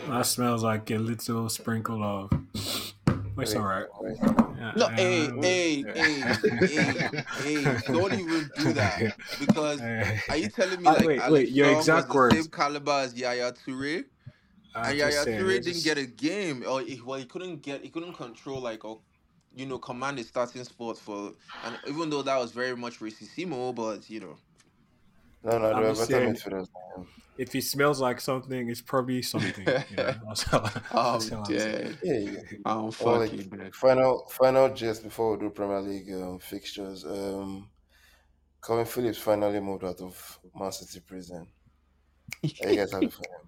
That 0.08 0.26
smells 0.28 0.64
like 0.64 0.92
a 0.92 0.98
little 0.98 1.50
sprinkle 1.50 2.04
of. 2.04 2.30
It's 3.40 3.56
all 3.56 3.62
right. 3.64 3.88
Yeah, 4.58 4.72
no, 4.76 4.90
yeah, 4.90 4.96
hey, 4.96 5.32
hey, 5.42 5.84
hey, 5.96 6.22
hey, 6.68 7.24
hey, 7.44 7.64
don't 7.86 8.14
even 8.14 8.50
do 8.58 8.74
that 8.74 9.16
because 9.40 9.80
are 9.82 10.36
you 10.38 10.50
telling 10.50 10.82
me 10.82 10.88
Ah, 10.88 10.94
like 10.94 11.06
wait, 11.06 11.20
Alex 11.20 11.32
wait, 11.32 11.50
your 11.50 11.68
Song 11.68 11.78
exact 11.78 12.08
was 12.08 12.08
the 12.08 12.16
words. 12.18 12.36
same 12.36 12.48
caliber 12.48 12.92
as 12.92 13.14
Yaya 13.14 13.52
Toure? 13.54 14.06
I 14.74 14.90
and 14.90 15.00
just 15.00 15.16
Yaya 15.16 15.24
saying, 15.26 15.40
Toure 15.42 15.48
didn't 15.54 15.64
just- 15.74 15.86
get 15.86 15.98
a 16.00 16.06
game, 16.08 16.64
or 16.68 16.82
he, 16.82 17.00
well, 17.06 17.20
he 17.20 17.26
couldn't 17.26 17.62
get, 17.62 17.84
he 17.84 17.90
couldn't 17.90 18.14
control 18.14 18.60
like, 18.60 18.84
or, 18.84 19.00
you 19.56 19.68
know, 19.68 19.78
command 19.78 20.18
his 20.18 20.28
starting 20.28 20.64
spot 20.64 20.98
for, 20.98 21.34
and 21.66 21.78
even 21.88 22.10
though 22.10 22.24
that 22.24 22.38
was 22.40 22.52
very 22.52 22.76
much 22.76 23.00
racissimo, 23.00 23.76
but 23.76 24.10
you 24.10 24.20
know, 24.22 24.38
No, 25.48 25.58
no, 25.58 25.72
I'm 25.72 25.82
there 25.82 25.92
are 25.92 25.96
just 25.96 26.10
better 26.10 26.24
saying- 26.24 26.36
midfielders. 26.36 26.68
than 26.96 27.04
him. 27.04 27.08
If 27.38 27.54
he 27.54 27.62
smells 27.62 28.02
like 28.02 28.20
something, 28.20 28.68
it's 28.68 28.82
probably 28.82 29.22
something. 29.22 29.64
You 29.68 29.96
know? 29.96 30.16
That's 30.28 30.52
all- 30.54 30.62
I'm 30.92 31.20
that's 31.20 31.32
all 31.32 31.38
I'm 31.40 31.46
saying. 31.46 31.56
dead. 31.56 31.98
Yeah, 32.04 32.18
yeah. 32.18 32.40
I'm 32.66 32.82
Well, 32.82 32.92
fucking 32.92 33.50
like, 33.58 33.76
final, 33.76 34.26
final 34.32 34.74
just 34.74 35.04
before 35.04 35.34
we 35.38 35.44
do 35.44 35.52
Premier 35.52 35.80
League 35.82 36.12
um, 36.14 36.40
fixtures. 36.40 37.06
Um, 37.06 37.70
Calvin 38.66 38.86
Phillips 38.86 39.20
finally 39.20 39.60
moved 39.60 39.84
out 39.84 40.02
of 40.02 40.40
Man 40.56 40.72
City 40.72 41.00
prison. 41.00 41.48
How 42.64 42.70
you 42.70 42.76
guys 42.78 42.92
happy 42.92 43.08
for 43.08 43.22
him? 43.22 43.48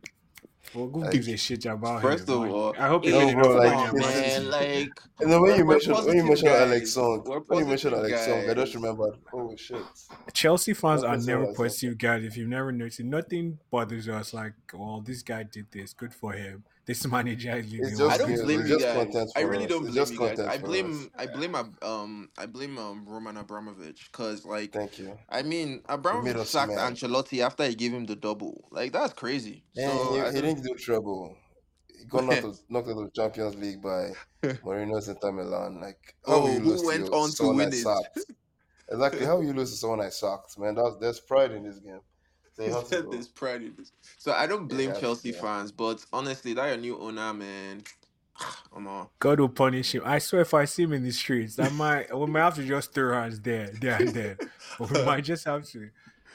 Well, 0.76 0.88
who 0.90 1.02
Like, 1.02 1.12
gives 1.12 1.28
a 1.30 1.38
shit 1.38 1.66
about 1.66 2.02
First 2.02 2.28
him? 2.28 2.36
of 2.36 2.40
Like, 2.42 2.52
all, 2.52 2.76
I 2.78 2.88
hope 2.90 3.04
he 3.06 3.12
hey, 3.12 3.26
made 3.26 3.38
No, 3.38 3.42
bro, 3.44 3.52
enough 3.62 3.64
like, 3.66 3.74
money. 3.74 3.88
come 3.88 3.96
on, 3.96 4.02
at 4.02 4.16
Man 4.16 4.20
it's- 4.20 4.34
City. 4.34 4.44
man, 4.46 4.52
like, 4.52 4.90
And 5.22 5.32
then 5.32 5.42
when 5.42 5.42
We're- 5.42 5.58
you 5.58 5.66
we're 5.66 5.72
mentioned 5.74 5.94
when 5.96 6.04
you 6.04 6.06
positive 6.24 6.26
mentioned 6.26 6.50
Alex 6.50 6.80
guys. 6.82 6.94
Song, 6.94 7.24
We're 7.26 7.40
when 7.40 7.60
you 7.60 7.66
mentioned 7.66 7.94
positive 7.96 8.18
Alex 8.20 8.26
Song, 8.28 8.40
I 8.50 8.54
just 8.54 8.74
guys. 8.74 8.76
remembered. 8.76 9.14
Oh 9.34 9.56
shit! 9.56 9.86
Chelsea 10.34 10.74
fans 10.74 11.02
That's 11.02 11.12
are 11.14 11.18
what 11.18 11.26
never 11.28 11.44
I 11.46 11.48
was 11.48 11.58
positive 11.58 11.98
guys. 11.98 12.24
If 12.24 12.38
you've 12.38 12.50
never 12.50 12.72
noticed, 12.72 13.00
nothing 13.02 13.60
bothers 13.72 14.08
us. 14.10 14.34
Like, 14.34 14.54
well, 14.74 15.02
this 15.02 15.24
guy 15.24 15.44
did 15.44 15.68
this. 15.72 15.94
Good 15.94 16.14
for 16.14 16.34
him. 16.34 16.64
This 16.90 17.06
manager 17.06 17.56
is 17.56 17.72
leading. 17.72 17.86
It's 17.88 18.00
well. 18.00 18.10
I 18.10 18.18
don't 18.18 18.36
blame 18.46 18.66
you 18.66 18.80
guys. 18.80 19.32
I 19.36 19.42
really 19.42 19.66
us. 19.66 19.70
don't 19.70 19.86
blame 19.92 20.12
you 20.12 20.20
guys. 20.20 20.40
I 20.40 20.58
blame. 20.58 21.12
I 21.16 21.26
blame 21.28 21.56
um 21.84 22.30
I 22.36 22.46
blame 22.48 22.80
um 22.80 23.06
Roman 23.08 23.38
Abramovich 23.38 24.10
because 24.12 24.44
like 24.44 24.74
Thank 24.74 24.98
you. 24.98 25.16
I 25.30 25.44
mean 25.44 25.70
made 25.70 25.82
Abramovich 25.88 26.48
sacked 26.48 26.72
mad. 26.74 26.94
Ancelotti 26.94 27.42
after 27.46 27.64
he 27.68 27.76
gave 27.76 27.94
him 27.94 28.06
the 28.08 28.16
double. 28.16 28.68
Like 28.72 28.92
that's 28.92 29.14
crazy. 29.14 29.64
Yeah, 29.76 29.92
so 29.96 30.14
he, 30.14 30.20
I 30.22 30.26
he 30.34 30.42
don't- 30.42 30.56
didn't 30.56 30.64
do 30.66 30.74
trouble. 30.74 31.38
He 31.96 32.06
got 32.06 32.24
knocked 32.26 32.46
out, 32.46 32.56
knocked 32.70 32.88
out 32.90 32.98
of 32.98 33.04
the 33.06 33.12
Champions 33.14 33.56
League 33.58 33.84
by 33.84 34.10
Mourinho's 34.66 35.10
Inter 35.10 35.32
Milan. 35.32 35.80
Like, 35.82 36.16
how 36.26 36.34
Oh, 36.38 36.42
will 36.46 36.54
you 36.54 36.60
who 36.62 36.88
went 36.88 37.10
on 37.12 37.30
to 37.34 37.54
win 37.54 37.70
it? 37.70 37.74
sacked? 37.74 38.20
Exactly. 38.92 39.26
How 39.28 39.42
you 39.42 39.54
lose 39.54 39.70
to 39.70 39.78
someone 39.78 40.02
I 40.02 40.10
sacked, 40.10 40.58
man? 40.58 40.74
That's 40.74 40.96
there's 41.00 41.20
pride 41.20 41.52
in 41.52 41.64
this 41.66 41.78
game. 41.78 42.00
So 42.60 42.66
you 42.68 42.74
have 42.74 42.88
to 42.90 43.02
go. 43.04 43.12
There's 43.12 43.28
pride 43.28 43.62
in 43.64 43.74
this. 43.78 43.92
So 44.18 44.32
I 44.34 44.46
don't 44.48 44.68
blame 44.68 44.90
Yeah, 44.90 45.00
Chelsea 45.00 45.30
yeah. 45.30 45.42
fans, 45.42 45.72
but 45.72 46.06
honestly, 46.12 46.54
that 46.54 46.68
your 46.68 46.78
new 46.78 47.00
owner, 47.00 47.34
man. 47.34 47.84
Come 48.74 48.88
on. 48.88 49.08
God 49.20 49.40
will 49.40 49.50
punish 49.50 49.96
him. 49.96 50.04
I 50.06 50.20
swear, 50.20 50.42
if 50.42 50.54
I 50.54 50.66
see 50.66 50.84
him 50.84 50.94
in 50.94 51.04
the 51.04 51.12
streets, 51.12 51.58
I 51.60 51.70
might 51.70 52.16
we 52.16 52.26
might 52.28 52.42
have 52.42 52.56
to 52.56 52.64
just 52.66 52.94
throw 52.94 53.14
hands 53.14 53.40
there, 53.40 53.72
there 53.82 53.96
and 54.02 54.10
there. 54.10 54.38
But 54.78 54.92
we 54.94 55.04
might 55.04 55.24
just 55.24 55.46
have 55.46 55.66
to 55.70 55.90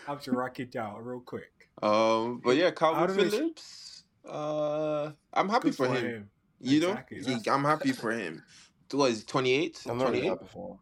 have 0.06 0.20
to 0.22 0.32
rock 0.32 0.60
it 0.60 0.74
out 0.76 1.04
real 1.04 1.20
quick. 1.20 1.50
Um, 1.82 2.40
but 2.44 2.56
yeah, 2.56 2.68
I 2.68 2.70
Calvin 2.72 3.06
don't 3.08 3.16
know, 3.16 3.22
it's- 3.24 3.38
Phillips. 3.40 4.04
Uh, 4.26 5.10
I'm 5.34 5.48
happy 5.50 5.68
Good 5.68 5.76
for, 5.76 5.86
him. 5.88 6.30
You 6.60 6.78
Exactly, 6.78 7.18
know, 7.18 7.24
that's- 7.24 7.46
I'm 7.48 7.64
happy 7.64 7.92
for 7.92 8.10
him. 8.12 8.42
What 8.90 9.10
is 9.10 9.24
28? 9.24 9.82
I'm 9.86 9.98
not 9.98 10.04
really 10.08 10.20
28? 10.20 10.28
happy 10.30 10.46
for 10.52 10.68
him. 10.70 10.78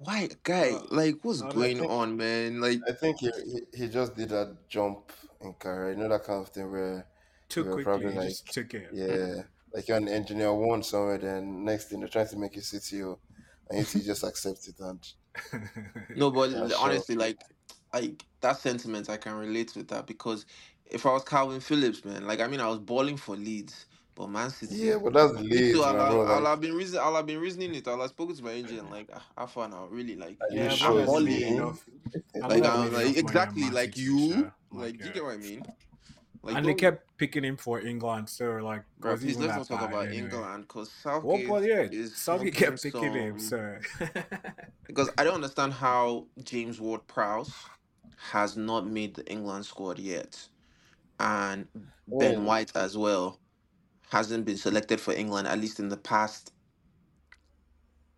Why, 0.00 0.28
guy? 0.42 0.70
Uh, 0.72 0.82
like, 0.90 1.16
what's 1.22 1.42
I 1.42 1.50
going 1.50 1.78
think- 1.78 1.90
on, 1.90 2.16
man? 2.16 2.60
Like, 2.60 2.80
I 2.88 2.92
think 2.92 3.18
he, 3.20 3.30
he 3.44 3.60
he 3.84 3.88
just 3.88 4.14
did 4.14 4.28
that 4.30 4.56
jump 4.68 5.12
in 5.40 5.52
career. 5.54 5.90
You 5.92 5.96
know 5.96 6.08
that 6.08 6.24
kind 6.24 6.40
of 6.42 6.48
thing 6.50 6.70
where 6.70 7.06
Too 7.48 7.64
We're 7.64 7.72
quickly, 7.72 7.84
probably 7.84 8.12
like- 8.14 8.28
just 8.28 8.46
took 8.52 8.74
it. 8.74 8.88
yeah, 8.92 9.42
like 9.74 9.88
you're 9.88 9.96
an 9.96 10.08
engineer 10.08 10.52
one 10.54 10.82
somewhere, 10.82 11.18
then 11.18 11.64
next 11.64 11.86
thing 11.90 12.00
they're 12.00 12.08
trying 12.08 12.28
to 12.28 12.36
make 12.36 12.54
you 12.56 12.62
CTO, 12.62 13.18
and 13.70 13.94
you 13.94 14.00
just 14.02 14.22
accept 14.24 14.68
it 14.68 14.78
and 14.80 15.00
no, 16.16 16.30
but 16.38 16.50
Yeah, 16.50 16.68
sure. 16.68 16.78
honestly, 16.80 17.14
like, 17.16 17.38
like 17.92 18.24
that 18.40 18.58
sentiment, 18.58 19.08
I 19.10 19.16
can 19.16 19.34
relate 19.34 19.72
with 19.76 19.88
that 19.88 20.06
because 20.06 20.46
if 20.86 21.06
I 21.06 21.12
was 21.12 21.22
Calvin 21.24 21.60
Phillips, 21.60 22.04
man, 22.04 22.26
like, 22.26 22.40
I 22.40 22.46
mean, 22.48 22.60
I 22.60 22.68
was 22.68 22.78
balling 22.78 23.16
for 23.16 23.36
Leeds, 23.36 23.86
but 24.18 24.28
Man 24.28 24.50
City. 24.50 24.74
yeah, 24.74 24.98
but 25.02 25.12
that's 25.12 25.32
Me 25.34 25.42
Leeds, 25.48 25.72
too. 25.74 25.80
man, 25.80 25.96
I'll, 25.96 26.10
bro. 26.10 26.20
I'll, 26.22 26.28
I'll 26.32 26.40
Like, 26.42 26.50
have 26.50 26.60
been 26.60 26.74
reason. 26.74 26.98
I'll 27.00 27.14
have 27.14 27.26
been 27.26 27.38
reasoning 27.38 27.72
it. 27.76 27.86
I'll 27.86 28.00
have 28.00 28.10
spoken 28.10 28.34
to 28.34 28.42
my 28.42 28.50
agent. 28.50 28.90
Like, 28.90 29.08
ah, 29.14 29.24
how 29.36 29.46
far 29.46 29.68
now? 29.68 29.86
Really, 29.86 30.16
like, 30.16 30.36
Are 30.42 30.50
you 30.50 30.62
yeah, 30.62 30.68
sure 30.70 30.94
but 30.94 30.98
it's 31.02 31.12
that's 31.12 31.22
Leeds? 31.22 31.42
enough. 31.52 31.84
I'm 32.42 32.50
like, 32.50 32.62
not 32.62 32.70
I'm 32.76 32.80
making 32.80 32.92
like 32.94 33.02
enough 33.02 33.14
money 33.14 33.18
exactly 33.20 33.62
Man 33.62 33.72
like 33.74 33.94
City, 33.94 34.00
you. 34.02 34.32
so, 34.32 34.52
Like, 34.72 34.94
you 34.98 35.04
yeah. 35.06 35.12
get 35.12 35.22
what 35.24 35.34
I 35.34 35.36
mean? 35.36 35.62
Like, 36.42 36.56
and 36.56 36.66
they 36.66 36.70
don't- 36.70 36.78
kept 36.80 37.16
picking 37.16 37.44
him 37.44 37.56
for 37.56 37.80
England, 37.80 38.28
so 38.28 38.44
like, 38.56 38.82
Bro, 38.98 39.12
was 39.12 39.22
he 39.22 39.28
please 39.28 39.36
even 39.36 39.48
let's 39.56 39.68
that 39.68 39.74
not 39.76 39.80
talk 39.80 39.90
bad 39.90 39.94
about 39.96 40.08
anyway? 40.08 40.24
England 40.30 40.62
because 40.68 40.90
Well, 41.04 41.20
Southgate 41.22 41.48
but 41.48 41.62
yeah, 41.64 41.80
is 42.00 42.16
Southgate 42.16 42.54
smoking 42.54 42.70
kept 42.70 42.82
picking 42.82 43.12
him, 43.12 43.38
some- 43.38 43.78
so 44.00 44.06
because 44.86 45.10
I 45.18 45.22
don't 45.24 45.34
understand 45.34 45.72
how 45.74 46.26
James 46.42 46.80
Ward-Prowse 46.80 47.52
has 48.32 48.56
not 48.56 48.86
made 48.86 49.14
the 49.14 49.24
England 49.30 49.64
squad 49.66 49.98
yet, 50.00 50.36
and 51.20 51.66
Ben. 52.06 52.44
White 52.44 52.72
as 52.76 52.96
well 52.96 53.38
hasn't 54.10 54.44
been 54.46 54.56
selected 54.58 55.00
for 55.00 55.14
England 55.14 55.48
at 55.48 55.58
least 55.60 55.80
in 55.80 55.88
the 55.88 55.96
past. 55.96 56.52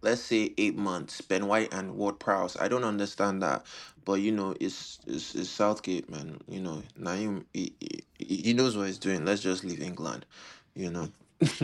Let's 0.03 0.23
say 0.23 0.55
eight 0.59 0.77
months. 0.77 1.21
Ben 1.23 1.47
White 1.47 1.73
and 1.75 1.97
Ward-Prowse. 1.97 2.57
I 2.59 2.69
don't 2.69 2.85
understand 2.85 3.43
that, 3.43 3.67
but 4.05 4.15
you 4.15 4.33
know, 4.33 4.55
it's 4.61 5.01
it's, 5.07 5.35
it's 5.35 5.51
Southgate, 5.51 6.11
man. 6.11 6.41
You 6.49 6.61
know, 6.61 6.83
Naim, 6.97 7.47
he, 7.55 7.77
he, 8.19 8.37
he 8.37 8.53
knows 8.55 8.77
what 8.77 8.87
he's 8.87 8.99
doing. 8.99 9.25
Let's 9.27 9.43
just 9.43 9.65
leave 9.65 9.83
England. 9.83 10.27
You 10.75 10.91
know. 10.91 11.09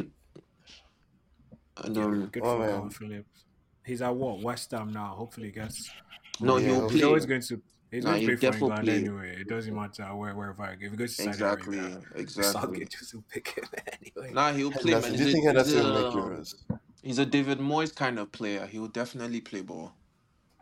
and 1.77 1.97
yeah, 1.97 2.05
um, 2.05 2.33
good 2.33 2.45
Oh, 2.45 2.57
for 2.57 2.59
man. 2.59 2.91
Phillips. 2.91 3.47
He's 3.85 4.03
at 4.03 4.15
what 4.17 4.41
West 4.41 4.71
Ham 4.73 4.93
now. 4.93 5.15
Hopefully, 5.17 5.49
he 5.49 5.53
gets. 5.53 5.95
no, 6.41 6.59
Yeah, 6.59 6.67
he'll 6.67 6.83
he'll 6.83 6.91
He's 6.91 7.03
play. 7.03 7.05
always 7.05 7.27
going 7.27 7.43
to. 7.43 7.63
He's 7.91 8.05
Nah, 8.05 8.13
going 8.13 8.21
to 8.23 8.27
he'll 8.27 8.37
play 8.39 8.51
for 8.51 8.69
definitely 8.69 8.69
England 8.69 8.85
play. 8.85 8.95
anyway. 9.31 9.41
It 9.41 9.49
doesn't 9.49 9.75
matter 9.75 10.05
where 10.17 10.35
wherever. 10.35 10.77
If 10.81 10.91
he 10.91 10.97
goes 10.97 11.17
to 11.17 11.23
Saudi 11.23 11.29
Exactly, 11.31 11.79
Arabia, 11.79 12.01
exactly. 12.17 12.53
Southgate 12.53 12.91
just 12.91 13.15
will 13.15 13.25
pick 13.31 13.49
him 13.49 13.65
anyway. 14.01 14.33
Nah, 14.35 14.53
he'll 14.53 14.73
play, 14.73 14.93
man. 14.95 15.03
He's 15.05 15.13
do 15.15 15.25
you 15.25 15.29
a, 15.29 15.33
think 15.33 15.45
he's, 15.45 15.45
Henderson 15.45 15.85
will 15.85 15.95
make 15.95 16.15
a, 16.15 16.17
Euros? 16.17 16.55
he's 17.03 17.19
a 17.19 17.27
David 17.27 17.59
Moyes 17.59 17.95
kind 17.95 18.19
of 18.19 18.33
player. 18.33 18.67
He 18.67 18.79
will 18.79 18.89
definitely 18.89 19.41
play 19.41 19.63
ball. 19.63 19.95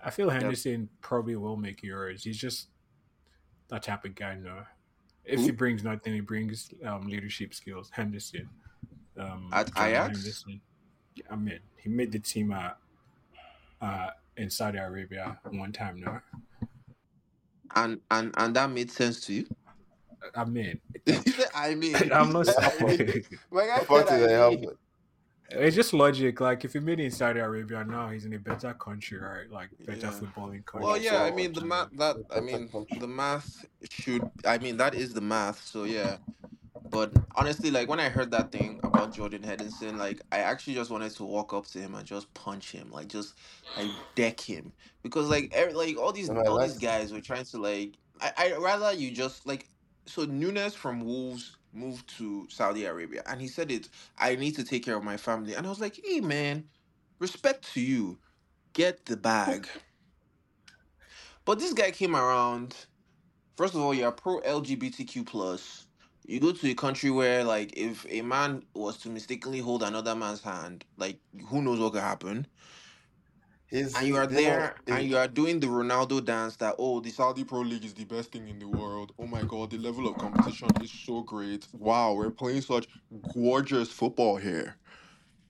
I 0.04 0.10
feel 0.10 0.28
Henderson 0.28 0.90
probably 1.00 1.34
will 1.36 1.56
make 1.56 1.80
Euros. 1.82 2.22
He's 2.24 2.36
just 2.38 2.68
that 3.68 3.82
type 3.82 4.04
of 4.04 4.14
guy 4.14 4.34
No, 4.34 4.62
If 5.24 5.40
he 5.40 5.50
brings 5.50 5.82
nothing, 5.82 6.12
he 6.12 6.20
brings 6.20 6.70
um, 6.84 7.06
leadership 7.08 7.54
skills. 7.54 7.88
Henderson. 7.90 8.48
Um, 9.18 9.48
At 9.52 9.72
Jordan 9.74 9.92
Ajax? 9.92 10.16
Henderson. 10.18 10.60
I 11.30 11.36
mean, 11.36 11.60
he 11.78 11.88
made 11.88 12.12
the 12.12 12.18
team 12.18 12.52
at, 12.52 12.76
uh, 13.80 14.10
in 14.36 14.50
Saudi 14.50 14.76
Arabia 14.78 15.38
one 15.52 15.72
time 15.72 16.00
now. 16.00 16.20
And 17.74 18.00
and 18.10 18.32
and 18.36 18.54
that 18.56 18.70
made 18.70 18.90
sense 18.90 19.20
to 19.26 19.32
you. 19.34 19.46
I 20.34 20.44
mean, 20.44 20.80
I 21.54 21.74
mean, 21.74 21.94
I'm 22.12 22.32
not 22.32 22.48
I 22.58 22.84
mean, 22.84 22.96
saying. 22.98 23.24
I 23.52 23.78
The 23.80 23.84
fact 23.86 24.10
I 24.10 24.46
I 24.46 24.50
mean, 24.50 24.66
It's 25.50 25.76
just 25.76 25.92
logic. 25.92 26.40
Like, 26.40 26.64
if 26.64 26.72
he 26.72 26.80
made 26.80 26.98
it 27.00 27.04
in 27.04 27.10
Saudi 27.10 27.40
Arabia 27.40 27.84
now, 27.84 28.08
he's 28.08 28.24
in 28.24 28.32
a 28.32 28.38
better 28.38 28.72
country, 28.74 29.18
right? 29.18 29.50
Like, 29.50 29.68
better 29.84 29.98
Yeah. 30.06 30.10
footballing 30.12 30.64
country. 30.64 30.86
well, 30.86 30.96
yeah. 30.96 31.22
I 31.22 31.30
mean, 31.30 31.52
the 31.52 31.64
math. 31.64 31.90
That 31.92 32.16
I 32.34 32.40
mean, 32.40 32.70
the 32.98 33.06
math 33.06 33.64
should. 33.90 34.28
I 34.46 34.58
mean, 34.58 34.76
that 34.78 34.94
is 34.94 35.12
the 35.12 35.20
math. 35.20 35.64
So 35.66 35.84
yeah. 35.84 36.16
But 36.90 37.12
honestly, 37.34 37.70
like 37.70 37.88
when 37.88 37.98
I 38.00 38.08
heard 38.08 38.30
that 38.32 38.52
thing 38.52 38.78
about 38.82 39.14
Jordan 39.14 39.42
Henderson, 39.42 39.96
like 39.98 40.20
I 40.30 40.38
actually 40.38 40.74
just 40.74 40.90
wanted 40.90 41.12
to 41.16 41.24
walk 41.24 41.52
up 41.54 41.66
to 41.68 41.78
him 41.78 41.94
and 41.94 42.06
just 42.06 42.32
punch 42.34 42.72
him, 42.72 42.90
like 42.90 43.08
just 43.08 43.34
like 43.76 43.90
deck 44.14 44.38
him, 44.40 44.72
because 45.02 45.28
like 45.28 45.50
every, 45.54 45.72
like 45.72 45.96
all 45.98 46.12
these 46.12 46.28
And 46.28 46.38
I 46.38 46.42
all 46.42 46.56
like- 46.56 46.70
these 46.70 46.78
guys 46.78 47.12
were 47.12 47.20
trying 47.22 47.44
to 47.46 47.58
like 47.58 47.94
I 48.20 48.32
I 48.36 48.56
rather 48.58 48.92
you 48.92 49.10
just 49.10 49.46
like 49.46 49.68
so 50.06 50.24
Nunes 50.24 50.74
from 50.74 51.00
Wolves 51.04 51.56
moved 51.72 52.06
to 52.18 52.46
Saudi 52.50 52.84
Arabia 52.84 53.22
and 53.26 53.40
he 53.40 53.48
said 53.48 53.72
it 53.72 53.88
I 54.18 54.36
need 54.36 54.54
to 54.56 54.62
take 54.64 54.84
care 54.84 54.96
of 54.96 55.02
my 55.02 55.16
family. 55.16 55.54
And 55.54 55.66
I 55.66 55.70
was 55.70 55.80
like 55.80 55.98
hey 56.04 56.20
man 56.20 56.64
respect 57.18 57.72
to 57.74 57.80
you. 57.80 58.18
Get 58.74 59.06
the 59.06 59.16
bag. 59.16 59.66
But 61.44 61.58
this 61.58 61.72
guy 61.72 61.90
came 61.90 62.14
around 62.14 62.76
first 63.56 63.74
of 63.74 63.80
all 63.80 63.94
you're 63.94 64.12
pro 64.12 64.40
LGBTQ 64.42 65.26
plus 65.26 65.83
you 66.24 66.40
go 66.40 66.52
to 66.52 66.70
a 66.70 66.74
country 66.74 67.10
where 67.10 67.44
like 67.44 67.76
if 67.76 68.06
a 68.08 68.22
man 68.22 68.64
was 68.74 68.98
to 68.98 69.10
mistakenly 69.10 69.60
hold 69.60 69.82
another 69.82 70.14
man's 70.14 70.42
hand 70.42 70.84
like 70.96 71.20
who 71.48 71.62
knows 71.62 71.80
what 71.80 71.92
could 71.92 72.02
happen 72.02 72.46
He's, 73.66 73.94
and 73.94 74.06
you 74.08 74.16
are 74.16 74.26
know, 74.28 74.28
there 74.28 74.76
he- 74.86 74.92
and 74.92 75.08
you 75.08 75.16
are 75.16 75.28
doing 75.28 75.60
the 75.60 75.66
Ronaldo 75.68 76.24
dance 76.24 76.56
that 76.56 76.76
oh 76.78 77.00
the 77.00 77.10
Saudi 77.10 77.44
Pro 77.44 77.60
League 77.60 77.84
is 77.84 77.94
the 77.94 78.04
best 78.04 78.32
thing 78.32 78.48
in 78.48 78.58
the 78.58 78.68
world. 78.68 79.12
Oh 79.18 79.26
my 79.26 79.44
god, 79.44 79.70
the 79.70 79.78
level 79.78 80.06
of 80.08 80.18
competition 80.18 80.80
is 80.80 80.92
so 80.92 81.22
great. 81.22 81.68
Wow, 81.72 82.14
we're 82.14 82.30
playing 82.30 82.62
such 82.62 82.88
gorgeous 83.32 83.90
football 83.92 84.36
here. 84.36 84.78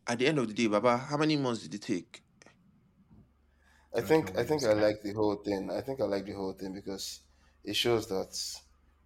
At 0.06 0.18
the 0.18 0.26
end 0.26 0.38
of 0.38 0.48
the 0.48 0.54
day, 0.54 0.66
Baba, 0.68 0.98
how 0.98 1.16
many 1.16 1.36
months 1.36 1.62
did 1.62 1.74
it 1.74 1.82
take? 1.82 2.22
I 3.94 4.02
think 4.02 4.38
I 4.38 4.44
Don't 4.44 4.44
think 4.44 4.62
know 4.62 4.68
I 4.68 4.72
what 4.72 4.74
like 4.74 5.02
the 5.02 5.12
whole 5.14 5.36
thing. 5.36 5.70
I 5.70 5.80
think 5.80 6.00
I 6.00 6.04
like 6.04 6.26
the 6.26 6.32
whole 6.32 6.52
thing 6.52 6.74
because 6.74 7.20
it 7.64 7.74
shows 7.76 8.08
that 8.08 8.36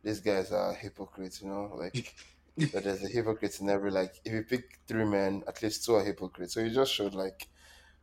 these 0.03 0.21
guys 0.21 0.53
are 0.53 0.75
hypocrites, 0.75 1.43
you 1.43 1.49
know, 1.49 1.73
like 1.77 2.15
that 2.73 2.85
there's 2.85 3.05
a 3.05 3.09
hypocrite 3.09 3.61
in 3.61 3.69
every 3.71 3.91
like 3.91 4.15
if 4.25 4.33
you 4.33 4.43
pick 4.43 4.79
three 4.87 5.05
men, 5.05 5.43
at 5.49 5.63
least 5.63 5.85
two 5.85 5.95
are 5.97 6.05
hypocrites. 6.05 6.55
So 6.55 6.61
you 6.61 6.71
just 6.71 6.93
showed 6.93 7.15
like, 7.15 7.49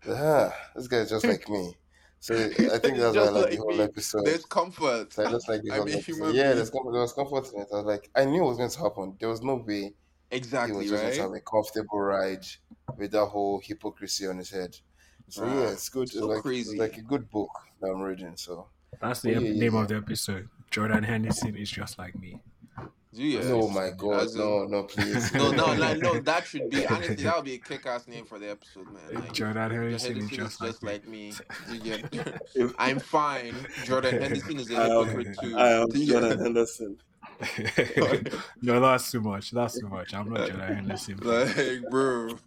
ah, 0.08 0.54
this 0.76 0.88
guy's 0.88 1.10
just 1.10 1.26
like 1.26 1.48
me. 1.50 1.74
So 2.20 2.36
I 2.36 2.80
think 2.80 2.98
that's 2.98 3.16
why 3.18 3.24
I 3.26 3.30
like 3.30 3.50
the 3.52 3.58
whole 3.58 3.78
me. 3.78 3.84
episode. 3.84 4.26
There's 4.26 4.46
comfort. 4.46 5.14
So 5.14 5.26
I 5.26 5.32
just 5.32 5.48
like 5.50 5.62
the 5.64 5.72
I'm 5.72 5.80
whole 5.80 5.88
a 5.88 5.92
episode. 5.92 6.06
human 6.16 6.36
Yeah, 6.36 6.54
there's 6.54 6.70
comfort. 6.70 6.92
There 6.94 7.02
was 7.02 7.14
comfort 7.14 7.54
in 7.54 7.62
it. 7.62 7.68
I 7.72 7.76
was 7.78 7.86
like, 7.86 8.10
I 8.16 8.26
knew 8.26 8.44
it 8.44 8.48
was 8.48 8.58
going 8.58 8.70
to 8.70 8.80
happen. 8.80 9.16
There 9.20 9.30
was 9.30 9.42
no 9.44 9.56
way 9.56 9.94
Exactly. 10.32 10.86
he 10.86 10.92
was 10.92 11.02
just 11.02 11.04
going 11.04 11.16
to 11.16 11.22
have 11.22 11.34
a 11.34 11.40
comfortable 11.42 12.00
ride 12.00 12.46
with 12.98 13.12
that 13.12 13.26
whole 13.28 13.60
hypocrisy 13.64 14.28
on 14.28 14.38
his 14.38 14.50
head. 14.50 14.76
So 15.28 15.46
yeah, 15.46 15.68
Ah, 15.68 15.72
it's 15.74 15.90
good. 15.90 16.12
It's 16.14 16.14
so 16.14 16.28
like 16.28 16.38
it's 16.38 16.42
crazy. 16.42 16.78
like 16.78 16.98
a 16.98 17.02
good 17.02 17.30
book 17.30 17.52
that 17.82 17.88
I'm 17.90 18.02
reading. 18.02 18.36
So 18.38 18.70
That's 19.02 19.22
the 19.22 19.32
yeah, 19.32 19.40
name 19.40 19.76
yeah. 19.76 19.82
of 19.82 19.88
the 19.88 19.96
episode. 19.98 20.50
Jordan 20.71 21.04
Henderson 21.04 21.56
is 21.56 21.69
just 21.69 21.97
like 21.97 22.15
me. 22.19 22.41
Do 23.13 23.23
you? 23.23 23.39
oh 23.43 23.69
my 23.69 23.91
god, 23.97 24.28
in- 24.30 24.38
no, 24.38 24.65
no, 24.65 24.84
please. 24.84 25.34
No, 25.34 25.49
no, 25.51 25.67
like, 25.67 25.99
no, 25.99 26.19
that 26.32 26.45
should 26.45 26.69
be 26.69 26.86
honestly 26.86 27.15
that 27.15 27.36
would 27.38 27.45
be 27.45 27.54
a 27.54 27.58
kick-ass 27.58 28.10
name 28.10 28.25
for 28.25 28.39
the 28.39 28.49
episode, 28.51 28.88
man. 28.91 29.04
Like, 29.13 29.32
Jordan 29.32 29.71
Henderson 29.71 30.15
Henderson 30.15 30.45
is 30.45 30.58
just, 30.58 30.84
like, 30.84 31.08
me. 31.08 31.32
You 31.71 31.80
get- 31.80 32.41
If- 32.56 32.73
I'm 32.80 32.99
fine. 32.99 33.56
Jordan 33.86 34.21
Henderson 34.21 34.60
is 34.60 34.69
a 34.69 34.75
I 34.75 34.86
am- 34.88 35.06
hypocrite 35.08 35.38
too. 35.41 35.58
I 35.58 35.69
am 35.82 35.91
Jordan 35.93 36.39
Henderson. 36.39 36.97
no, 38.62 38.80
that's 38.80 39.12
too 39.12 39.21
much. 39.21 39.51
That's 39.51 39.80
too 39.80 39.88
much. 39.88 40.13
I'm 40.13 40.30
not 40.30 40.47
Jordan 40.49 40.75
Henderson. 40.75 41.17
Like, 41.21 41.84
bro. 41.89 42.38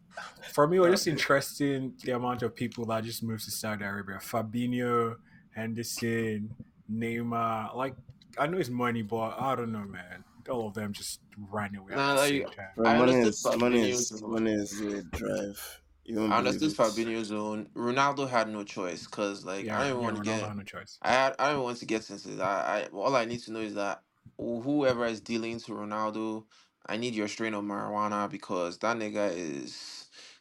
For 0.52 0.66
me, 0.66 0.78
it 0.78 0.81
was 0.81 0.90
just 0.92 1.07
interesting 1.07 1.94
the 2.04 2.12
amount 2.12 2.42
of 2.42 2.54
people 2.54 2.85
that 2.87 3.04
just 3.04 3.22
moved 3.22 3.44
to 3.44 3.50
Saudi 3.50 3.85
Arabia. 3.85 4.16
Fabinho, 4.20 5.16
Henderson, 5.54 6.54
Neymar. 6.92 7.74
Like, 7.76 7.94
I 8.38 8.46
know 8.46 8.59
it's 8.59 8.68
money, 8.70 9.03
but 9.03 9.35
I 9.38 9.55
don't 9.55 9.72
know, 9.72 9.85
man. 9.85 10.24
All 10.48 10.66
of 10.68 10.74
them 10.74 10.92
just 10.92 11.20
ran 11.51 11.74
away 11.74 11.94
Nah, 11.94 12.12
at 12.12 12.14
the 12.14 12.20
like, 12.20 12.29
same 12.31 12.42
time. 12.44 12.66
Bro, 12.77 12.94
money 12.98 13.14
is 13.14 13.46
money 13.59 13.90
is 13.90 14.22
money 14.22 14.53
is 14.53 14.81
a 14.81 15.03
drive. 15.03 15.83
You 16.05 16.16
won't 16.16 16.33
I 16.33 16.40
believe 16.40 16.62
understood 16.62 16.70
it. 16.72 17.09
Fabinho's 17.09 17.33
own. 17.33 17.68
Ronaldo 17.77 18.29
had 18.29 18.48
no 18.48 18.64
choice 18.64 19.05
because, 19.05 19.44
like, 19.44 19.66
Yeah, 19.66 19.79
I 19.79 19.88
don't 19.88 20.03
want 20.03 20.16
to 20.16 20.22
get. 20.22 20.40
had 20.42 20.57
no 20.57 20.62
choice. 20.62 20.98
I 21.03 21.12
had, 21.12 21.35
I 21.38 21.53
don't 21.53 21.62
want 21.64 21.79
to 21.79 21.85
get 21.85 22.09
into 22.09 22.29
that. 22.37 22.66
I 22.66 22.88
all 22.94 23.14
I 23.14 23.27
need 23.27 23.40
to 23.40 23.53
know 23.53 23.61
is 23.61 23.74
that 23.74 24.03
whoever 24.38 25.05
is 25.05 25.20
dealing 25.20 25.59
to 25.61 25.72
Ronaldo, 25.72 26.44
I 26.87 26.96
need 26.96 27.14
your 27.14 27.29
strain 27.29 27.53
of 27.53 27.64
marijuana 27.64 28.31
because 28.31 28.79
that 28.79 28.96
nigga 28.96 29.31
is 29.37 29.98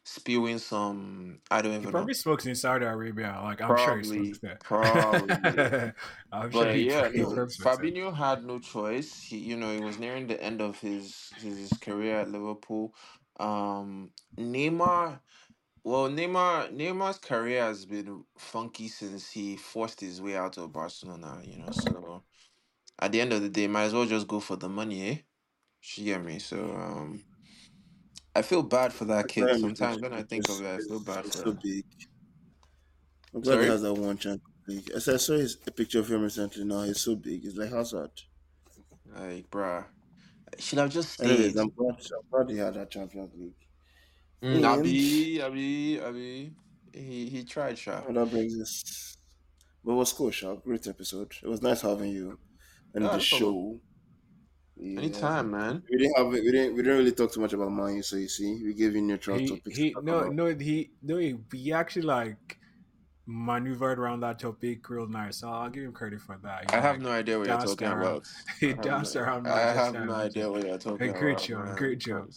spewing 0.08 0.60
some. 0.60 1.42
I 1.52 1.62
don't 1.62 1.74
He 1.80 1.86
even 1.86 1.96
know. 1.96 2.08
probably 2.08 2.14
smokes 2.14 2.46
in 2.46 2.56
Saudi 2.56 2.86
Arabia. 2.86 3.40
Like, 3.44 3.62
I'm 3.62 3.76
sure 3.76 3.98
he 3.98 4.04
Probably, 4.04 4.04
smokes 4.04 4.40
there. 4.40 4.60
probably. 4.60 5.94
I'm 6.32 6.52
sure 6.52 6.72
But 6.72 6.74
he, 6.74 6.90
yeah, 6.90 7.10
he 7.12 7.26
no, 7.26 7.48
probably. 7.60 7.92
Fabinho 7.92 8.14
had 8.16 8.44
no 8.46 8.60
choice. 8.60 9.22
He, 9.22 9.38
you 9.40 9.58
know, 9.58 9.74
he 9.74 9.82
was 9.82 10.00
nearing 10.00 10.28
the 10.28 10.42
end 10.42 10.62
of 10.62 10.80
his 10.80 11.32
his 11.38 11.78
career 11.78 12.20
at 12.22 12.30
Liverpool. 12.30 12.96
Um, 13.40 14.14
Neymar, 14.38 15.22
well, 15.84 16.10
Neymar 16.10 16.72
Neymar's 16.74 17.20
career 17.20 17.64
has 17.64 17.86
been 17.86 18.26
funky 18.38 18.88
since 18.90 19.32
he 19.32 19.58
forced 19.58 20.02
his 20.02 20.22
way 20.22 20.36
out 20.38 20.58
of 20.58 20.72
Barcelona. 20.74 21.42
You 21.44 21.58
know, 21.60 21.72
so 21.72 22.24
at 23.00 23.12
the 23.12 23.22
end 23.22 23.34
of 23.34 23.42
the 23.42 23.50
day, 23.50 23.68
might 23.68 23.86
as 23.86 23.94
well 23.94 24.06
just 24.06 24.28
go 24.28 24.40
for 24.40 24.56
the 24.58 24.70
money, 24.70 25.10
eh? 25.10 25.18
You 25.96 26.06
get 26.06 26.24
me? 26.24 26.40
So, 26.40 26.76
um, 26.76 27.24
I 28.38 28.42
feel 28.44 28.64
bad 28.64 28.94
for 28.94 29.06
that 29.06 29.28
kid. 29.28 29.44
Bayern 29.46 29.60
Sometimes 29.62 30.02
when 30.02 30.14
I 30.14 30.24
think 30.24 30.48
is- 30.50 30.60
of 30.60 30.66
it, 30.66 30.76
I 30.76 30.78
feel 30.88 31.00
bad 31.00 31.26
for 31.26 31.32
so 31.32 31.52
him. 31.52 31.60
big. 31.64 31.86
I'm 33.34 33.42
glad 33.42 33.54
Sorry? 33.54 33.66
he 33.66 33.72
has 33.72 33.82
that 33.82 33.94
one 33.94 34.18
Champions 34.18 34.42
League. 34.68 34.90
As 34.92 35.08
I 35.10 35.18
saw 35.18 35.34
his 35.34 35.58
a 35.68 35.72
picture 35.72 36.00
of 36.00 36.10
him 36.12 36.22
recently. 36.22 36.64
Now 36.64 36.84
he's 36.84 37.02
so 37.02 37.16
big. 37.16 37.42
He's 37.44 37.58
like 37.58 37.72
Hazard. 37.72 38.12
Like, 39.16 39.50
bruh, 39.50 39.86
should 40.60 40.80
have 40.80 40.92
just 40.92 41.20
Anyways, 41.22 41.52
stayed. 41.52 41.60
I'm 41.62 41.70
glad, 41.70 41.96
I'm 42.00 42.30
glad 42.32 42.50
he 42.54 42.58
had 42.58 42.74
that 42.76 42.92
Champions 42.92 43.32
League. 43.36 43.54
Mm, 44.44 44.56
And- 44.58 44.66
Abi, 44.66 45.42
Abi, 45.42 46.00
Abi, 46.00 46.52
he 46.94 47.30
he 47.30 47.44
tried, 47.44 47.78
Sha. 47.78 48.04
And 48.08 48.18
that 48.18 48.30
brings 48.30 48.60
us. 48.62 49.18
But 49.84 49.94
it 49.94 49.96
was 49.96 50.14
cool, 50.14 50.32
Sha. 50.32 50.56
Great 50.56 50.86
episode. 50.88 51.32
It 51.42 51.48
was 51.48 51.62
nice 51.62 51.82
having 51.82 52.12
you 52.12 52.38
on 52.96 53.02
Yeah, 53.02 53.08
the 53.10 53.14
no 53.14 53.20
show. 53.20 53.80
Problem. 54.78 54.96
Yeah. 54.96 55.02
Anytime, 55.02 55.52
man. 55.52 55.84
We 55.90 55.98
didn't 55.98 56.18
have 56.18 56.28
we 56.28 56.42
didn't 56.52 56.76
we 56.76 56.82
didn't 56.84 56.98
really 56.98 57.12
talk 57.12 57.32
too 57.34 57.42
much 57.42 57.54
about 57.54 57.72
money, 57.72 58.02
so 58.02 58.16
you 58.16 58.28
see, 58.30 58.62
we 58.64 58.74
gave 58.74 58.96
you 58.96 59.02
neutral 59.02 59.38
he, 59.38 59.48
topics. 59.48 59.78
he 59.78 59.90
to 59.90 59.94
talk 59.96 60.04
no 60.04 60.18
about. 60.20 60.34
no 60.36 60.56
he 60.56 60.92
no 61.02 61.18
he, 61.18 61.36
he 61.54 61.74
actually 61.74 62.04
like 62.04 62.58
maneuvered 63.30 64.00
around 64.00 64.22
that 64.22 64.40
topic 64.40 64.90
real 64.90 65.08
nice. 65.08 65.38
So 65.38 65.50
I'll 65.50 65.70
give 65.70 65.84
him 65.84 65.92
credit 65.92 66.22
for 66.22 66.38
that. 66.44 66.72
He, 66.72 66.78
I 66.78 66.80
have 66.80 66.96
like, 66.96 67.02
no 67.04 67.12
idea 67.12 67.38
what 67.38 67.48
you're 67.48 67.58
talking 67.58 67.88
around. 67.88 68.02
about. 68.02 68.28
He 68.60 68.68
I 68.68 68.70
have 68.70 68.82
danced 68.82 69.16
no- 69.16 69.22
around 69.22 69.48
I 69.48 69.50
Manchester 69.56 69.98
have 70.00 70.08
no 70.08 70.14
idea 70.16 70.52
what 70.52 70.66
you're 70.66 70.78
talking 70.78 71.14
Hey, 71.14 71.20
great 71.20 71.32
about. 71.34 71.44
job, 71.48 71.66
man. 71.66 71.76
great 71.76 72.00
job. 72.00 72.30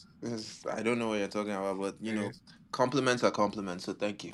I 0.72 0.82
don't 0.82 0.98
know 0.98 1.08
what 1.08 1.18
you're 1.18 1.28
talking 1.28 1.52
about, 1.52 1.78
but 1.78 1.94
you 2.00 2.12
know, 2.14 2.30
compliments 2.72 3.22
are 3.22 3.30
compliments. 3.30 3.84
So 3.84 3.92
thank 3.92 4.24
you. 4.24 4.32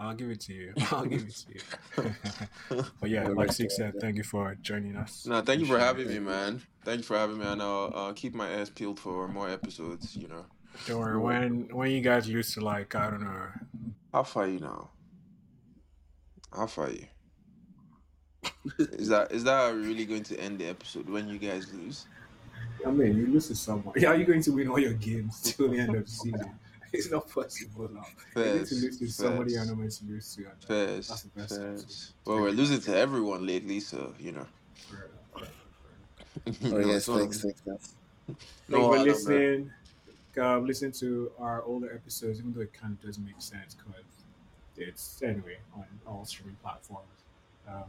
I'll 0.00 0.14
give 0.14 0.30
it 0.30 0.40
to 0.42 0.54
you. 0.54 0.72
I'll 0.90 1.04
give 1.04 1.22
it 1.22 1.34
to 1.46 1.54
you. 1.54 2.14
but 3.00 3.10
yeah, 3.10 3.22
Yeah, 3.24 3.28
like 3.28 3.36
right 3.36 3.52
Six 3.52 3.76
said, 3.76 3.94
thank 4.00 4.16
you 4.16 4.24
for 4.24 4.56
joining 4.62 4.96
us. 4.96 5.26
No, 5.26 5.42
thank 5.42 5.60
you 5.60 5.66
for 5.66 5.78
having 5.78 6.08
me, 6.08 6.18
man. 6.18 6.62
Thank 6.84 6.98
you 6.98 7.04
for 7.04 7.16
having 7.16 7.38
me, 7.38 7.46
and 7.46 7.62
I'll 7.62 7.92
uh, 7.94 8.12
keep 8.12 8.34
my 8.34 8.48
ass 8.50 8.68
peeled 8.68 8.98
for 8.98 9.28
more 9.28 9.48
episodes. 9.48 10.16
You 10.16 10.28
know, 10.28 10.44
Don't 10.86 10.98
worry. 11.00 11.18
When 11.18 11.68
when 11.72 11.90
you 11.90 12.00
guys 12.00 12.28
used 12.28 12.54
to 12.54 12.60
like 12.60 12.94
I 12.94 13.10
don't 13.10 13.22
know. 13.22 13.46
how 14.12 14.24
far 14.24 14.48
you 14.48 14.58
now? 14.58 14.90
How 16.52 16.66
far 16.66 16.90
you? 16.90 17.06
Is 18.78 19.08
that 19.08 19.32
is 19.32 19.44
that 19.44 19.74
really 19.74 20.04
going 20.04 20.24
to 20.24 20.38
end 20.38 20.58
the 20.58 20.66
episode 20.66 21.08
when 21.08 21.28
you 21.28 21.38
guys 21.38 21.72
lose? 21.72 22.06
I 22.84 22.90
mean, 22.90 23.16
you 23.16 23.26
lose 23.26 23.48
to 23.48 23.54
someone. 23.54 23.94
How 24.00 24.08
are 24.08 24.16
you 24.16 24.24
going 24.24 24.42
to 24.42 24.50
win 24.50 24.68
all 24.68 24.78
your 24.78 24.94
games 24.94 25.40
till 25.56 25.68
the 25.68 25.78
end 25.78 25.94
of 25.94 26.04
the 26.04 26.10
season? 26.10 26.50
It's 26.94 27.10
not 27.10 27.26
possible 27.30 27.88
now. 27.90 28.04
You 28.36 28.52
need 28.52 28.66
to 28.66 28.74
lose 28.74 28.98
to 28.98 29.08
somebody 29.08 29.52
you're 29.52 29.64
not 29.64 29.78
meant 29.78 29.92
to 29.92 30.04
lose 30.04 30.36
to. 30.36 30.44
fairs, 30.66 31.08
That's 31.08 31.22
the 31.22 31.28
best. 31.40 32.12
Well, 32.26 32.42
we're 32.42 32.50
losing 32.50 32.80
to 32.82 32.94
everyone 32.94 33.46
lately, 33.46 33.80
so 33.80 34.12
you 34.20 34.32
know. 34.32 34.46
right, 34.92 35.08
No, 36.62 36.82
guys, 36.82 37.04
so- 37.04 37.18
thanks, 37.18 37.42
thanks, 37.42 37.60
thanks. 37.60 37.94
no 38.68 38.92
Thanks 38.92 38.96
for 38.96 38.98
listening. 39.04 39.70
Uh, 40.38 40.58
listen 40.58 40.90
to 40.92 41.30
our 41.38 41.62
older 41.64 41.92
episodes, 41.94 42.38
even 42.38 42.54
though 42.54 42.62
it 42.62 42.72
kind 42.72 42.96
of 42.98 43.04
doesn't 43.06 43.24
make 43.24 43.34
sense 43.38 43.74
because 43.74 44.04
it's 44.76 45.22
anyway 45.22 45.58
on 45.76 45.84
all 46.06 46.24
streaming 46.24 46.56
platforms. 46.62 47.06
Um, 47.68 47.84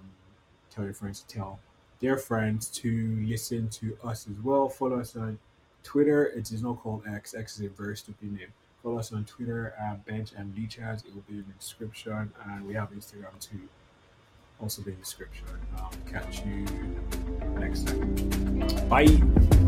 tell 0.69 0.83
your 0.83 0.93
friends 0.93 1.21
to 1.21 1.35
tell 1.35 1.59
their 2.01 2.17
friends 2.17 2.67
to 2.69 3.23
listen 3.25 3.69
to 3.69 3.97
us 4.03 4.27
as 4.27 4.43
well. 4.43 4.67
Follow 4.67 4.99
us 4.99 5.15
on 5.15 5.39
Twitter. 5.83 6.25
It 6.25 6.51
is 6.51 6.61
not 6.61 6.81
called 6.81 7.03
X. 7.09 7.33
X 7.33 7.55
is 7.59 7.65
a 7.65 7.69
very 7.69 7.95
stupid 7.95 8.33
name. 8.33 8.49
Follow 8.83 8.99
us 8.99 9.13
on 9.13 9.23
Twitter 9.23 9.73
at 9.79 10.05
Bench 10.05 10.31
and 10.35 10.53
Bleachers. 10.53 11.03
It 11.07 11.15
will 11.15 11.23
be 11.29 11.35
in 11.35 11.45
the 11.47 11.53
description, 11.57 12.29
and 12.45 12.67
we 12.67 12.73
have 12.73 12.91
Instagram 12.91 13.39
too. 13.39 13.69
Also 14.59 14.81
be 14.81 14.91
in 14.91 14.97
the 14.97 15.03
description. 15.03 15.45
Um, 15.77 15.89
catch 16.09 16.43
you 16.45 16.65
next 17.59 17.87
time. 17.87 18.87
Bye. 18.89 19.62